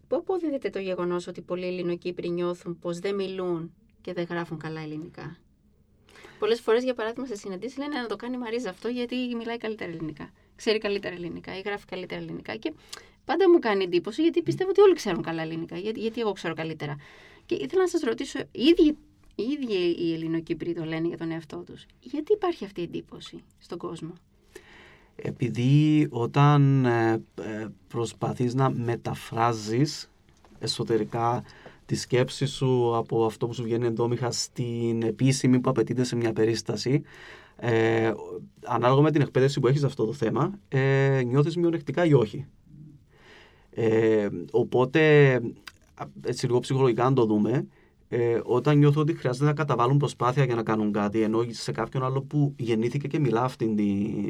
Πού 0.08 0.16
αποδίδεται 0.16 0.70
το 0.70 0.78
γεγονός 0.78 1.26
ότι 1.26 1.40
πολλοί 1.40 1.66
Ελληνοκύπροι 1.66 2.28
νιώθουν 2.28 2.78
πως 2.78 2.98
δεν 2.98 3.14
μιλούν 3.14 3.72
και 4.00 4.12
δεν 4.12 4.26
γράφουν 4.30 4.58
καλά 4.58 4.80
ελληνικά; 4.80 5.36
Πολλές 6.38 6.60
φορές, 6.60 6.84
για 6.84 6.94
παράδειγμα, 6.94 7.26
σε 7.26 7.36
συναντήσεις 7.36 7.78
λένε 7.78 8.00
να 8.00 8.06
το 8.06 8.16
κάνει 8.16 8.34
η 8.34 8.38
Μαρίζα 8.38 8.70
αυτό 8.70 8.88
γιατί 8.88 9.16
μιλάει 9.36 9.56
καλύτερα 9.56 9.90
ελληνικά. 9.90 10.30
Ξέρει 10.56 10.78
καλύτερα 10.78 11.14
ελληνικά 11.14 11.58
ή 11.58 11.60
γράφει 11.60 11.86
καλύτερα 11.86 12.20
ελληνικά. 12.20 12.56
Και 12.56 12.72
πάντα 13.24 13.50
μου 13.50 13.58
κάνει 13.58 13.84
εντύπωση 13.84 14.22
γιατί 14.22 14.42
πιστεύω 14.42 14.70
ότι 14.70 14.80
όλοι 14.80 14.94
ξέρουν 14.94 15.22
καλά 15.22 15.42
ελληνικά. 15.42 15.78
Γιατί, 15.78 16.00
γιατί 16.00 16.20
εγώ 16.20 16.32
ξέρω 16.32 16.54
καλύτερα. 16.54 16.96
Και 17.46 17.54
ήθελα 17.54 17.82
να 17.82 17.88
σας 17.88 18.00
ρωτήσω, 18.00 18.38
οι 18.38 18.62
ίδιοι, 18.62 18.96
οι 19.34 19.42
ίδιοι 19.42 19.96
οι 19.98 20.12
Ελληνοκύπροι 20.12 20.74
το 20.74 20.84
λένε 20.84 21.08
για 21.08 21.16
τον 21.16 21.30
εαυτό 21.30 21.56
τους. 21.56 21.86
Γιατί 22.00 22.32
υπάρχει 22.32 22.64
αυτή 22.64 22.80
η 22.80 22.84
εντύπωση 22.84 23.42
στον 23.58 23.78
κόσμο; 23.78 24.12
Επειδή 25.16 26.06
όταν 26.10 26.84
ε, 26.84 27.22
ε 27.40 27.68
προσπαθείς 27.88 28.54
να 28.54 28.70
μεταφράζεις 28.70 30.10
εσωτερικά 30.58 31.44
τη 31.86 31.94
σκέψη 31.94 32.46
σου 32.46 32.96
από 32.96 33.24
αυτό 33.24 33.46
που 33.46 33.54
σου 33.54 33.62
βγαίνει 33.62 33.86
εντόμιχα 33.86 34.30
στην 34.30 35.02
επίσημη 35.02 35.60
που 35.60 35.70
απαιτείται 35.70 36.04
σε 36.04 36.16
μια 36.16 36.32
περίσταση, 36.32 37.02
ε, 37.56 38.12
ανάλογα 38.64 39.02
με 39.02 39.10
την 39.10 39.20
εκπαίδευση 39.20 39.60
που 39.60 39.66
έχεις 39.66 39.80
σε 39.80 39.86
αυτό 39.86 40.04
το 40.04 40.12
θέμα, 40.12 40.58
ε, 40.68 41.22
νιώθεις 41.26 41.56
μειονεκτικά 41.56 42.04
ή 42.04 42.12
όχι; 42.12 42.46
Ε, 43.74 44.28
οπότε, 44.50 45.40
έτσι 46.24 46.46
λίγο 46.46 46.58
ψυχολογικά 46.58 47.04
αν 47.04 47.14
το 47.14 47.24
δούμε, 47.24 47.66
ε, 48.08 48.40
όταν 48.44 48.78
νιώθω 48.78 49.00
ότι 49.00 49.14
χρειάζεται 49.14 49.44
να 49.44 49.52
καταβάλουν 49.52 49.96
προσπάθεια 49.96 50.44
για 50.44 50.54
να 50.54 50.62
κάνουν 50.62 50.92
κάτι, 50.92 51.20
ενώ 51.20 51.44
σε 51.50 51.72
κάποιον 51.72 52.04
άλλο 52.04 52.22
που 52.22 52.54
γεννήθηκε 52.56 53.08
και 53.08 53.18
μιλά 53.18 53.42
αυτήν 53.42 53.76
τη 53.76 53.84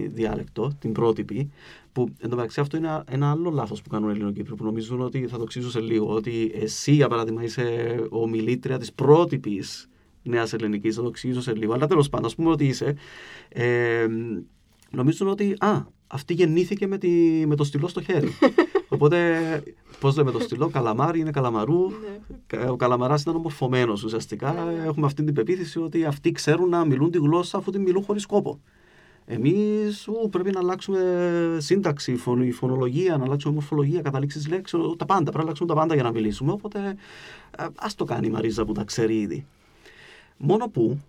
διάλεκτο, 0.06 0.72
την 0.78 0.92
πρότυπη, 0.92 1.50
που 1.92 2.08
εν 2.18 2.30
τω 2.30 2.36
μεταξύ 2.36 2.60
αυτό 2.60 2.76
είναι 2.76 3.02
ένα 3.08 3.30
άλλο 3.30 3.50
λάθος 3.50 3.82
που 3.82 3.88
κάνουν 3.88 4.08
οι 4.08 4.12
Ελληνοκύπροι, 4.12 4.54
που 4.54 4.64
νομίζουν 4.64 5.00
ότι 5.00 5.26
θα 5.26 5.38
το 5.38 5.44
ξύσω 5.44 5.70
σε 5.70 5.80
λίγο, 5.80 6.14
ότι 6.14 6.52
εσύ 6.54 6.92
για 6.92 7.08
παράδειγμα 7.08 7.42
είσαι 7.42 7.96
ομιλήτρια 8.10 8.78
της 8.78 8.92
πρότυπης 8.92 9.88
Νέας 10.22 10.52
Ελληνικής, 10.52 10.94
θα 10.94 11.02
το 11.02 11.08
εξηγήσω 11.08 11.40
σε 11.40 11.54
λίγο. 11.54 11.72
Αλλά 11.72 11.86
τέλος 11.86 12.08
πάντων, 12.08 12.26
ας 12.26 12.34
πούμε 12.34 12.50
ότι 12.50 12.66
είσαι. 12.66 12.94
Ε, 13.48 14.06
νομίζουν 14.90 15.28
ότι 15.28 15.54
α, 15.58 15.86
αυτή 16.06 16.34
γεννήθηκε 16.34 16.86
με, 16.86 16.98
τη, 16.98 17.08
με 17.46 17.54
το 17.56 17.64
στυλό 17.64 17.88
στο 17.88 18.02
χέρι. 18.02 18.28
Οπότε, 18.92 19.38
πώς 20.00 20.16
λέμε 20.16 20.30
το 20.30 20.38
στυλό, 20.38 20.68
καλαμάρι 20.68 21.20
είναι 21.20 21.30
καλαμαρού. 21.30 21.88
Ναι. 21.88 22.68
Ο 22.68 22.76
καλαμαράς 22.76 23.22
ήταν 23.22 23.36
ομορφωμένος 23.36 24.04
ουσιαστικά. 24.04 24.52
Ναι. 24.52 24.84
Έχουμε 24.84 25.06
αυτή 25.06 25.24
την 25.24 25.34
πεποίθηση 25.34 25.78
ότι 25.78 26.04
αυτοί 26.04 26.32
ξέρουν 26.32 26.68
να 26.68 26.84
μιλούν 26.84 27.10
τη 27.10 27.18
γλώσσα 27.18 27.58
αφού 27.58 27.70
τη 27.70 27.78
μιλούν 27.78 28.02
χωρίς 28.02 28.26
κόπο. 28.26 28.60
Εμείς 29.24 30.08
πρέπει 30.30 30.50
να 30.50 30.60
αλλάξουμε 30.60 31.00
σύνταξη, 31.58 32.16
φωνή, 32.16 32.50
φωνολογία, 32.50 33.16
να 33.16 33.24
αλλάξουμε 33.24 33.54
μορφολογία, 33.54 34.00
καταλήξεις 34.00 34.48
λέξεων, 34.48 34.96
τα 34.96 35.04
πάντα. 35.04 35.22
Πρέπει 35.22 35.36
να 35.36 35.42
αλλάξουμε 35.42 35.68
τα 35.68 35.74
πάντα 35.74 35.94
για 35.94 36.02
να 36.02 36.10
μιλήσουμε. 36.10 36.52
Οπότε 36.52 36.96
ας 37.74 37.94
το 37.94 38.04
κάνει 38.04 38.26
η 38.26 38.30
Μαρίζα 38.30 38.64
που 38.64 38.72
τα 38.72 38.84
ξέρει 38.84 39.20
ήδη. 39.20 39.46
Μόνο 40.36 40.68
που 40.68 41.00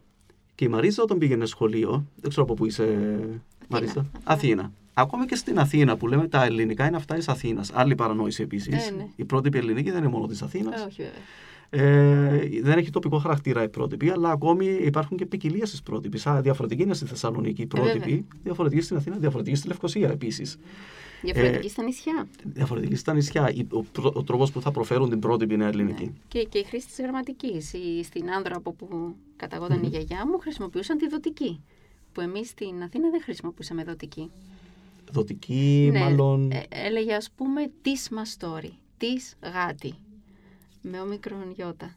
και 0.56 0.66
η 0.66 0.68
Μαρίζα 0.68 1.04
όταν 1.04 1.18
πήγαινε 1.18 1.46
σχολείο, 1.46 2.06
δεν 2.16 2.30
ξέρω 2.30 2.44
από 2.46 2.54
πού 2.54 2.66
είσαι, 2.66 2.84
Αθήνα. 2.84 3.42
Μαρίζα. 3.68 4.06
Αθήνα. 4.24 4.72
Ακόμη 4.94 5.26
και 5.26 5.36
στην 5.36 5.60
Αθήνα 5.60 5.98
που 5.98 6.08
λέμε 6.08 6.28
τα 6.28 6.46
ελληνικά 6.46 6.88
είναι 6.88 6.96
αυτά 6.96 7.16
της 7.16 7.28
Αθήνας. 7.28 7.72
Άλλη 7.74 7.96
παρανόηση 7.96 8.44
επίσης. 8.44 8.88
Ε, 8.88 8.92
ναι. 8.92 9.08
Η 9.16 9.26
πρότυπη 9.26 9.58
ελληνική 9.58 9.90
δεν 9.92 10.00
είναι 10.00 10.12
μόνο 10.12 10.28
της 10.28 10.42
Αθήνας. 10.42 10.82
Ε, 10.82 10.86
όχι, 10.86 11.02
βέβαια. 11.02 11.20
Ε, 11.70 12.62
δεν 12.62 12.78
έχει 12.78 12.90
τοπικό 12.90 13.18
χαρακτήρα 13.18 13.64
η 13.64 13.70
πρότυπη, 13.70 14.10
αλλά 14.10 14.32
ακόμη 14.32 14.66
υπάρχουν 14.66 15.18
και 15.18 15.26
ποικιλίες 15.26 15.70
στι 15.70 15.80
πρότυπε. 15.84 16.18
Διαφορετική 16.42 16.82
είναι 16.82 16.94
στη 16.94 17.06
Θεσσαλονίκη 17.06 17.62
η 17.62 17.66
πρότυπη, 17.66 18.26
διαφορετική 18.44 18.82
στην 18.82 18.98
Αθήνα, 18.98 19.18
διαφορετική 19.18 19.56
στη 19.56 19.68
Λευκοσία 19.68 20.10
επίσης. 20.10 20.58
Διαφορετική 21.22 21.66
ε, 21.66 21.70
στα 21.70 21.84
νησιά. 21.84 22.28
Διαφορετική 22.44 22.96
στα 22.96 23.14
νησιά. 23.14 23.54
Ο, 23.70 23.78
ο, 23.78 24.12
ο 24.14 24.24
τρόπος 24.24 24.52
που 24.52 24.62
θα 24.62 24.72
προφέρουν 24.72 25.10
την 25.10 25.20
πρότυπη 25.20 25.54
είναι 25.54 25.66
ελληνική. 25.66 26.04
Ναι. 26.04 26.12
Και, 26.28 26.44
και 26.44 26.58
η 26.58 26.64
χρήση 26.64 26.88
της 26.88 26.98
γραμματικής. 27.00 27.74
Στην 28.04 28.32
Άνδρα 28.32 28.56
από 28.56 28.74
που 28.74 29.16
καταγόταν 29.36 29.80
mm-hmm. 29.80 29.86
η 29.86 29.88
γιαγιά 29.88 30.28
μου 30.28 30.40
χρησιμοποιούσαν 30.40 30.98
τη 30.98 31.08
δοτική. 31.08 31.62
Που 32.12 32.22
εμείς 32.22 32.50
στην 32.50 32.84
Αθήνα 32.84 33.10
δεν 33.10 33.22
χρησιμοποιούσαμε 33.24 33.84
δοτική. 33.84 34.30
Δοτική, 35.14 35.90
ναι, 35.92 36.00
μάλλον. 36.00 36.52
Ε, 36.52 36.64
έλεγε 36.70 37.14
ας 37.14 37.30
πούμε 37.36 37.72
τη 37.82 38.14
μαστόρι, 38.14 38.74
τη 38.98 39.08
γάτη. 39.54 39.94
Με 40.82 41.00
όμικρον 41.00 41.52
γιώτα. 41.56 41.96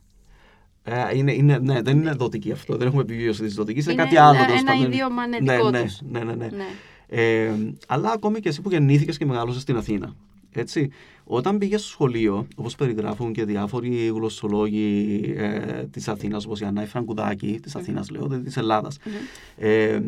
Ε, 0.82 1.16
είναι, 1.16 1.32
είναι, 1.32 1.58
ναι, 1.58 1.82
δεν 1.82 1.98
είναι 1.98 2.12
δοτική 2.12 2.52
αυτό. 2.52 2.76
Δεν 2.76 2.86
έχουμε 2.86 3.02
επιβίωση 3.02 3.42
της 3.42 3.54
δοτική. 3.54 3.80
Είναι, 3.80 3.92
είναι 3.92 4.02
κάτι 4.02 4.16
άλλο. 4.16 4.42
Ένα, 4.42 4.54
ένα 4.54 4.74
ιδίωμα 4.74 5.26
ναι, 5.26 5.38
ναι, 5.38 5.56
ναι, 5.56 5.84
ναι, 6.10 6.24
ναι, 6.24 6.34
ναι. 6.34 6.46
ναι. 6.46 6.64
Ε, 7.08 7.52
αλλά 7.86 8.10
ακόμη 8.10 8.40
και 8.40 8.48
εσύ 8.48 8.60
που 8.60 8.70
γεννήθηκες 8.70 9.18
και 9.18 9.26
μεγάλωσες 9.26 9.62
στην 9.62 9.76
Αθήνα. 9.76 10.14
Έτσι, 10.52 10.90
όταν 11.24 11.58
πήγες 11.58 11.80
στο 11.80 11.88
σχολείο, 11.90 12.46
όπως 12.56 12.74
περιγράφουν 12.74 13.32
και 13.32 13.44
διάφοροι 13.44 14.06
γλωσσολόγοι 14.06 15.20
ε, 15.36 15.84
της 15.90 16.08
Αθήνας, 16.08 16.44
όπως 16.44 16.60
η 16.60 16.64
Ανάη 16.64 16.86
Φραγκουδάκη, 16.86 17.58
της 17.62 17.76
Αθήνας 17.76 18.06
mm. 18.08 18.12
λέω, 18.12 18.22
δηλαδή 18.22 18.44
της 18.44 18.56
Ελλάδας, 18.56 18.98
mm. 18.98 19.08
ε, 19.56 20.00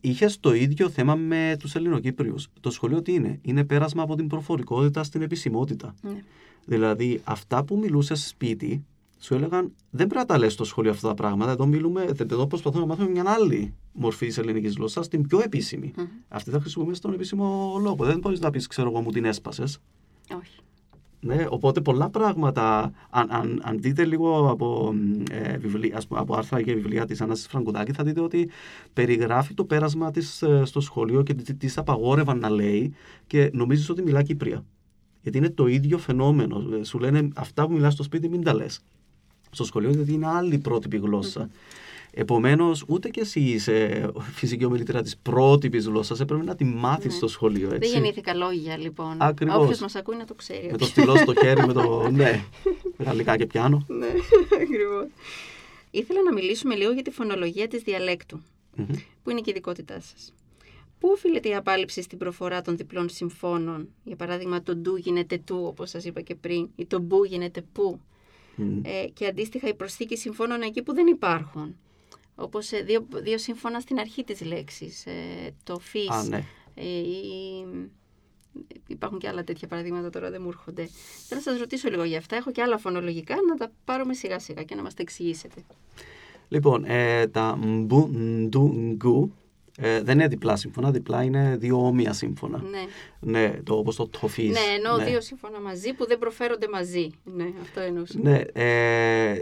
είχες 0.00 0.40
το 0.40 0.54
ίδιο 0.54 0.88
θέμα 0.88 1.14
με 1.14 1.56
τους 1.58 1.74
Ελληνοκύπριους. 1.74 2.48
Το 2.60 2.70
σχολείο 2.70 3.02
τι 3.02 3.12
είναι, 3.12 3.38
είναι 3.42 3.64
πέρασμα 3.64 4.02
από 4.02 4.14
την 4.14 4.26
προφορικότητα 4.26 5.02
στην 5.02 5.22
επισημότητα. 5.22 5.94
Mm. 6.02 6.08
Δηλαδή, 6.64 7.20
αυτά 7.24 7.64
που 7.64 7.78
μιλούσες 7.78 8.26
σπίτι, 8.26 8.84
σου 9.18 9.34
έλεγαν 9.34 9.72
δεν 9.90 10.06
πρέπει 10.06 10.14
να 10.14 10.24
τα 10.24 10.38
λες 10.38 10.52
στο 10.52 10.64
σχολείο 10.64 10.90
αυτά 10.90 11.08
τα 11.08 11.14
πράγματα. 11.14 11.50
Εδώ, 11.50 11.66
μιλούμε, 11.66 12.08
εδώ 12.18 12.46
προσπαθούμε 12.46 12.82
να 12.82 12.88
μάθουμε 12.88 13.10
μια 13.10 13.24
άλλη 13.26 13.74
μορφή 13.92 14.26
της 14.26 14.38
ελληνικής 14.38 14.74
γλώσσας, 14.74 15.08
την 15.08 15.26
πιο 15.26 15.40
επίσημη. 15.40 15.92
Mm-hmm. 15.96 16.24
Αυτή 16.28 16.50
θα 16.50 16.60
χρησιμοποιούμε 16.60 16.96
στον 16.96 17.12
επίσημο 17.12 17.78
λόγο. 17.82 18.04
Δεν 18.04 18.18
μπορείς 18.18 18.40
να 18.40 18.50
πεις, 18.50 18.66
ξέρω 18.66 18.90
εγώ, 18.90 19.00
μου 19.00 19.10
την 19.10 19.24
έσπασες. 19.24 19.78
Όχι. 20.38 20.58
Ναι, 21.20 21.46
οπότε 21.48 21.80
πολλά 21.80 22.10
πράγματα, 22.10 22.92
αν, 23.10 23.26
αν, 23.30 23.60
αν 23.64 23.80
δείτε 23.80 24.04
λίγο 24.04 24.48
από, 24.50 24.94
ε, 25.30 25.56
βιβλία, 25.56 26.02
από 26.08 26.34
άρθρα 26.34 26.62
και 26.62 26.74
βιβλία 26.74 27.06
της 27.06 27.20
Άννας 27.20 27.46
Φραγκουδάκη, 27.50 27.92
θα 27.92 28.04
δείτε 28.04 28.20
ότι 28.20 28.50
περιγράφει 28.92 29.54
το 29.54 29.64
πέρασμα 29.64 30.10
της 30.10 30.42
ε, 30.42 30.62
στο 30.64 30.80
σχολείο 30.80 31.22
και 31.22 31.34
τι 31.34 31.72
απαγόρευαν 31.76 32.38
να 32.38 32.50
λέει 32.50 32.94
και 33.26 33.50
νομίζεις 33.52 33.88
ότι 33.88 34.02
μιλά 34.02 34.22
Κύπρια. 34.22 34.64
Γιατί 35.22 35.38
είναι 35.38 35.50
το 35.50 35.66
ίδιο 35.66 35.98
φαινόμενο. 35.98 36.64
Ε, 36.80 36.84
σου 36.84 36.98
λένε 36.98 37.28
αυτά 37.34 37.66
που 37.66 37.72
μιλάς 37.72 37.92
στο 37.92 38.02
σπίτι 38.02 38.28
μην 38.28 38.42
τα 38.42 38.54
λες. 38.54 38.80
Στο 39.50 39.64
σχολείο 39.64 39.90
γιατί 39.90 40.12
είναι 40.12 40.26
άλλη 40.26 40.58
πρότυπη 40.58 40.96
γλώσσα. 40.96 41.46
Mm-hmm. 41.46 41.87
Επομένως, 42.20 42.84
ούτε 42.88 43.08
και 43.08 43.20
εσύ 43.20 43.40
είσαι 43.40 44.10
φυσική 44.32 44.64
ομιλητήρα 44.64 45.02
της 45.02 45.16
πρότυπης 45.16 45.86
γλώσσας. 45.86 46.20
Έπρεπε 46.20 46.44
να 46.44 46.54
τη 46.54 46.64
μάθεις 46.64 47.04
ναι. 47.04 47.16
στο 47.16 47.28
σχολείο. 47.28 47.66
Έτσι. 47.66 47.78
Δεν 47.78 47.90
γεννήθηκα 47.90 48.34
λόγια, 48.34 48.78
λοιπόν. 48.78 49.14
Ακριβώς. 49.18 49.56
Όποιος 49.56 49.78
μας 49.78 49.94
ακούει 49.94 50.16
να 50.16 50.24
το 50.24 50.34
ξέρει. 50.34 50.68
Με 50.70 50.76
το 50.76 50.84
στυλό 50.84 51.16
στο 51.16 51.34
χέρι, 51.34 51.66
με 51.66 51.72
το. 51.72 52.10
ναι. 52.10 52.44
Γαλλικά 52.98 53.36
και 53.36 53.46
πιάνω. 53.46 53.84
ναι, 53.88 54.06
ακριβώς. 54.62 55.06
Ήθελα 55.90 56.22
να 56.22 56.32
μιλήσουμε 56.32 56.74
λίγο 56.74 56.92
για 56.92 57.02
τη 57.02 57.10
φωνολογία 57.10 57.68
της 57.68 57.82
διαλέκτου, 57.82 58.40
mm-hmm. 58.78 58.94
που 59.22 59.30
είναι 59.30 59.40
και 59.40 59.50
η 59.50 59.52
ειδικότητά 59.52 60.00
σας. 60.00 60.34
Πού 60.98 61.08
οφείλεται 61.12 61.48
η 61.48 61.54
απάλληψη 61.54 62.02
στην 62.02 62.18
προφορά 62.18 62.62
των 62.62 62.76
διπλών 62.76 63.08
συμφώνων, 63.08 63.88
για 64.04 64.16
παράδειγμα 64.16 64.62
το 64.62 64.76
ντου 64.76 64.96
γίνεται 64.96 65.38
του, 65.44 65.62
όπως 65.64 65.90
σας 65.90 66.04
είπα 66.04 66.20
και 66.20 66.34
πριν, 66.34 66.68
ή 66.76 66.86
το 66.86 66.98
μπου 67.00 67.24
γίνεται 67.24 67.64
που. 67.72 68.00
Mm. 68.58 68.62
Ε, 68.82 69.08
και 69.12 69.26
αντίστοιχα 69.26 69.68
η 69.68 69.74
προσθήκη 69.74 70.16
συμφώνων 70.16 70.60
εκεί 70.60 70.82
που 70.82 70.94
δεν 70.94 71.06
υπάρχουν. 71.06 71.76
Όπως 72.40 72.72
ε, 72.72 72.80
δύο, 72.80 73.06
δύο 73.12 73.38
σύμφωνα 73.38 73.80
στην 73.80 73.98
αρχή 73.98 74.24
της 74.24 74.40
λέξης. 74.40 75.06
Ε, 75.06 75.54
το 75.64 75.78
φύς. 75.78 76.10
Α, 76.10 76.22
ναι. 76.22 76.44
ε, 76.74 76.84
υπάρχουν 78.86 79.18
και 79.18 79.28
άλλα 79.28 79.44
τέτοια 79.44 79.68
παραδείγματα 79.68 80.10
τώρα 80.10 80.30
δεν 80.30 80.40
μου 80.42 80.48
έρχονται. 80.48 80.88
Θέλω 81.28 81.40
να 81.44 81.50
σας 81.50 81.58
ρωτήσω 81.58 81.88
λίγο 81.88 82.04
για 82.04 82.18
αυτά. 82.18 82.36
Έχω 82.36 82.50
και 82.50 82.62
άλλα 82.62 82.78
φωνολογικά 82.78 83.34
να 83.48 83.56
τα 83.56 83.72
πάρουμε 83.84 84.14
σιγά 84.14 84.38
σιγά 84.38 84.62
και 84.62 84.74
να 84.74 84.82
μας 84.82 84.94
τα 84.94 85.02
εξηγήσετε. 85.02 85.64
Λοιπόν, 86.48 86.84
ε, 86.84 87.26
τα 87.26 87.58
μπου, 87.60 88.10
ντου, 88.48 88.94
γκου 88.96 89.32
ε, 89.80 90.02
δεν 90.02 90.14
είναι 90.18 90.28
διπλά 90.28 90.56
σύμφωνα, 90.56 90.90
διπλά 90.90 91.22
είναι 91.22 91.56
δύο 91.56 91.86
όμοια 91.86 92.12
σύμφωνα. 92.12 92.62
Ναι. 92.62 92.84
Ναι, 93.20 93.60
το, 93.64 93.74
όπως 93.74 93.96
το 93.96 94.08
τοφής. 94.08 94.50
Ναι, 94.50 94.74
ενώ 94.78 94.96
ναι. 94.96 95.04
δύο 95.04 95.20
σύμφωνα 95.20 95.60
μαζί 95.60 95.92
που 95.92 96.06
δεν 96.06 96.18
προφέρονται 96.18 96.68
μαζί. 96.68 97.10
Ναι, 97.24 97.46
αυτό 97.62 97.80
εννοούσα. 97.80 98.18
Ναι, 98.22 98.40
ε, 98.52 99.34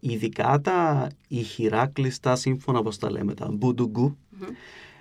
ειδικά 0.00 0.60
τα 0.60 1.08
ηχηρά 1.28 1.86
κλειστά 1.86 2.36
σύμφωνα, 2.36 2.78
όπως 2.78 2.98
τα 2.98 3.10
λέμε, 3.10 3.34
τα 3.34 3.48
μπουντουγκου, 3.52 4.16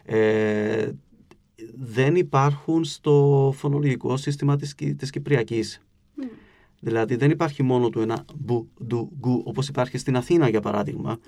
ε, 0.04 0.92
δεν 1.76 2.16
υπάρχουν 2.16 2.84
στο 2.84 3.54
φωνολογικό 3.58 4.18
σύστημα 4.18 4.56
της, 4.56 4.76
της 4.76 5.10
Κυπριακής. 5.10 5.80
Δηλαδή 6.80 7.16
δεν 7.16 7.32
υπάρχει 7.32 7.64
μόνο 7.64 7.90
του 7.90 8.00
ένα 8.00 8.26
μπου, 8.36 8.70
ντου, 8.84 9.12
γκου, 9.20 9.42
όπως 9.46 9.68
υπάρχει 9.68 9.98
στην 9.98 10.16
Αθήνα 10.16 10.50
για 10.50 10.62
παράδειγμα. 10.62 11.20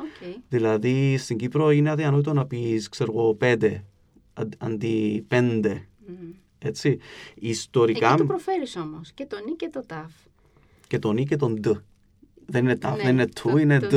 Δηλαδή 0.49 1.17
στην 1.17 1.38
Κύπρο 1.38 1.71
είναι 1.71 1.89
αδιανόητο 1.89 2.34
να 2.34 2.45
πεις, 2.45 2.89
ξέρω 2.89 3.12
εγώ, 3.15 3.34
πέντε 3.34 3.86
αντί 4.58 5.25
πέντε. 5.27 5.88
Έτσι. 6.60 6.97
Ιστορικά... 7.36 8.08
Εκεί 8.08 8.17
το 8.17 8.25
προφέρεις 8.25 8.75
όμως, 8.75 9.12
και 9.12 9.25
τον 9.25 9.39
ή 9.47 9.56
και 9.56 9.69
το 9.69 9.84
ταφ. 9.86 10.12
Και 10.88 10.99
τον 10.99 11.17
ή 11.17 11.25
και 11.25 11.36
τον 11.36 11.60
ντ. 11.60 11.67
Δεν 12.47 12.63
είναι 12.63 12.75
ταφ, 12.75 12.97
ναι, 12.97 13.03
δεν 13.03 13.13
είναι 13.13 13.27
του, 13.27 13.57
είναι 13.57 13.79
ντ. 13.79 13.93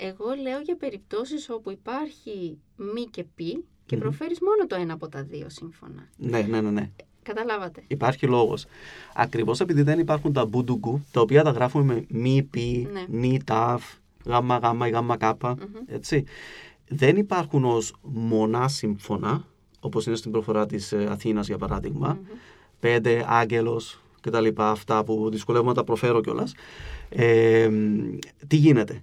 Εγώ 0.00 0.26
λέω 0.42 0.60
για 0.64 0.76
περιπτώσεις 0.76 1.50
όπου 1.50 1.70
υπάρχει 1.70 2.58
μη 2.76 3.04
και 3.10 3.24
πι 3.34 3.64
και 3.86 3.96
mm 3.96 4.00
προφέρεις 4.00 4.38
μόνο 4.40 4.66
το 4.66 4.74
ένα 4.74 4.92
από 4.92 5.08
τα 5.08 5.22
δύο 5.22 5.46
σύμφωνα. 5.48 6.08
Ναι, 6.16 6.40
ναι, 6.40 6.60
ναι. 6.60 6.70
ναι. 6.70 6.90
Καταλάβατε. 7.22 7.82
Υπάρχει 7.86 8.26
λόγος. 8.26 8.64
Ακριβώς 9.14 9.60
επειδή 9.60 9.82
δεν 9.82 9.98
υπάρχουν 9.98 10.32
τα 10.32 10.46
μπουντουγκου, 10.46 11.04
τα 11.10 11.20
οποία 11.20 11.42
τα 11.42 11.50
γράφουμε 11.50 11.94
με 11.94 12.04
μη, 12.08 12.42
πι, 12.42 12.88
ναι. 12.92 13.04
νι, 13.08 13.38
ταφ, 13.44 13.84
γάμα, 14.24 14.56
γάμα 14.56 14.86
ή 14.88 14.90
γάμα 14.90 15.16
κάπα. 15.16 15.56
Έτσι. 15.86 16.24
Δεν 16.88 17.16
υπάρχουν 17.16 17.64
ως 17.64 17.94
μονά 18.02 18.68
σύμφωνα, 18.68 19.44
όπως 19.80 20.06
είναι 20.06 20.16
στην 20.16 20.30
προφορά 20.30 20.66
της 20.66 20.92
ε, 20.92 21.06
Αθήνας 21.10 21.46
για 21.46 21.58
παράδειγμα. 21.58 22.18
Πέντε, 22.80 23.24
άγγελος 23.28 24.00
κτλ. 24.20 24.46
Αυτά 24.56 25.04
που 25.04 25.30
δυσκολεύομαι 25.30 25.70
να 25.70 25.76
τα 25.76 25.84
προφέρω 25.84 26.20
κιόλας. 26.20 26.54
Ε, 27.08 27.70
τι 28.46 28.56
γίνεται; 28.56 29.02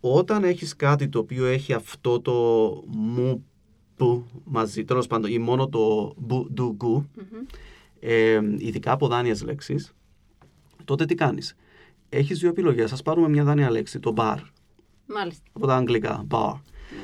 Όταν 0.00 0.44
έχεις 0.44 0.76
κάτι 0.76 1.08
το 1.08 1.18
οποίο 1.18 1.46
έχει 1.46 1.72
αυτό 1.72 2.20
το 2.20 2.32
μου 2.86 3.44
που 3.96 4.24
μαζί, 4.44 4.84
τέλος 4.84 5.06
πάντων, 5.06 5.30
ή 5.30 5.38
μόνο 5.38 5.68
το 5.68 6.14
μπου, 6.16 6.48
ντου, 6.52 6.74
γκου, 6.76 7.08
ε, 8.00 8.40
ειδικά 8.58 8.92
από 8.92 9.08
δάνειες 9.08 9.42
λέξεις, 9.42 9.94
τότε 10.84 11.04
τι 11.04 11.14
κάνεις; 11.14 11.56
Έχεις 12.08 12.38
δύο 12.38 12.48
επιλογές. 12.48 12.92
Α 12.92 12.96
πάρουμε 12.96 13.28
μια 13.28 13.44
δάνεια 13.44 13.70
λέξη, 13.70 13.98
το 13.98 14.14
bar. 14.16 14.36
Μάλιστα. 15.06 15.42
Από 15.52 15.66
τα 15.66 15.76
αγγλικά, 15.76 16.26
bar. 16.30 16.52
Ναι. 16.54 17.02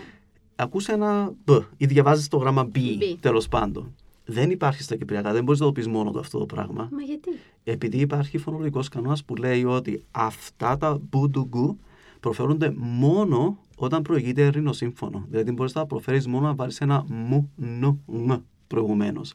Ακούσε 0.57 0.93
ένα 0.93 1.33
μπ 1.45 1.51
ή 1.77 1.87
διαβάζεις 1.87 2.29
το 2.29 2.37
γράμμα 2.37 2.69
b, 2.75 2.79
b. 2.79 3.17
τέλος 3.21 3.49
πάντων. 3.49 3.95
Δεν 4.31 4.51
υπάρχει 4.51 4.83
στα 4.83 4.97
κυπριακά, 4.97 5.33
δεν 5.33 5.45
μπορείς 5.45 5.61
να 5.61 5.67
το 5.67 5.73
πεις 5.73 5.88
μόνο 5.88 6.11
το 6.11 6.19
αυτό 6.19 6.38
το 6.38 6.47
πράγμα. 6.47 6.88
Μα 6.93 7.03
γιατί; 7.03 7.31
Επειδή 7.64 7.99
υπάρχει 7.99 8.38
φωνολογικός 8.38 8.88
κανόνας 8.88 9.25
που 9.25 9.37
λέει 9.37 9.64
ότι 9.64 10.05
αυτά 10.11 10.77
τα 10.77 11.01
μπου, 11.11 11.31
ντου, 11.31 11.45
γκου 11.45 11.79
προφέρονται 12.21 12.73
μόνο 12.77 13.59
όταν 13.77 14.03
προηγείται 14.03 14.53
σύμφωνο. 14.71 15.25
Δηλαδή 15.29 15.53
μπορείς 15.53 15.75
να 15.75 15.87
προφέρεις 15.87 16.27
μόνο 16.27 16.47
να 16.47 16.55
βάλεις 16.55 16.81
ένα 16.81 17.05
μου, 17.09 17.53
νου, 17.57 18.03
μ 18.07 18.33
προηγουμένως. 18.67 19.35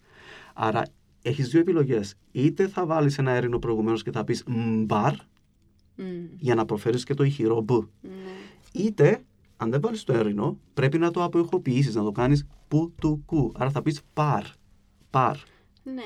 Άρα 0.53 0.83
έχεις 1.21 1.49
δύο 1.49 1.59
επιλογές. 1.59 2.15
Είτε 2.31 2.67
θα 2.67 2.85
βάλεις 2.85 3.17
ένα 3.17 3.31
έρηνο 3.31 3.59
προηγουμένως 3.59 4.03
και 4.03 4.11
θα 4.11 4.23
πεις 4.23 4.43
μπαρ, 4.85 5.13
για 6.37 6.55
να 6.55 6.65
προφέρεις 6.65 7.03
και 7.03 7.13
το 7.13 7.23
ηχηρό 7.23 7.61
μπ. 7.61 7.71
Ναι. 7.71 8.09
Είτε, 8.71 9.23
αν 9.57 9.69
δεν 9.69 9.81
βάλεις 9.81 10.03
το 10.03 10.13
έρηνο, 10.13 10.57
πρέπει 10.73 10.97
να 10.97 11.11
το 11.11 11.23
αποεχοποιήσει, 11.23 11.95
να 11.95 12.03
το 12.03 12.11
κάνεις 12.11 12.45
που 12.67 12.93
του 13.01 13.23
κου. 13.25 13.51
Άρα 13.55 13.69
θα 13.69 13.81
πεις 13.81 14.01
παρ. 14.13 14.43
Παρ. 15.13 15.35
Ναι. 15.83 16.05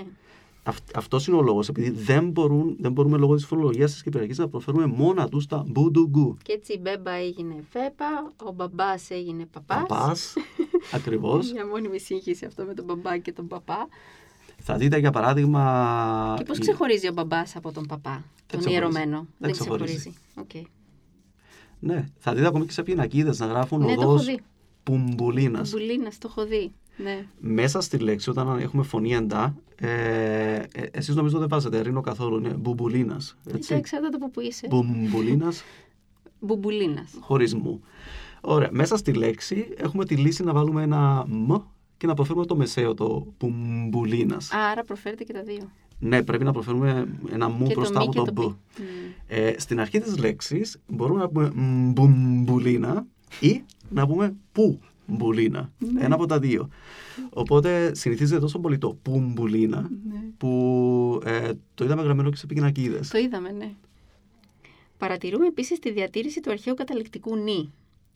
Αυτός 0.95 1.27
είναι 1.27 1.37
ο 1.37 1.41
λόγος. 1.41 1.69
Επειδή 1.69 1.89
δεν, 1.89 2.29
μπορούν, 2.29 2.77
δεν 2.79 2.91
μπορούμε 2.91 3.17
λόγω 3.17 3.35
της 3.35 3.45
φωνολογίας 3.45 3.91
της 3.91 4.03
Κυπριακής 4.03 4.39
να 4.39 4.47
προφέρουμε 4.49 4.85
μόνα 4.85 5.29
τους 5.29 5.45
τα 5.45 5.63
μπου, 5.67 5.91
ντου, 5.91 6.14
γκου. 6.14 6.37
Και 6.43 6.51
έτσι 6.51 6.73
η 6.73 6.79
μπέμπα 6.81 7.11
έγινε 7.11 7.55
πέπα, 7.69 8.33
ο 8.43 8.51
μπαμπάς 8.51 9.09
έγινε 9.09 9.45
παπάς. 9.45 9.79
Παπάς. 9.87 10.33
Ακριβώς. 10.97 11.51
Μια 11.51 11.67
μόνιμη 11.67 11.99
σύγχυση 11.99 12.45
αυτό 12.45 12.63
με 12.63 12.73
τον 12.73 12.85
μπαμπά 12.85 13.17
και 13.17 13.31
τον 13.31 13.47
παπά. 13.47 13.87
Θα 14.57 14.77
δείτε 14.77 14.97
για 14.97 15.11
παράδειγμα... 15.11 16.33
Και 16.37 16.43
πώς 16.43 16.59
ξεχωρίζει 16.59 17.07
ο 17.07 17.13
μπαμπάς 17.13 17.55
από 17.55 17.71
τον 17.71 17.85
παπά, 17.85 18.23
τον 18.47 18.61
ιερωμένο; 18.71 19.17
Δεν 19.17 19.27
Δεν 19.37 19.51
ξεχωρίζει. 19.51 19.95
ξεχωρίζει. 19.95 20.17
Οκ. 20.35 20.67
Ναι, 21.79 22.05
θα 22.17 22.33
δείτε 22.33 22.47
ακόμη 22.47 22.65
και 22.65 22.71
σε 22.71 22.83
πινακίδες 22.83 23.39
να 23.39 23.45
γράφουν 23.45 23.79
Ναι, 23.79 23.85
το 23.95 24.01
έχω 24.01 24.11
οδός 24.11 24.25
δει. 24.25 24.39
Πουμπουλίνας. 24.83 25.69
Μπουλίνας, 25.69 26.17
το 26.17 26.27
έχω 26.31 26.45
δει. 26.45 26.71
Ναι. 27.03 27.25
Μέσα 27.39 27.81
στη 27.81 27.97
λέξη, 27.97 28.29
όταν 28.29 28.59
έχουμε 28.59 28.83
φωνή 28.83 29.13
εντά, 29.13 29.55
ε, 29.75 29.87
ε, 30.53 30.63
εσείς 30.91 31.15
νομίζω 31.15 31.37
δεν 31.39 31.47
βάζετε 31.47 31.81
ρήνο 31.81 32.01
καθόλου, 32.01 32.37
είναι 32.37 32.49
μπουμπουλίνας. 32.49 33.37
Και 33.45 33.51
Έτσι. 33.55 33.73
εξαρτάται 33.73 34.15
από 34.15 34.29
πού 34.29 34.41
είσαι. 34.41 34.67
Μπουμπουλίνας 34.69 35.63
Μπουμπουλίνας. 36.39 37.11
χωρίς 37.19 37.55
μου. 37.55 37.81
Ωραία, 38.41 38.69
μέσα 38.71 38.97
στη 38.97 39.13
λέξη 39.13 39.67
έχουμε 39.77 40.05
τη 40.05 40.15
λύση 40.15 40.43
να 40.43 40.53
βάλουμε 40.53 40.83
ένα 40.83 41.25
μ 41.27 41.53
και 41.97 42.07
να 42.07 42.13
προφέρουμε 42.13 42.45
το 42.45 42.55
μεσαίο, 42.55 42.93
το 42.93 43.27
πουμπουλίνας. 43.37 44.51
Άρα 44.51 44.83
προφέρετε 44.83 45.23
και 45.23 45.33
τα 45.33 45.41
δύο. 45.43 45.71
Ναι, 45.99 46.23
πρέπει 46.23 46.43
να 46.43 46.51
προφέρουμε 46.51 47.07
ένα 47.31 47.49
μου 47.49 47.67
και 47.67 47.73
το 47.73 47.79
μπροστά 47.79 47.99
μη 47.99 48.05
από 48.05 48.11
και 48.11 48.19
το 48.19 48.25
το 48.25 48.47
μπ. 48.47 48.51
πι. 48.75 48.81
Μμ. 48.81 48.85
Ε, 49.27 49.53
στην 49.57 49.79
αρχή 49.79 49.99
της 49.99 50.17
λέξης 50.17 50.79
μπορούμε 50.87 51.19
να 51.19 51.27
πούμε 51.29 51.51
μπουμπουλίνα 51.91 53.05
ή 53.39 53.63
να 53.89 54.07
πούμε 54.07 54.35
που 54.51 54.79
μπουλίνα. 55.07 55.71
Ναι. 55.79 56.03
Ένα 56.05 56.15
από 56.15 56.25
τα 56.25 56.39
δύο. 56.39 56.69
Οπότε 57.29 57.95
συνηθίζεται 57.95 58.39
τόσο 58.39 58.59
πολύ 58.59 58.77
το 58.77 58.97
πουμπουλίνα 59.01 59.81
Ναι. 59.81 60.19
που 60.37 61.21
ε, 61.25 61.51
το 61.75 61.85
είδαμε 61.85 62.01
γραμμένο 62.01 62.29
και 62.29 62.35
σε 62.35 62.45
πινακίδες. 62.45 63.09
Το 63.09 63.17
είδαμε, 63.17 63.51
ναι. 63.51 63.73
Παρατηρούμε 64.97 65.47
επίσης 65.47 65.79
τη 65.79 65.91
διατήρηση 65.91 66.39
του 66.39 66.51
αρχαίου 66.51 66.73
καταληκτικού 66.73 67.35
νη 67.35 67.73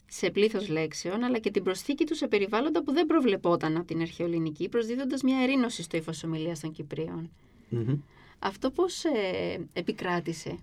σε 0.07 0.29
πλήθος 0.29 0.69
λέξεων, 0.69 1.23
αλλά 1.23 1.37
και 1.39 1.51
την 1.51 1.63
προσθήκη 1.63 2.05
του 2.05 2.15
σε 2.15 2.27
περιβάλλοντα 2.27 2.83
που 2.83 2.91
δεν 2.93 3.05
προβλεπόταν 3.05 3.77
από 3.77 3.85
την 3.85 4.01
αρχαιοελληνική, 4.01 4.69
προσδίδοντας 4.69 5.21
μια 5.21 5.37
ερήνωση 5.41 5.83
στο 5.83 5.97
ύφος 5.97 6.23
ομιλίας 6.23 6.59
των 6.59 6.71
Κυπρίων. 6.71 7.29
Μμμ. 7.69 7.97
Αυτό 8.39 8.71
πώς 8.71 9.03
ε, 9.03 9.67
επικράτησε; 9.73 10.57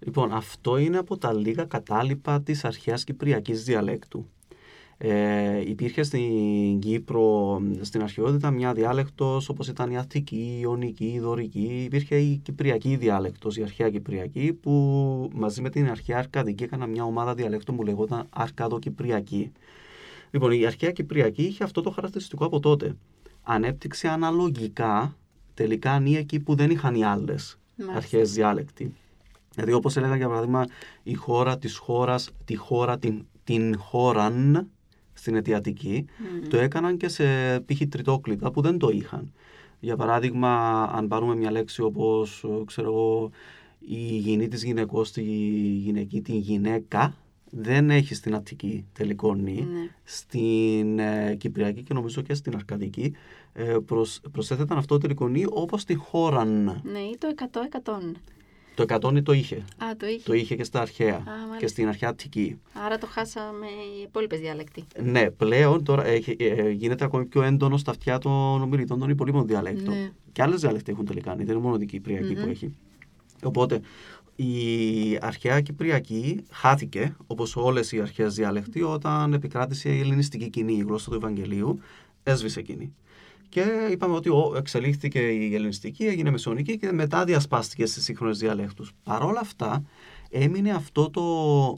Λοιπόν, 0.00 0.32
αυτό 0.32 0.76
είναι 0.76 0.98
από 0.98 1.18
τα 1.18 1.32
λίγα 1.32 1.64
κατάλοιπα 1.64 2.42
της 2.42 2.64
αρχαίας 2.64 3.04
κυπριακής 3.04 3.64
διαλέκτου. 3.64 4.28
Ε, 4.98 5.60
υπήρχε 5.70 6.02
στην 6.02 6.78
Κύπρο 6.78 7.60
στην 7.80 8.02
αρχαιότητα 8.02 8.50
μια 8.50 8.72
διάλεκτος 8.72 9.48
όπως 9.48 9.68
ήταν 9.68 9.90
η 9.90 9.98
Αττική, 9.98 10.36
η 10.36 10.58
Ιωνική, 10.60 11.06
η 11.06 11.20
Δωρική. 11.20 11.82
Υπήρχε 11.84 12.16
η 12.16 12.36
Κυπριακή 12.36 12.96
διάλεκτος, 12.96 13.56
η 13.56 13.62
αρχαία 13.62 13.90
Κυπριακή 13.90 14.52
που 14.52 14.72
μαζί 15.34 15.62
με 15.62 15.70
την 15.70 15.90
αρχαία 15.90 16.18
Αρκαδική 16.18 16.64
έκανα 16.64 16.86
μια 16.86 17.04
ομάδα 17.04 17.34
διαλέκτων 17.34 17.76
που 17.76 17.84
λεγόταν 17.84 18.26
Αρκαδοκυπριακή. 18.30 19.52
Λοιπόν, 20.30 20.50
η 20.50 20.66
αρχαία 20.66 20.90
Κυπριακή 20.90 21.42
είχε 21.42 21.64
αυτό 21.64 21.80
το 21.80 21.90
χαρακτηριστικό 21.90 22.44
από 22.44 22.60
τότε. 22.60 22.96
Ανέπτυξε 23.42 24.08
αναλογικά 24.08 25.16
τελικά 25.54 25.98
νη 25.98 26.16
εκεί 26.16 26.40
που 26.40 26.54
δεν 26.54 26.70
είχαν 26.70 26.94
οι 26.94 27.04
άλλες 27.04 27.58
Μάλιστα. 27.76 27.96
αρχαίες 27.96 28.32
διάλεκτοι. 28.32 28.94
Δηλαδή 29.54 29.72
όπως 29.72 29.96
έλεγα 29.96 30.16
για 30.16 30.28
παράδειγμα 30.28 30.64
η 31.02 31.14
χώρα 31.14 31.58
της 31.58 31.76
χώρας, 31.76 32.30
τη 32.44 32.54
χώρα 32.54 32.98
την, 32.98 33.26
την 33.44 33.78
χώραν 33.78 34.68
στην 35.16 35.34
αιτιατική, 35.34 36.04
Μμμ. 36.18 36.48
το 36.48 36.56
έκαναν 36.56 36.96
και 36.96 37.08
σε 37.08 37.24
π.χ. 37.60 37.80
τριτόκλητα 37.88 38.50
που 38.50 38.60
δεν 38.60 38.78
το 38.78 38.88
είχαν. 38.88 39.32
Για 39.80 39.96
παράδειγμα, 39.96 40.82
αν 40.82 41.08
πάρουμε 41.08 41.36
μια 41.36 41.50
λέξη 41.50 41.82
όπως, 41.82 42.44
ε, 42.44 42.64
ξέρω 42.64 42.88
εγώ, 42.88 43.30
η 43.78 44.16
γυνή 44.16 44.48
της 44.48 44.64
γυναικός, 44.64 45.12
τη 45.12 45.22
γυναική, 45.82 46.20
την 46.20 46.34
γυναίκα, 46.34 47.14
δεν 47.50 47.90
έχει 47.90 48.14
στην 48.14 48.34
Αττική 48.34 48.84
τελικό 48.92 49.34
νη. 49.34 49.66
Ναι. 49.72 49.90
Στην 50.04 50.98
ε, 50.98 51.34
Κυπριακή 51.38 51.82
και 51.82 51.94
νομίζω 51.94 52.22
και 52.22 52.34
στην 52.34 52.54
Αρκαδική 52.54 53.12
ε, 53.52 53.76
προσ, 53.86 54.20
προσέθεταν 54.32 54.78
αυτό 54.78 54.94
το 54.94 55.00
τελικό 55.00 55.28
νη 55.28 55.44
όπως 55.48 55.84
τη 55.84 55.94
χώραν. 55.94 56.80
Ναι, 56.84 56.98
ή 56.98 57.16
το 57.18 57.28
100-100. 58.12 58.12
Το 58.76 58.84
100 58.88 59.22
το 59.22 59.32
είχε. 59.32 59.56
Α, 59.56 59.96
το 59.96 60.06
είχε. 60.06 60.22
Το 60.24 60.32
είχε 60.32 60.56
και 60.56 60.64
στα 60.64 60.80
αρχαία 60.80 61.22
μάλιστα. 61.26 61.56
και 61.58 61.66
στην 61.66 61.88
αρχαία 61.88 62.08
Αττική. 62.08 62.58
Άρα 62.86 62.98
το 62.98 63.06
χάσαμε 63.06 63.66
οι 63.66 64.02
υπόλοιπες 64.02 64.40
διάλεκτοι. 64.40 64.84
Ναι, 65.02 65.30
πλέον 65.30 65.84
τώρα 65.84 66.06
έχει, 66.06 66.36
ε, 66.38 66.70
γίνεται 66.70 67.04
ακόμη 67.04 67.24
πιο 67.24 67.42
έντονο 67.42 67.76
στα 67.76 67.90
αυτιά 67.90 68.18
των 68.18 68.62
ομιλητών 68.62 68.98
των 68.98 69.10
υπολείπων 69.10 69.46
διαλέκτων. 69.46 69.94
Ναι. 69.94 70.10
Και 70.32 70.42
άλλες 70.42 70.60
διαλέκτοι 70.60 70.92
έχουν 70.92 71.04
τελικά, 71.04 71.34
δεν 71.36 71.48
είναι 71.48 71.58
μόνο 71.58 71.76
η 71.80 71.86
κυπριακη 71.86 72.34
Μμμ. 72.34 72.42
που 72.42 72.48
έχει. 72.48 72.76
Οπότε 73.42 73.80
η 74.36 75.18
αρχαία 75.20 75.60
Κυπριακή 75.60 76.44
χάθηκε, 76.50 77.16
όπως 77.26 77.56
όλες 77.56 77.92
οι 77.92 78.00
αρχαίες 78.00 78.34
διαλέκτοι, 78.34 78.82
όταν 78.82 79.32
επικράτησε 79.32 79.88
η 79.88 80.00
ελληνιστική 80.00 80.50
κοινή, 80.50 80.72
η 80.72 80.84
γλώσσα 80.86 81.10
του 81.10 81.16
Ευαγγελίου, 81.16 81.80
έσβησε 82.22 82.60
εκείνη. 82.60 82.94
Και 83.48 83.88
είπαμε 83.90 84.14
ότι 84.14 84.28
ο, 84.28 84.52
εξελίχθηκε 84.56 85.18
η 85.18 85.54
ελληνιστική, 85.54 86.04
έγινε 86.04 86.30
μεσαιωνική 86.30 86.78
και 86.78 86.92
μετά 86.92 87.24
διασπάστηκε 87.24 87.86
στις 87.86 88.04
σύγχρονες 88.04 88.38
διαλέκτους. 88.38 88.92
Παρ' 89.02 89.22
όλα 89.22 89.40
αυτά, 89.40 89.84
έμεινε 90.30 90.70
αυτό 90.70 91.10
το 91.10 91.22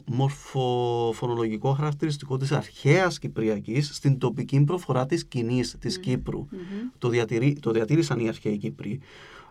μορφοφωνολογικό 0.05 1.73
χαρακτηριστικό 1.73 2.37
της 2.37 2.51
αρχαίας 2.51 3.19
Κυπριακής 3.19 3.89
στην 3.93 4.17
τοπική 4.17 4.63
προφορά 4.63 5.05
της 5.05 5.25
κοινής 5.25 5.75
της 5.79 5.99
Κύπρου. 5.99 6.39
Μμμ. 6.39 6.89
Το, 6.97 7.09
διατηρεί, 7.09 7.57
το 7.61 7.71
διατήρησαν 7.71 8.19
οι 8.19 8.27
αρχαίοι 8.27 8.57
Κύπροι 8.57 8.99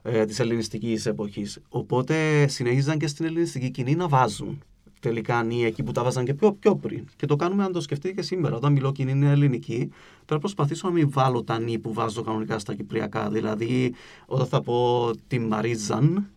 ε, 0.03 0.25
της 0.25 0.39
ελληνιστικής 0.39 1.07
εποχής. 1.07 1.59
Οπότε 1.69 2.47
συνέχιζαν 2.49 2.99
και 2.99 3.07
στην 3.07 3.25
ελληνιστική 3.25 3.71
κοινή 3.71 3.95
να 3.95 4.09
βάζουν 4.09 4.63
τελικά 5.01 5.43
νη 5.43 5.65
εκεί 5.65 5.83
που 5.83 5.93
τα 5.93 6.03
βάζαν 6.03 6.25
και 6.25 6.35
πιο, 6.35 6.53
πιο 6.53 6.77
πριν. 6.77 7.05
Και 7.17 7.27
το 7.27 7.37
κάνουμε 7.37 7.65
αν 7.65 7.73
το 7.73 7.81
σκεφτείτε 7.81 8.15
και 8.15 8.23
σήμερα. 8.23 8.57
Όταν 8.57 8.73
μιλώ 8.73 8.93
κοινή 8.93 9.11
είναι 9.11 9.31
ελληνική, 9.31 9.77
πρέπει 9.77 9.93
να 10.33 10.39
προσπαθήσω 10.39 10.89
να 10.89 10.95
μην 10.95 11.11
βάλω 11.11 11.43
τα 11.43 11.59
νη 11.59 11.79
που 11.79 11.93
βάζω 11.93 12.23
κανονικά 12.23 12.59
στα 12.59 12.75
κυπριακά. 12.75 13.31
Δηλαδή, 13.31 13.95
όταν 14.27 14.47
θα 14.47 14.61
πω 14.61 15.11
τη 15.27 15.39
Μαρίζαν, 15.39 16.29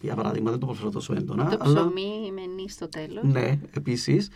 για 0.00 0.14
παράδειγμα, 0.14 0.50
δεν 0.50 0.58
το 0.58 0.66
προφέρω 0.66 0.90
τόσο 0.90 1.14
έντονα. 1.14 1.48
Το 1.48 1.56
αλλά- 1.60 1.74
ψωμί 1.80 2.32
με 2.34 2.46
νη 2.54 2.68
στο 2.68 2.88
τέλος. 2.88 3.22
ναι, 3.24 3.58
επίσης. 3.70 4.28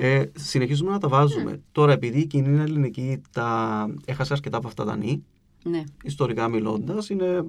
Ναι. 0.00 0.06
Ε, 0.06 0.30
συνεχίζουμε 0.36 0.90
να 0.90 0.98
τα 0.98 1.08
βάζουμε. 1.08 1.60
Τώρα, 1.72 1.92
επειδή 1.92 2.18
η 2.20 2.26
κοινή 2.26 2.48
είναι 2.48 2.62
ελληνική, 2.62 3.20
τα... 3.32 3.86
έχασε 4.04 4.32
αρκετά 4.32 4.56
από 4.56 4.66
αυτά 4.66 4.84
τα 4.84 4.96
νη. 4.96 5.24
Ναι. 5.70 5.82
Ιστορικά 6.02 6.48
μιλώντας, 6.48 7.08
είναι 7.10 7.24
ε, 7.26 7.42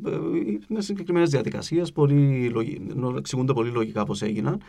με 0.68 0.82
συγκεκριμένες 0.82 1.30
διαδικασίες, 1.30 1.92
πολύ, 1.92 2.50
λογι- 2.50 2.94
νο- 2.96 3.16
εξηγούνται 3.18 3.54
πολύ 3.54 3.70
λογικά 3.72 4.04
πώς 4.06 4.22
έγιναν. 4.22 4.62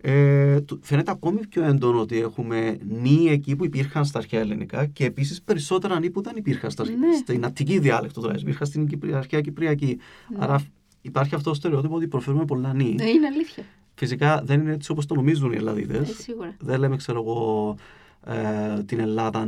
Ε, 0.00 0.60
του- 0.60 0.78
φαίνεται 0.82 1.10
ακόμη 1.10 1.46
πιο 1.46 1.64
έντονο 1.64 2.00
ότι 2.00 2.18
έχουμε 2.20 2.78
νη 2.88 3.28
εκεί 3.28 3.56
που 3.56 3.64
υπήρχαν 3.64 4.04
στα 4.04 4.18
αρχαία 4.18 4.40
ελληνικά 4.40 4.86
και 4.86 5.04
επίσης 5.04 5.42
περισσότερα 5.42 5.98
νη 6.00 6.10
που 6.10 6.22
δεν 6.22 6.36
υπήρχαν 6.36 6.70
στα, 6.70 6.84
Ναι. 6.84 6.92
στην 7.18 7.44
Αττική 7.44 7.78
διάλεκτο, 7.78 8.20
δηλαδή 8.20 8.40
υπήρχαν 8.40 8.66
στην 8.66 8.86
Κυπρι- 8.86 9.14
αρχαία 9.14 9.40
Κυπριακή. 9.40 9.98
Ναι. 10.28 10.36
Άρα 10.40 10.60
υπάρχει 11.00 11.34
αυτό 11.34 11.48
το 11.50 11.56
στερεότυπο 11.56 11.94
ότι 11.94 12.08
προφέρουμε 12.08 12.44
πολλά 12.44 12.74
νη. 12.74 12.94
Ναι, 12.94 13.04
είναι 13.08 13.26
αλήθεια. 13.26 13.64
Φυσικά 13.94 14.42
δεν 14.44 14.60
είναι 14.60 14.72
έτσι 14.72 14.90
όπως 14.90 15.06
το 15.06 15.14
νομίζουν 15.14 15.52
οι 15.52 15.56
Ελλαδίδες. 15.56 16.10
Ε, 16.10 16.12
σίγουρα. 16.22 16.56
Δεν 16.60 16.78
λέμε, 16.80 16.96
ξέρω 16.96 17.20
εγώ, 17.20 17.76
ε, 18.26 18.82
την 18.82 18.98
Ελλάδα. 19.00 19.46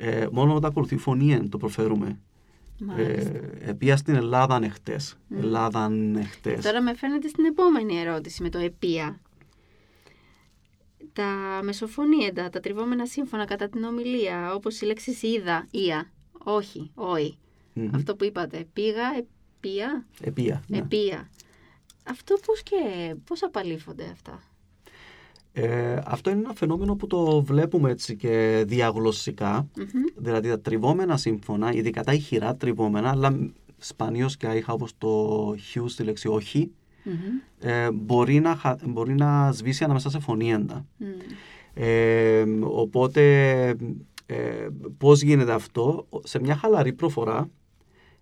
Ε, 0.00 0.26
μόνο 0.32 0.54
όταν 0.54 0.70
ακολουθεί 0.70 0.96
φωνή 0.96 1.32
εν 1.32 1.48
το 1.48 1.56
προφέρουμε. 1.58 2.18
Μάλιστα. 2.80 3.30
Ε, 3.30 3.50
επία 3.60 3.96
στην 3.96 4.14
Ελλάδα 4.14 4.58
εχθές. 4.62 5.16
Μμ. 5.28 5.38
Ελλάδα 5.38 5.90
εχθές. 6.18 6.64
Τώρα 6.64 6.82
με 6.82 6.94
φαίνεται 6.94 7.28
στην 7.28 7.44
επόμενη 7.44 7.98
ερώτηση 7.98 8.42
με 8.42 8.48
το 8.48 8.58
επία. 8.58 9.20
Τα 11.12 11.60
μεσοφωνίεντα, 11.62 12.48
τα 12.48 12.60
τριβόμενα 12.60 13.06
σύμφωνα 13.06 13.44
κατά 13.44 13.68
την 13.68 13.84
ομιλία, 13.84 14.54
όπως 14.54 14.80
η 14.80 14.84
λέξη 14.86 15.16
είδα, 15.26 15.66
ία, 15.70 16.10
όχι, 16.44 16.90
όι. 16.94 17.38
Μμμ. 17.72 17.90
Αυτό 17.94 18.16
που 18.16 18.24
είπατε, 18.24 18.66
πήγα, 18.72 19.02
επία, 19.18 20.06
Επία. 20.20 20.62
ναι. 20.68 20.78
επία. 20.78 21.30
Αυτό 22.10 22.36
πώς 22.46 22.62
και 22.62 22.76
πώς 23.24 23.42
απαλήφονται 23.42 24.08
αυτά; 24.12 24.42
Ε, 25.60 25.98
αυτό 26.06 26.30
είναι 26.30 26.38
ένα 26.40 26.54
φαινόμενο 26.54 26.94
που 26.96 27.06
το 27.06 27.42
βλέπουμε 27.42 27.90
έτσι 27.90 28.16
και 28.16 28.64
διαγλωσσικά. 28.66 29.68
Μμμ. 29.76 29.86
Δηλαδή 30.16 30.48
τα 30.48 30.60
τριβόμενα 30.60 31.16
σύμφωνα, 31.16 31.72
ειδικά 31.72 32.02
τα 32.04 32.12
ηχηρά 32.12 32.56
τριβόμενα, 32.56 33.10
αλλά 33.10 33.38
σπανίως 33.78 34.36
και 34.36 34.46
άϊχα 34.46 34.72
όπως 34.72 34.92
το 34.98 35.54
χιου 35.70 35.88
στη 35.88 36.02
λέξη 36.02 36.28
όχι, 36.28 36.70
Μμμ. 37.04 37.70
ε, 37.70 37.90
μπορεί, 37.92 38.40
να, 38.40 38.54
χα- 38.56 38.76
μπορεί 38.88 39.14
να 39.14 39.52
σβήσει 39.52 39.84
ανάμεσα 39.84 40.10
σε 40.10 40.18
φωνήεντα. 40.18 40.86
Μμ. 40.96 41.06
Ε, 41.74 42.44
οπότε 42.62 43.22
ε, 44.26 44.66
πώς 44.98 45.20
γίνεται 45.22 45.52
αυτό, 45.52 46.06
σε 46.24 46.40
μια 46.40 46.56
χαλαρή 46.56 46.92
προφορά 46.92 47.50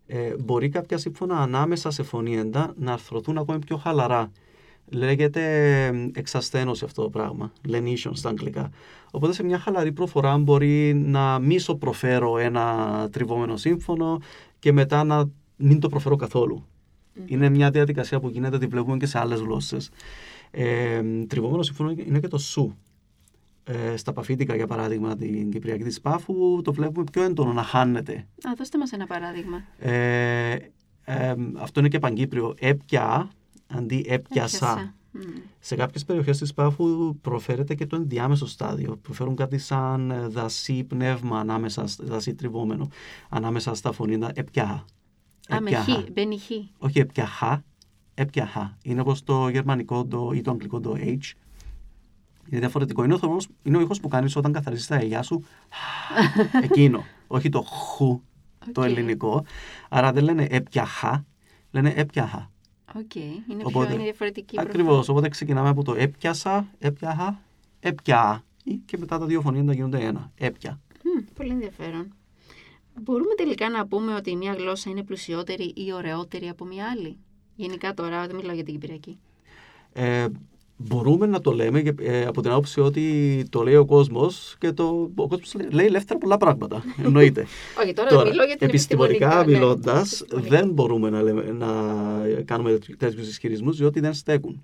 ε, 0.07 0.35
μπορεί 0.45 0.69
κάποια 0.69 0.99
σύμφωνα 0.99 1.39
ανάμεσα 1.39 1.91
σε 1.91 2.03
φωνήεντα 2.03 2.75
να 2.77 2.93
αρθρωθούν 2.93 3.39
ακόμη 3.39 3.59
πιο 3.59 3.77
χαλαρά. 3.77 4.31
Λέγεται 4.89 5.43
ε, 5.87 6.11
εξασθένωση 6.15 6.85
αυτό 6.85 7.03
το 7.03 7.11
πράγμα, 7.11 7.53
lenation 7.69 8.11
στα 8.13 8.29
αγγλικά. 8.29 8.71
Οπότε 9.11 9.33
σε 9.33 9.43
μια 9.43 9.59
χαλαρή 9.59 9.93
προφορά 9.93 10.39
μπορεί 10.39 10.95
να 10.95 11.39
μισοπροφέρω 11.39 12.39
ένα 12.39 13.09
τριβόμενο 13.13 13.57
σύμφωνο 13.57 14.21
και 14.59 14.73
μετά 14.73 15.05
να 15.05 15.31
μην 15.57 15.81
το 15.81 15.89
προφέρω 15.89 16.17
καθόλου. 16.17 16.67
Είναι 17.27 17.49
μια 17.49 17.71
διαδικασία 17.71 18.21
που 18.21 18.29
γίνεται, 18.29 18.59
τη 18.59 18.67
βλέπουμε 18.67 18.97
και 18.97 19.07
σε 19.07 19.19
άλλες 19.19 19.41
γλώσσες. 19.41 19.91
Ε, 20.51 21.03
τριβόμενο 21.27 21.63
σύμφωνο 21.63 21.91
είναι 21.91 22.21
και 22.21 22.29
το 22.29 22.39
σου. 22.39 22.77
ε, 23.65 23.97
στα 23.97 24.13
παφίτικα, 24.13 24.57
για 24.57 24.67
παράδειγμα, 24.67 25.17
την 25.17 25.51
Κυπριακή 25.51 25.83
της 25.83 26.01
Πάφου, 26.01 26.63
το 26.63 26.73
βλέπουμε 26.73 27.05
πιο 27.13 27.23
έντονο 27.23 27.53
να 27.53 27.63
χάνεται. 27.63 28.13
Α, 28.13 28.53
δώστε 28.57 28.79
μας 28.79 28.93
ένα 28.93 29.07
παράδειγμα. 29.07 29.65
Ε, 29.79 30.59
ε, 31.05 31.35
αυτό 31.57 31.81
είναι 31.81 31.89
και 31.89 31.99
παγκύπριο. 31.99 32.55
Έπια 32.59 33.31
αντί 33.67 34.05
έπιασα. 34.09 34.95
Σε 35.59 35.77
κάποιες 35.77 36.05
περιοχές 36.05 36.39
της 36.39 36.55
Πάφου 36.55 37.17
προφέρεται 37.21 37.75
και 37.75 37.87
το 37.87 37.97
ενδιάμεσο 37.97 38.47
στάδιο. 38.47 38.97
Προφέρουν 39.03 39.37
κάτι 39.37 39.59
σαν 39.59 40.11
ε, 40.11 40.27
δασί 40.27 40.85
πνεύμα, 40.85 41.41
ανάμεσα, 41.41 41.85
δασί 41.99 42.35
τριβόμενο, 42.35 42.89
ανάμεσα 43.29 43.75
στα 43.75 43.93
φωνήνα 43.93 44.31
έπια. 44.35 44.85
Α, 45.49 45.61
με 45.61 45.71
χ, 45.71 45.89
μπαίνει 46.13 46.39
χ. 46.39 46.51
Όχι 46.79 46.99
έπια 46.99 47.27
έπιαχα. 48.17 48.77
Είναι 48.83 49.01
όπως 49.01 49.23
το 49.23 49.49
γερμανικό 49.49 50.07
το, 50.07 50.31
ή 50.35 50.41
το 50.41 50.51
αγγλικό 50.51 50.81
το 50.81 50.95
H. 50.99 51.33
Είναι 52.49 52.61
διαφορετικό. 52.61 53.05
Είναι 53.05 53.15
ο, 53.15 53.37
είναι 53.63 53.77
ο 53.77 53.81
ήχος 53.81 54.01
που 54.01 54.09
κάνεις 54.09 54.37
όταν 54.37 54.53
καθαρίζεις 54.53 54.87
τα 54.87 54.95
γυαλιά 54.95 55.23
σου. 55.23 55.45
Εκείνο. 56.65 57.05
Όχι 57.27 57.49
το 57.49 57.63
χου, 57.63 58.23
το 58.73 58.83
ελληνικό. 58.83 59.45
Άρα 59.89 60.13
δεν 60.13 60.25
λένε 60.25 60.47
έπιαχα, 60.51 61.27
λένε 61.71 61.93
έπιαχα. 61.97 62.51
Οκ, 62.99 63.15
είναι, 63.15 63.63
πιο, 63.69 63.83
είναι 63.83 64.03
διαφορετική 64.03 64.61
Ακριβώς. 64.61 65.09
Οπότε 65.09 65.29
ξεκινάμε 65.29 65.69
από 65.69 65.83
το 65.83 65.95
έπιασα, 65.95 66.69
έπιαχα, 66.79 67.41
έπια. 67.81 68.45
Και 68.85 68.97
μετά 68.99 69.19
τα 69.19 69.27
δύο 69.27 69.41
φωνήεντα 69.41 69.73
γίνονται 69.73 69.99
ένα. 69.99 70.33
Έπια. 70.37 70.81
πολύ 71.35 71.51
ενδιαφέρον. 71.51 72.15
Μπορούμε 73.03 73.35
τελικά 73.35 73.71
να 73.71 73.87
πούμε 73.87 74.15
ότι 74.15 74.37
μια 74.37 74.53
γλώσσα 74.53 74.91
είναι 74.91 75.03
πλουσιότερη 75.03 75.73
ή 75.77 75.93
ωραιότερη 75.93 76.49
από 76.49 76.65
μια 76.65 76.87
άλλη; 76.91 77.17
Γενικά 77.57 77.95
τώρα, 77.95 78.27
δεν 78.27 78.37
μιλάω 78.37 78.55
για 78.55 78.65
την 78.65 78.73
Κυπριακή. 78.73 79.19
Ε, 79.93 80.27
μπορούμε 80.77 81.27
να 81.27 81.41
το 81.41 81.53
λέμε 81.53 81.83
ε, 82.01 82.25
από 82.25 82.43
την 82.43 82.51
άποψη 82.51 82.81
ότι 82.81 83.47
το 83.51 83.63
λέει 83.63 83.75
ο 83.75 83.85
κόσμος 83.85 84.57
και 84.59 84.73
το, 84.73 85.11
ο 85.15 85.29
κόσμος 85.29 85.55
λέει 85.71 85.87
ελεύθερα 85.87 86.19
πολλά 86.19 86.37
πράγματα. 86.37 86.83
Εννοείται. 87.05 87.47
Όχι, 87.83 87.93
τώρα, 87.93 88.09
τώρα 88.09 88.29
μιλώ 88.29 88.45
για 88.45 88.57
την 88.57 88.69
επιστημονικά 88.69 89.45
ναι, 89.45 89.53
μιλώντας, 89.53 90.25
δεν 90.31 90.71
μπορούμε 90.71 91.11
να, 91.11 91.23
λέμε, 91.23 91.43
να 91.43 91.67
κάνουμε 92.45 92.79
τέτοιους 92.99 93.29
ισχυρισμούς 93.29 93.77
διότι 93.77 94.01
δεν 94.01 94.15
στέκουν. 94.15 94.63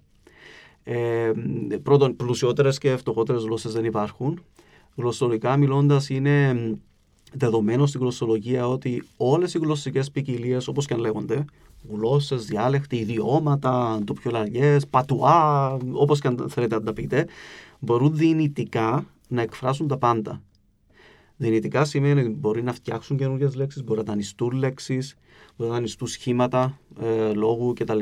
Ε, 0.85 1.33
πρώτον, 1.83 2.17
πλουσιότερες 2.17 2.79
και 2.79 2.97
φτωχότερες 2.97 3.43
γλώσσες 3.43 3.73
δεν 3.73 3.85
υπάρχουν. 3.85 4.45
Γλωσσολογικά 4.97 5.57
μιλώντας, 5.57 6.09
είναι 6.09 6.57
δεδομένο 7.33 7.87
στην 7.87 8.01
γλωσσολογία 8.01 8.69
ότι 8.69 9.03
όλες 9.17 9.55
οι 9.55 9.59
γλωσσικές 9.59 10.11
ποικιλίες, 10.11 10.69
όπως 10.69 10.87
και 10.87 10.95
αν 10.95 11.01
λέγονται, 11.01 11.45
γλώσσες, 11.91 12.45
διάλεκτοι, 12.45 12.97
ιδιώματα, 12.97 14.01
τοπιολαριέ, 14.05 14.77
πατουά, 14.91 15.73
όπως 15.93 16.21
και 16.21 16.29
αν 16.29 16.47
θέλετε 16.49 16.75
να 16.75 16.83
τα 16.83 16.93
πείτε, 16.93 17.27
μπορούν 17.79 18.17
δυνητικά 18.17 19.07
να 19.29 19.43
εκφράσουν 19.43 19.89
τα 19.89 19.99
πάντα. 19.99 20.43
Δυνητικά 21.37 21.85
σημαίνει 21.85 22.21
ότι 22.21 22.29
μπορεί 22.29 22.63
να 22.63 22.73
φτιάξουν 22.73 23.17
καινούργιες 23.17 23.55
λέξεις, 23.55 23.85
μπορεί 23.85 23.99
να 23.99 24.05
δανειστούν 24.05 24.53
λέξεις, 24.53 25.17
μπορεί 25.57 25.71
να 25.71 25.77
δανειστούν 25.77 26.09
σχήματα 26.09 26.79
ε, 27.01 27.33
λόγου 27.33 27.73
κτλ. 27.73 28.01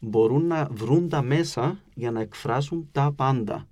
Μπορούν 0.00 0.46
να 0.46 0.68
βρουν 0.72 1.08
τα 1.08 1.22
μέσα 1.22 1.80
για 1.94 2.10
να 2.10 2.20
εκφράσουν 2.20 2.88
τα 2.92 3.12
παντα 3.16 3.66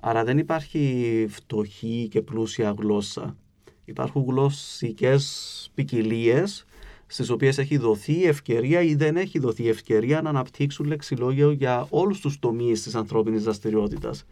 Άρα 0.00 0.24
δεν 0.24 0.38
υπάρχει 0.38 1.26
φτωχή 1.28 2.08
και 2.10 2.22
πλούσια 2.22 2.74
γλώσσα. 2.78 3.36
Υπάρχουν 3.84 4.24
γλωσσικές 4.24 5.70
ποικιλίες 5.74 6.64
στις 7.06 7.30
οποίες 7.30 7.58
έχει 7.58 7.76
δοθεί 7.76 8.24
ευκαιρία 8.24 8.82
ή 8.82 8.94
δεν 8.94 9.16
έχει 9.16 9.38
δοθεί 9.38 9.68
ευκαιρία 9.68 10.22
να 10.22 10.28
αναπτύξουν 10.28 10.86
λεξιλόγιο 10.86 11.50
για 11.50 11.86
όλους 11.90 12.20
τους 12.20 12.38
τομείς 12.38 12.82
της 12.82 12.94
ανθρώπινης 12.94 13.42
δραστηριότητας. 13.42 14.24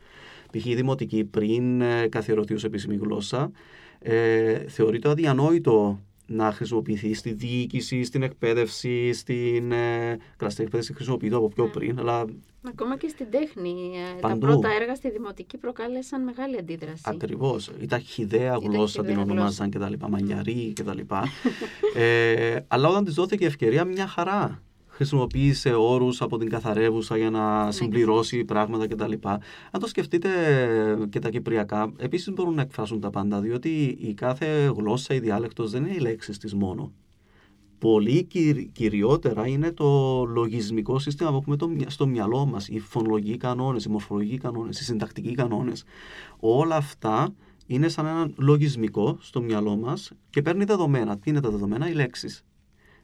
Π.χ. 0.52 0.66
η 0.66 0.74
δημοτική 0.74 1.24
πριν 1.24 1.80
ε, 1.80 2.08
καθιερωθεί 2.08 2.54
ως 2.54 2.64
επίσημη 2.64 2.96
γλώσσα, 2.96 3.50
ε, 3.98 4.58
θεωρείται 4.68 5.08
αδιανόητο 5.08 6.00
να 6.26 6.52
χρησιμοποιηθεί 6.52 7.14
στη 7.14 7.32
διοίκηση, 7.32 8.04
στην 8.04 8.22
εκπαίδευση, 8.22 9.12
στην 9.12 9.72
ε, 9.72 10.18
κραστή 10.36 10.62
εκπαίδευση 10.62 10.94
χρησιμοποιείται 10.94 11.36
από 11.36 11.48
πιο 11.48 11.64
ναι. 11.64 11.70
πριν, 11.70 11.98
αλλά 11.98 12.24
Ακόμα 12.68 12.96
και 12.96 13.08
στην 13.08 13.26
τέχνη. 13.30 13.92
Ε, 14.16 14.20
τα 14.20 14.36
πρώτα 14.38 14.68
έργα 14.80 14.94
στη 14.94 15.10
δημοτική 15.10 15.58
προκάλεσαν 15.58 16.22
μεγάλη 16.22 16.56
αντίδραση. 16.58 17.02
Ακριβώς. 17.04 17.70
Ήταν 17.80 18.00
χιδαία 18.00 18.56
γλώσσα 18.62 19.04
την 19.04 19.18
ονομάζαν 19.18 19.70
κτλ. 19.70 19.92
Μανιαρή 20.08 20.72
κτλ. 20.74 20.98
ε, 21.94 22.56
αλλά 22.68 22.88
όταν 22.88 23.04
της 23.04 23.14
δόθηκε 23.14 23.46
ευκαιρία, 23.46 23.84
μια 23.84 24.06
χαρά 24.06 24.62
χρησιμοποίησε 24.94 25.74
όρους 25.74 26.22
από 26.22 26.38
την 26.38 26.48
καθαρεύουσα 26.48 27.16
για 27.16 27.30
να 27.30 27.64
ναι. 27.64 27.72
συμπληρώσει 27.72 28.44
πράγματα 28.44 28.86
κτλ. 28.86 29.12
Αν 29.70 29.80
το 29.80 29.86
σκεφτείτε 29.86 30.28
και 31.10 31.18
τα 31.18 31.28
κυπριακά, 31.28 31.92
επίσης 31.96 32.32
μπορούν 32.32 32.54
να 32.54 32.62
εκφράσουν 32.62 33.00
τα 33.00 33.10
πάντα, 33.10 33.40
διότι 33.40 33.96
η 34.00 34.14
κάθε 34.14 34.72
γλώσσα 34.76 35.14
ή 35.14 35.18
διάλεκτος 35.18 35.70
δεν 35.70 35.84
είναι 35.84 35.94
οι 35.94 35.98
λέξεις 35.98 36.38
της 36.38 36.54
μόνο 36.54 36.92
πολύ 37.78 38.26
κυριότερα 38.72 39.46
είναι 39.46 39.72
το 39.72 40.24
λογισμικό 40.24 40.98
σύστημα 40.98 41.30
που 41.30 41.52
έχουμε 41.52 41.84
στο 41.86 42.06
μυαλό 42.06 42.46
μας, 42.46 42.68
οι 42.68 42.78
φωνολογικοί 42.78 43.36
κανόνες, 43.36 43.84
οι 43.84 43.88
μορφολογικοί 43.88 44.38
κανόνες, 44.38 44.80
οι 44.80 44.84
συντακτικοί 44.84 45.34
κανόνες. 45.34 45.84
Όλα 46.40 46.76
αυτά 46.76 47.34
είναι 47.66 47.88
σαν 47.88 48.06
ένα 48.06 48.30
λογισμικό 48.36 49.16
στο 49.20 49.42
μυαλό 49.42 49.76
μας 49.76 50.12
και 50.30 50.42
παίρνει 50.42 50.64
δεδομένα. 50.64 51.18
Τι 51.18 51.30
είναι 51.30 51.40
τα 51.40 51.50
δεδομένα, 51.50 51.88
οι 51.88 51.92
λέξεις. 51.92 52.44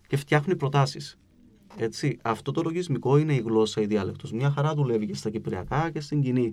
Και 0.07 0.17
φτιάχνει 0.17 0.57
προτάσεις. 0.57 1.19
Έτσι, 1.77 2.19
αυτό 2.23 2.53
το 2.53 2.63
λογισμικό 2.63 3.19
είναι 3.19 3.35
η 3.35 3.43
γλώσσα, 3.47 3.81
η 3.81 3.87
διάλεκτος. 3.87 4.33
Μια 4.33 4.51
χαρά 4.51 4.75
δουλεύει 4.75 5.07
και 5.07 5.15
στα 5.15 5.31
κυπριακά 5.31 5.91
και 5.91 6.01
στην 6.01 6.23
κοινή 6.23 6.53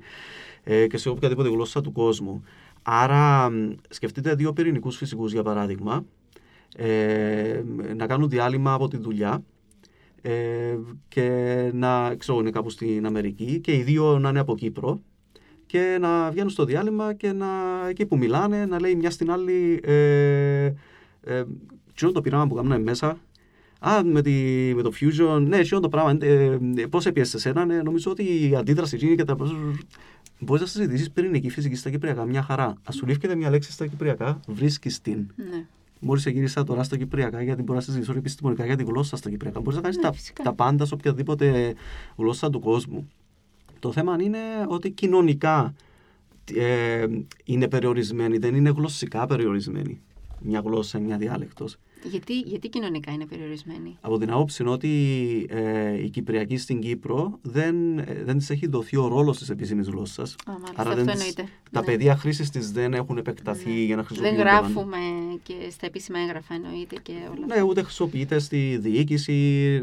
ε, 0.63 0.87
και 0.87 0.97
σε 0.97 1.09
οποιαδήποτε 1.09 1.49
γλώσσα 1.49 1.81
του 1.81 1.91
κόσμου. 1.91 2.43
Άρα, 2.81 3.49
σκεφτείτε 3.89 4.35
δύο 4.35 4.53
πυρηνικούς 4.53 4.97
φυσικούς 4.97 5.31
για 5.31 5.43
παράδειγμα, 5.43 6.05
ε, 6.75 7.63
να 7.95 8.07
κάνουν 8.07 8.29
διάλειμμα 8.29 8.73
από 8.73 8.87
τη 8.87 8.97
δουλειά 8.97 9.43
ε, 10.21 10.77
και 11.07 11.29
να 11.73 12.15
ξέρω 12.15 12.39
είναι 12.39 12.49
κάπου 12.49 12.69
στην 12.69 13.05
Αμερική 13.05 13.59
και 13.59 13.75
οι 13.75 13.81
δύο 13.81 14.19
να 14.19 14.29
είναι 14.29 14.39
από 14.39 14.55
Κύπρο 14.55 15.01
και 15.65 15.97
να 16.01 16.31
βγαίνουν 16.31 16.49
στο 16.49 16.65
διάλειμμα 16.65 17.13
και 17.13 17.31
να, 17.31 17.47
εκεί 17.89 18.05
που 18.05 18.17
μιλάνε 18.17 18.65
να 18.65 18.79
λέει 18.79 18.95
μια 18.95 19.11
στην 19.11 19.31
άλλη 19.31 19.79
ε, 19.83 20.73
ε, 21.23 21.43
το 22.13 22.21
πειράμα 22.21 22.47
που 22.47 22.55
κάνουμε 22.55 22.79
μέσα; 22.79 23.17
Α, 23.79 24.03
με, 24.03 24.21
τη, 24.21 24.31
με 24.75 24.81
το 24.81 24.91
Fusion, 24.99 25.41
ναι, 25.47 25.57
αυτό 25.57 25.79
το 25.79 25.89
πράγμα, 25.89 26.25
ε, 26.25 26.57
πώς 26.89 27.05
έπιασε 27.05 27.37
εσένα, 27.37 27.65
ναι, 27.65 27.81
νομίζω 27.81 28.11
ότι 28.11 28.49
η 28.49 28.55
αντίδραση 28.55 28.97
γίνει 28.97 29.15
και 29.15 29.23
τα 29.23 29.35
Μπορείς 30.39 30.61
να 30.61 30.67
συζητήσεις 30.67 31.11
πυρηνική 31.11 31.49
φυσική 31.49 31.75
στα 31.75 31.89
Κυπριακά, 31.89 32.25
μια 32.25 32.41
χαρά. 32.41 32.65
Α 32.65 32.91
σου 32.91 33.05
λήφκεται 33.05 33.35
μια 33.35 33.49
λέξη 33.49 33.71
στα 33.71 33.87
Κυπριακά, 33.87 34.39
βρίσκεις 34.47 35.01
την. 35.01 35.27
Ναι. 35.35 35.65
Μπορείς 35.99 36.25
να 36.25 36.31
γυρίσει 36.31 36.63
τώρα 36.63 36.83
στα 36.83 36.97
Κυπριακά, 36.97 37.41
γιατί 37.41 37.61
μπορείς 37.61 37.87
να 37.87 37.93
συζητήσει 37.93 38.17
επιστημονικά 38.17 38.65
για 38.65 38.75
τη 38.75 38.83
γλώσσα 38.83 39.15
στα 39.15 39.29
Κυπριακά. 39.29 39.59
Μπορείς 39.59 39.75
να 39.75 39.81
κάνεις 39.81 39.97
ναι, 39.97 40.03
τα, 40.03 40.43
τα 40.43 40.53
πάντα 40.53 40.85
σε 40.85 40.93
οποιαδήποτε 40.93 41.73
γλώσσα 42.15 42.49
του 42.49 42.59
κόσμου. 42.59 43.09
Το 43.79 43.91
θέμα 43.91 44.17
είναι 44.21 44.39
ότι 44.67 44.89
κοινωνικά 44.91 45.73
ε, 46.55 47.05
είναι 47.43 47.67
περιορισμένη, 47.67 48.37
δεν 48.37 48.55
είναι 48.55 48.69
γλωσσικά 48.69 49.25
περιορισμένη 49.25 50.01
μια 50.39 50.61
γλώσσα, 50.65 50.99
μια 50.99 51.17
διάλεκτος. 51.17 51.77
Γιατί, 52.03 52.39
γιατί 52.39 52.69
κοινωνικά 52.69 53.11
είναι 53.11 53.25
περιορισμένη; 53.25 53.97
Από 54.01 54.17
την 54.17 54.31
άποψη 54.31 54.63
ότι 54.63 54.89
ε, 55.49 56.03
η 56.03 56.09
Κυπριακή 56.09 56.57
στην 56.57 56.79
Κύπρο 56.79 57.39
δεν, 57.41 57.99
ε, 57.99 58.21
δεν 58.25 58.37
της 58.37 58.49
έχει 58.49 58.67
δοθεί 58.67 58.97
ο 58.97 59.07
ρόλος 59.07 59.37
της 59.37 59.49
επίσημης 59.49 59.87
γλώσσας. 59.87 60.35
Άρα 60.75 60.89
αυτό 60.89 61.03
δεν 61.03 61.09
εννοείται. 61.09 61.47
Τα 61.71 61.79
ναι. 61.79 61.85
παιδεία 61.85 62.15
χρήσης 62.15 62.49
της 62.49 62.71
δεν 62.71 62.93
έχουν 62.93 63.17
επεκταθεί 63.17 63.69
ναι. 63.69 63.79
για 63.79 63.95
να 63.95 64.03
χρησιμοποιούνται. 64.03 64.43
Δεν 64.43 64.53
γράφουμε 64.53 64.97
και 65.43 65.53
στα 65.71 65.85
επίσημα 65.85 66.19
έγγραφα 66.19 66.53
εννοείται 66.53 66.95
και 67.01 67.13
όλα 67.35 67.55
Ναι, 67.55 67.61
ούτε 67.61 67.81
χρησιμοποιείται 67.81 68.39
στη 68.39 68.77
διοίκηση 68.81 69.33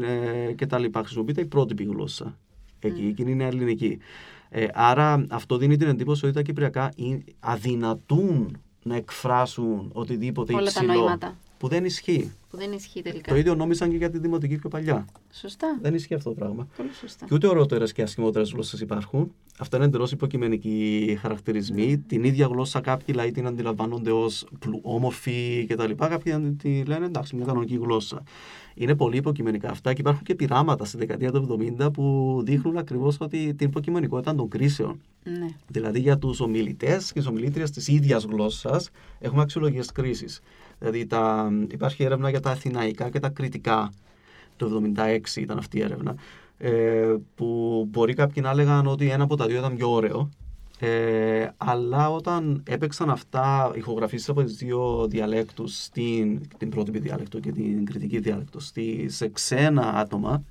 ε, 0.03 0.53
και 0.53 0.65
τα 0.65 0.79
λοιπά. 0.79 0.99
Χρησιμοποιείται 0.99 1.41
η 1.41 1.45
πρότυπη 1.45 1.83
γλώσσα. 1.83 2.37
Εκεί, 2.79 3.01
mm. 3.05 3.09
εκείνη 3.09 3.31
είναι 3.31 3.45
ελληνική. 3.45 3.97
Ε, 4.49 4.67
άρα 4.73 5.25
αυτό 5.29 5.57
δίνει 5.57 5.77
την 5.77 5.87
εντύπωση 5.87 6.25
ότι 6.25 6.33
τα 6.33 6.41
Κυπριακά 6.41 6.91
αδυνατούν 7.39 8.57
να 8.83 8.95
εκφράσουν 8.95 9.89
οτιδήποτε 9.93 10.53
Όλα 10.53 10.63
υψηλό. 10.63 10.87
Τα 10.87 10.93
νοήματα. 10.93 11.37
Που 11.65 11.71
δεν 11.71 11.85
ισχύει. 11.85 12.31
Που 12.49 12.57
δεν 12.57 12.71
ισχύει 12.71 13.01
τελικά. 13.01 13.31
Το 13.31 13.37
ίδιο 13.37 13.55
νόμιζαν 13.55 13.89
και 13.89 13.97
για 13.97 14.09
τη 14.09 14.17
δημοτική 14.17 14.55
πιο 14.55 14.69
παλιά. 14.69 15.05
Σωστά. 15.31 15.77
Δεν 15.81 15.93
ισχύει 15.93 16.13
αυτό 16.13 16.29
το 16.29 16.35
πράγμα. 16.35 16.67
Πολύ 16.77 16.93
σωστά. 16.93 17.25
Και 17.25 17.33
ούτε 17.33 17.47
ωραιότερε 17.47 17.85
και 17.85 18.01
ασχημότερε 18.01 18.45
γλώσσες 18.45 18.79
υπάρχουν. 18.79 19.31
Αυτά 19.57 19.77
είναι 19.77 19.85
εντελώς 19.85 20.11
υποκειμενικοί 20.11 21.17
χαρακτηρισμοί. 21.21 21.95
Mm. 21.95 22.01
Την 22.07 22.23
ίδια 22.23 22.47
γλώσσα 22.47 22.79
κάποιοι 22.81 23.15
λαοί 23.17 23.31
την 23.31 23.47
αντιλαμβάνονται 23.47 24.11
ως 24.11 24.47
όμορφη 24.81 25.65
κτλ. 25.69 25.91
Κάποιοι 25.91 26.39
τη 26.51 26.83
λένε 26.83 27.05
εντάξει, 27.05 27.35
μια 27.35 27.45
κανονική 27.45 27.75
γλώσσα. 27.75 28.23
Είναι 28.73 28.95
πολύ 28.95 29.17
υποκειμενικά 29.17 29.69
αυτά 29.69 29.93
και 29.93 30.01
υπάρχουν 30.01 30.23
και 30.23 30.35
πειράματα 30.35 30.85
στη 30.85 30.97
δεκαετία 30.97 31.31
του 31.31 31.73
70 31.79 31.93
που 31.93 32.41
δείχνουν 32.45 32.77
ακριβώς 32.77 33.17
ότι 33.19 33.53
την 33.53 33.67
υποκειμενικότητα 33.67 34.35
των 34.35 34.49
κρίσεων. 34.49 35.01
Ναι. 35.23 35.47
Δηλαδή 35.67 35.99
για 35.99 36.17
τους 36.17 36.39
ομιλητές 36.39 37.11
και 37.11 37.19
τις 37.19 37.27
ομιλήτριες 37.27 37.71
της 37.71 37.87
ίδιας 37.87 38.23
γλώσσας 38.23 38.89
έχουμε 39.19 39.41
αξιολογίες 39.41 39.91
κρίσης. 39.91 40.41
Δηλαδή 40.79 41.05
τα, 41.05 41.49
υπάρχει 41.71 42.03
έρευνα 42.03 42.29
για 42.29 42.39
τα 42.39 42.51
αθηναϊκά 42.51 43.09
και 43.09 43.19
τα 43.19 43.29
κριτικά. 43.29 43.91
Το 44.57 44.81
1976 44.95 45.19
ήταν 45.35 45.57
αυτή 45.57 45.77
η 45.77 45.81
έρευνα. 45.81 46.15
Ε, 46.57 47.15
που 47.35 47.87
μπορεί 47.89 48.13
κάποιοι 48.13 48.43
να 48.45 48.49
έλεγαν 48.49 48.87
ότι 48.87 49.09
ένα 49.09 49.23
από 49.23 49.35
τα 49.35 49.45
δύο 49.45 49.57
ήταν 49.57 49.75
πιο 49.75 49.91
ωραίο 49.91 50.29
Ε, 50.79 51.47
αλλά 51.57 52.11
όταν 52.11 52.63
έπαιξαν 52.67 53.09
αυτά 53.09 53.71
ηχογραφήσεις 53.75 54.29
από 54.29 54.43
τις 54.43 54.55
δύο 54.55 55.07
διαλέκτους, 55.09 55.83
στην, 55.83 56.41
την 56.57 56.69
πρότυπη 56.69 56.99
διάλεκτο 56.99 57.39
και 57.39 57.51
την 57.51 57.85
κριτική 57.85 58.19
διάλεκτο, 58.19 58.59
στη, 58.59 59.05
σε 59.09 59.29
ξένα 59.29 59.93
άτομα, 59.93 60.43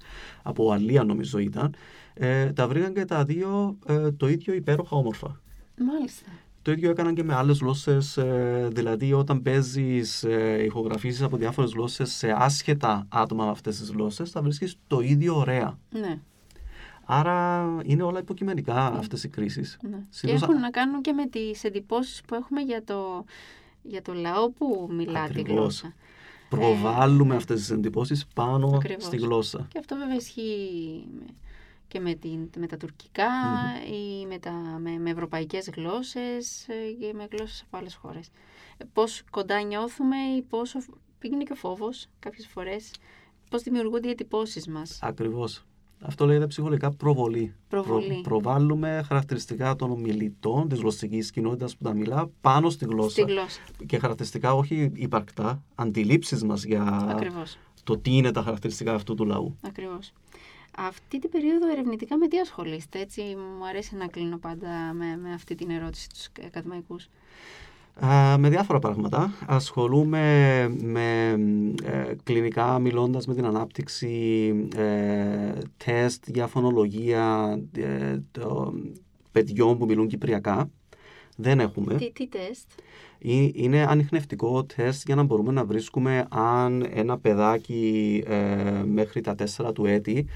από 0.43 0.73
αλία 0.73 1.05
νομίζω 1.05 1.39
ήταν, 1.39 1.75
ε, 2.15 2.53
τα 2.53 2.69
βρήκαν 2.69 2.95
και 2.95 3.05
τα 3.05 3.25
δύο 3.25 3.77
ε, 3.87 4.11
το 4.11 4.29
ίδιο 4.29 4.55
υπέροχα 4.55 4.97
όμορφα. 4.97 5.41
Μάλιστα. 5.79 6.27
Το 6.65 6.73
ίδιο 6.73 6.91
έκαναν 6.91 7.15
και 7.15 7.23
με 7.23 7.35
άλλες 7.35 7.59
γλώσσες, 7.59 8.17
ε, 8.17 8.69
δηλαδή 8.73 9.13
όταν 9.13 9.43
παίζεις 9.43 10.23
ε, 10.23 10.63
ηχογραφήσεις 10.65 11.23
από 11.23 11.37
διάφορες 11.37 11.73
γλώσσες 11.73 12.13
σε 12.13 12.35
άσχετα 12.39 13.07
άτομα 13.09 13.45
με 13.45 13.51
αυτές 13.51 13.79
τις 13.79 13.91
γλώσσες, 13.91 14.31
θα 14.31 14.43
βρίσκεις 14.43 14.77
το 14.87 15.01
ίδιο 15.01 15.37
ωραία. 15.37 15.79
Ναι. 15.91 16.19
Άρα 17.05 17.69
είναι 17.85 18.03
όλα 18.03 18.19
υποκειμενικά 18.19 18.91
ναι. 18.91 18.99
αυτές 18.99 19.25
οι 19.25 19.29
κρίσεις. 19.29 19.79
Ναι. 19.83 20.07
Και 20.21 20.31
έχουν 20.31 20.61
να 20.61 20.71
κάνουν 20.71 21.01
και 21.01 21.13
με 21.13 21.27
τις 21.27 21.65
εντυπώσεις 21.65 22.21
που 22.21 22.35
έχουμε 22.35 22.61
για 22.61 22.85
το, 22.85 23.25
για 23.83 24.03
το 24.03 24.13
λαό 24.13 24.51
που 24.51 24.89
μιλά 24.91 25.23
Ακριβώς. 25.23 25.45
τη 25.45 25.53
γλώσσα. 25.53 25.95
Προβάλλουμε 26.49 27.35
ε, 27.35 27.37
αυτές 27.37 27.59
τις 27.59 27.71
εντυπώσεις 27.71 28.27
πάνω 28.35 28.73
Ακριβώς. 28.75 29.05
στη 29.05 29.17
γλώσσα. 29.17 29.67
Και 29.73 29.79
αυτό 29.79 29.97
βέβαια 29.97 30.17
ισχύει 30.17 31.05
και 31.95 32.01
με, 32.01 32.15
την, 32.15 32.51
με 32.59 32.67
τα 32.67 32.77
τουρκικα 32.77 33.25
ή 33.91 34.27
με, 34.27 34.39
τα, 34.39 34.53
με, 34.81 34.99
με 34.99 35.11
ευρωπαϊκές 35.11 35.71
γλώσσες 35.77 36.67
και 37.01 37.13
με 37.15 37.29
γλώσσες 37.33 37.63
από 37.67 37.77
άλλες 37.77 37.95
χώρες. 37.95 38.31
Πώς 38.93 39.23
κοντά 39.31 39.63
νιώθουμε 39.63 40.17
ή 40.37 40.43
πόσο 40.43 40.79
πήγαινε 41.19 41.43
και 41.43 41.53
ο 41.53 41.55
φόβος 41.55 42.07
κάποιες 42.19 42.47
φορές, 42.47 42.91
πώς 43.51 43.63
δημιουργούνται 43.63 44.09
οι 44.09 44.11
εντυπώσεις 44.11 44.67
μας; 44.67 44.99
Ακριβώς. 45.03 45.65
Αυτό 46.01 46.27
λέγεται 46.27 46.47
ψυχολογικά 46.47 46.91
προβολή. 46.91 47.55
Προβολή. 47.69 48.07
Προ, 48.07 48.21
προβάλλουμε 48.23 49.05
χαρακτηριστικά 49.07 49.77
των 49.77 49.91
ομιλητών 49.91 50.69
της 50.69 50.79
γλωσσικής 50.79 51.31
κοινότητας 51.31 51.77
που 51.77 51.85
τα 51.85 51.95
μιλά 51.95 52.31
πάνω 52.41 52.71
στη 52.71 52.85
γλώσσα. 52.85 53.11
Στη 53.11 53.23
γλώσσα. 53.23 53.61
Και 53.87 53.99
χαρακτηριστικά 53.99 54.55
όχι 54.55 54.91
υπαρκτά, 54.95 55.63
αντιλήψεις 55.75 56.45
μας 56.45 56.65
για 56.65 56.83
Ακριβώς. 57.11 57.59
το 57.85 57.99
τι 57.99 58.17
είναι 58.17 58.31
τα 58.31 58.43
χαρακτηριστικά 58.43 58.95
αυτού 58.95 59.15
του 59.15 59.25
λαού. 59.25 59.57
Ακριβώς. 59.63 60.13
Αυτή 60.77 61.19
την 61.19 61.31
περίοδο 61.31 61.71
ερευνητικά 61.71 62.17
με 62.17 62.29
τι 62.29 62.39
ασχολείστε, 62.39 62.99
έτσι 63.01 63.23
μου 63.59 63.67
αρέσει 63.67 63.97
να 63.97 64.07
κλείνω 64.07 64.39
πάντα 64.39 64.93
με, 64.93 65.19
με 65.23 65.33
αυτή 65.33 65.55
την 65.55 65.71
ερώτηση 65.71 66.09
τους 66.09 66.29
ακαδημαϊκούς. 66.47 67.09
Α, 68.05 68.39
με 68.39 68.49
διάφορα 68.49 68.79
πράγματα. 68.79 69.33
Ασχολούμαι 69.47 70.21
με 70.83 71.31
ε, 71.85 72.15
κλινικά 72.23 72.79
μιλώντας 72.79 73.27
με 73.27 73.35
την 73.35 73.45
ανάπτυξη 73.45 74.55
ε, 74.77 75.53
τεστ 75.85 76.29
για 76.29 76.47
φωνολογία 76.47 77.59
ε, 77.77 78.19
το, 78.31 78.75
παιδιών 79.33 79.79
που 79.79 79.85
μιλούν 79.85 80.09
κυπριακά. 80.09 80.71
Δεν 81.37 81.61
έχουμε. 81.61 81.95
Τι, 81.95 82.13
τι 82.13 82.29
τεστ; 82.29 82.69
Είναι 83.55 83.87
ανιχνευτικό 83.89 84.65
τεστ 84.65 85.03
για 85.07 85.15
να 85.15 85.23
μπορούμε 85.23 85.53
να 85.53 85.65
βρίσκουμε 85.65 86.27
αν 86.31 86.87
ένα 86.95 87.19
παιδάκι 87.19 88.23
ε, 88.27 88.83
μέχρι 88.87 89.21
τα 89.21 89.35
τέσσερα 89.35 89.73
του 89.73 89.87
έτη 89.87 90.27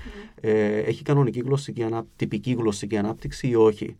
ε, 0.41 0.76
έχει 0.76 1.03
κανονική 1.03 1.41
γλωσσική, 1.41 1.82
ανα, 1.82 2.07
τυπική 2.16 2.53
γλωσσική 2.53 2.97
ανάπτυξη 2.97 3.49
ή 3.49 3.55
όχι. 3.55 3.97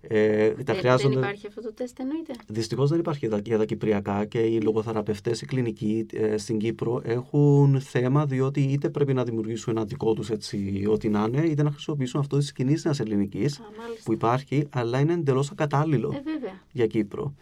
Ε, 0.00 0.52
δεν, 0.56 0.76
χρειάζονται... 0.76 1.14
δεν 1.14 1.22
υπάρχει 1.22 1.46
αυτό 1.46 1.60
το 1.60 1.72
τεστ 1.72 2.00
εννοείται. 2.00 2.32
Δυστυχώς 2.46 2.90
δεν 2.90 2.98
υπάρχει 2.98 3.28
για 3.42 3.58
τα 3.58 3.64
κυπριακά 3.64 4.24
και 4.24 4.38
οι 4.38 4.60
λογοθεραπευτές, 4.60 5.40
οι 5.40 5.46
κλινικοί 5.46 6.06
ε, 6.12 6.36
στην 6.36 6.58
Κύπρο 6.58 7.00
έχουν 7.04 7.80
θέμα 7.80 8.26
διότι 8.26 8.60
είτε 8.60 8.88
πρέπει 8.88 9.14
να 9.14 9.24
δημιουργήσουν 9.24 9.76
ένα 9.76 9.86
δικό 9.86 10.12
τους 10.12 10.30
έτσι 10.30 10.86
ό,τι 10.88 11.08
να 11.08 11.24
είναι, 11.28 11.46
είτε 11.46 11.62
να 11.62 11.70
χρησιμοποιήσουν 11.70 12.20
αυτό 12.20 12.38
της 12.38 12.52
κοινής 12.52 12.84
νέας 12.84 13.00
ελληνικής 13.00 13.60
που 14.04 14.12
υπάρχει, 14.12 14.66
αλλά 14.70 14.98
είναι 14.98 15.12
εντελώς 15.12 15.50
ακατάλληλο 15.50 16.12
ε, 16.14 16.50
για 16.72 16.86
Κύπρο. 16.86 17.34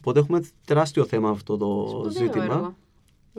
Οπότε 0.00 0.18
έχουμε 0.18 0.42
τεράστιο 0.64 1.04
θέμα 1.04 1.28
αυτό 1.28 1.56
το 1.56 1.86
Σπουδαίο 1.88 2.10
ζήτημα. 2.10 2.44
Έργο. 2.44 2.74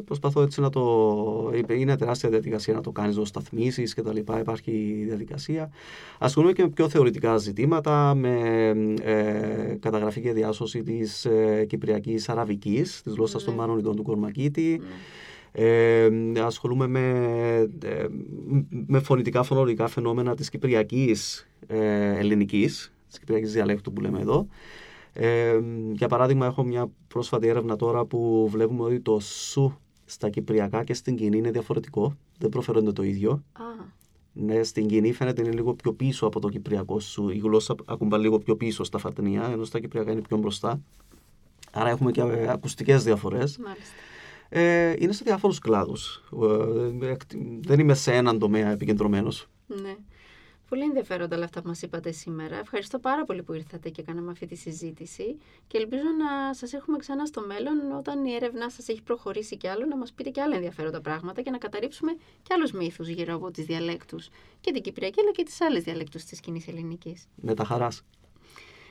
Προσπαθώ 0.05 0.41
έτσι 0.41 0.61
να 0.61 0.69
το. 0.69 1.51
Είναι 1.69 1.95
τεράστια 1.95 2.29
διαδικασία 2.29 2.73
να 2.73 2.81
το 2.81 2.91
κάνεις, 2.91 3.17
να 3.17 3.25
σταθμίσεις 3.25 3.93
και 3.93 4.01
τα 4.01 4.13
λοιπά. 4.13 4.39
Υπάρχει 4.39 5.03
διαδικασία. 5.07 5.71
Ασχολούμαι 6.19 6.53
και 6.53 6.61
με 6.61 6.69
πιο 6.69 6.89
θεωρητικά 6.89 7.37
ζητήματα, 7.37 8.15
με 8.15 8.39
ε, 9.01 9.77
καταγραφή 9.79 10.21
και 10.21 10.33
διάσωση 10.33 10.83
της 10.83 11.25
ε, 11.25 11.65
κυπριακής 11.69 12.29
αραβικής, 12.29 13.01
της 13.01 13.13
γλώσσας 13.13 13.41
Ναι. 13.41 13.47
των 13.47 13.57
Μάνων 13.57 13.95
του 13.95 14.03
Κορμακίτη. 14.03 14.81
Ε, 15.51 16.09
ασχολούμαι 16.39 16.87
με, 16.87 16.99
ε, 17.83 18.05
με 18.87 18.99
φωνητικά 18.99 19.43
φωνολογικά 19.43 19.87
φαινόμενα 19.87 20.35
της 20.35 20.49
κυπριακής 20.49 21.47
ε, 21.67 22.17
ελληνικής, 22.17 22.93
της 23.07 23.19
κυπριακής 23.19 23.53
διαλέκτου 23.53 23.93
που 23.93 24.01
λέμε 24.01 24.19
εδώ. 24.19 24.47
Ε, 25.13 25.59
για 25.91 26.07
παράδειγμα, 26.07 26.45
έχω 26.45 26.63
μια 26.63 26.89
πρόσφατη 27.07 27.47
έρευνα 27.47 27.75
τώρα 27.75 28.05
που 28.05 28.47
βλέπουμε 28.49 28.83
ότι 28.83 28.99
το 28.99 29.19
σου 29.19 29.77
στα 30.05 30.29
κυπριακά 30.29 30.83
και 30.83 30.93
στην 30.93 31.15
κοινή 31.15 31.37
είναι 31.37 31.51
διαφορετικό. 31.51 32.17
Δεν 32.37 32.49
προφέρονται 32.49 32.91
το 32.91 33.03
ίδιο. 33.03 33.31
Α, 33.31 33.63
Ναι, 34.33 34.63
στην 34.63 34.87
κοινή 34.87 35.13
φαίνεται 35.13 35.41
είναι 35.41 35.51
λίγο 35.51 35.73
πιο 35.73 35.93
πίσω 35.93 36.25
από 36.25 36.39
το 36.39 36.49
κυπριακό 36.49 36.99
σου. 36.99 37.29
Η 37.29 37.37
γλώσσα 37.37 37.75
ακουμπά 37.85 38.17
λίγο 38.17 38.39
πιο 38.39 38.55
πίσω 38.55 38.83
στα 38.83 38.97
φατνία, 38.97 39.49
ενώ 39.51 39.63
στα 39.63 39.79
κυπριακά 39.79 40.11
είναι 40.11 40.21
πιο 40.21 40.37
μπροστά. 40.37 40.81
Άρα 41.71 41.89
έχουμε 41.89 42.11
και 42.11 42.21
ε, 42.21 42.49
ακουστικές 42.51 43.03
διαφορές. 43.03 43.57
μάλιστα. 43.57 43.95
Ε, 44.49 44.95
είναι 44.99 45.11
σε 45.11 45.23
διάφορους 45.23 45.59
κλάδους. 45.59 46.23
Ε, 46.41 47.07
δεν 47.61 47.79
είμαι 47.79 47.93
σε 47.93 48.13
έναν 48.13 48.39
τομέα 48.39 48.71
επικεντρωμένος. 48.71 49.47
Ναι. 49.67 49.95
Πολύ 50.71 50.83
ενδιαφέροντα 50.83 51.35
όλα 51.35 51.45
αυτά 51.45 51.61
που 51.61 51.67
μας 51.67 51.81
είπατε 51.81 52.11
σήμερα. 52.11 52.57
Ευχαριστώ 52.57 52.99
πάρα 52.99 53.25
πολύ 53.25 53.43
που 53.43 53.53
ήρθατε 53.53 53.89
και 53.89 54.01
κάναμε 54.01 54.31
αυτή 54.31 54.45
τη 54.45 54.55
συζήτηση 54.55 55.37
και 55.67 55.77
ελπίζω 55.77 56.03
να 56.03 56.53
σας 56.53 56.73
έχουμε 56.73 56.97
ξανά 56.97 57.25
στο 57.25 57.41
μέλλον 57.41 57.91
όταν 57.91 58.25
η 58.25 58.33
έρευνά 58.33 58.69
σας 58.69 58.87
έχει 58.87 59.01
προχωρήσει 59.01 59.57
κι 59.57 59.67
άλλο 59.67 59.85
να 59.85 59.97
μας 59.97 60.13
πείτε 60.13 60.29
και 60.29 60.41
άλλα 60.41 60.55
ενδιαφέροντα 60.55 61.01
πράγματα 61.01 61.41
και 61.41 61.49
να 61.49 61.57
καταρρύψουμε 61.57 62.11
και 62.43 62.53
άλλους 62.53 62.71
μύθους 62.71 63.07
γύρω 63.07 63.35
από 63.35 63.51
τις 63.51 63.65
διαλέκτους 63.65 64.29
και 64.61 64.71
την 64.71 64.81
Κυπριακή 64.81 65.19
αλλά 65.19 65.31
και 65.31 65.43
τις 65.43 65.61
άλλες 65.61 65.83
διαλέκτους 65.83 66.23
της 66.23 66.39
κοινής 66.39 66.67
ελληνικής. 66.67 67.27
Με 67.35 67.53
τα 67.53 67.63
χαράς. 67.63 68.03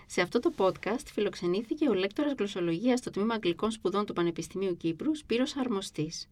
Σε 0.07 0.21
αυτό 0.21 0.41
το 0.41 0.53
podcast 0.57 1.07
φιλοξενήθηκε 1.13 1.89
ο 1.89 1.95
λέκτορας 1.95 2.33
γλωσσολογίας 2.39 2.99
στο 2.99 3.11
Τμήμα 3.11 3.35
Αγγλικών 3.35 3.71
Σπουδών 3.71 4.07
του 4.07 4.13
Πανεπιστημίου 4.13 4.77
Κύπρου, 4.77 5.17
Σπύρος 5.17 5.57
Αρμοστής. 5.57 6.29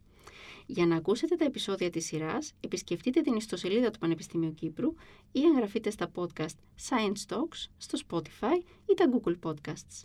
Για 0.71 0.85
να 0.85 0.95
ακούσετε 0.95 1.35
τα 1.35 1.45
επεισόδια 1.45 1.89
της 1.89 2.05
σειράς, 2.05 2.53
επισκεφτείτε 2.59 3.21
την 3.21 3.35
ιστοσελίδα 3.35 3.91
του 3.91 3.99
Πανεπιστημίου 3.99 4.53
Κύπρου 4.53 4.93
ή 5.31 5.41
εγγραφείτε 5.41 5.89
στα 5.89 6.11
podcast 6.15 6.55
Science 6.89 7.35
Talks 7.35 7.67
στο 7.77 7.99
Spotify 8.07 8.63
ή 8.85 8.93
τα 8.93 9.05
Google 9.11 9.35
Podcasts. 9.43 10.03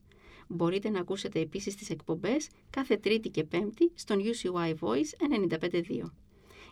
Μπορείτε 0.48 0.90
να 0.90 1.00
ακούσετε 1.00 1.40
επίσης 1.40 1.74
τις 1.74 1.90
εκπομπές 1.90 2.48
κάθε 2.70 2.96
Τρίτη 2.96 3.28
και 3.28 3.44
Πέμπτη 3.44 3.92
στον 3.94 4.18
UCY 4.18 4.74
Voice 4.80 5.48
95.2. 5.60 5.80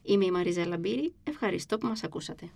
Είμαι 0.03 0.25
η 0.25 0.31
Μαρίζα 0.31 0.67
Λαμπύρη, 0.67 1.15
ευχαριστώ 1.25 1.79
που 1.79 1.87
μας 1.87 2.05
ακούσατε. 2.05 2.53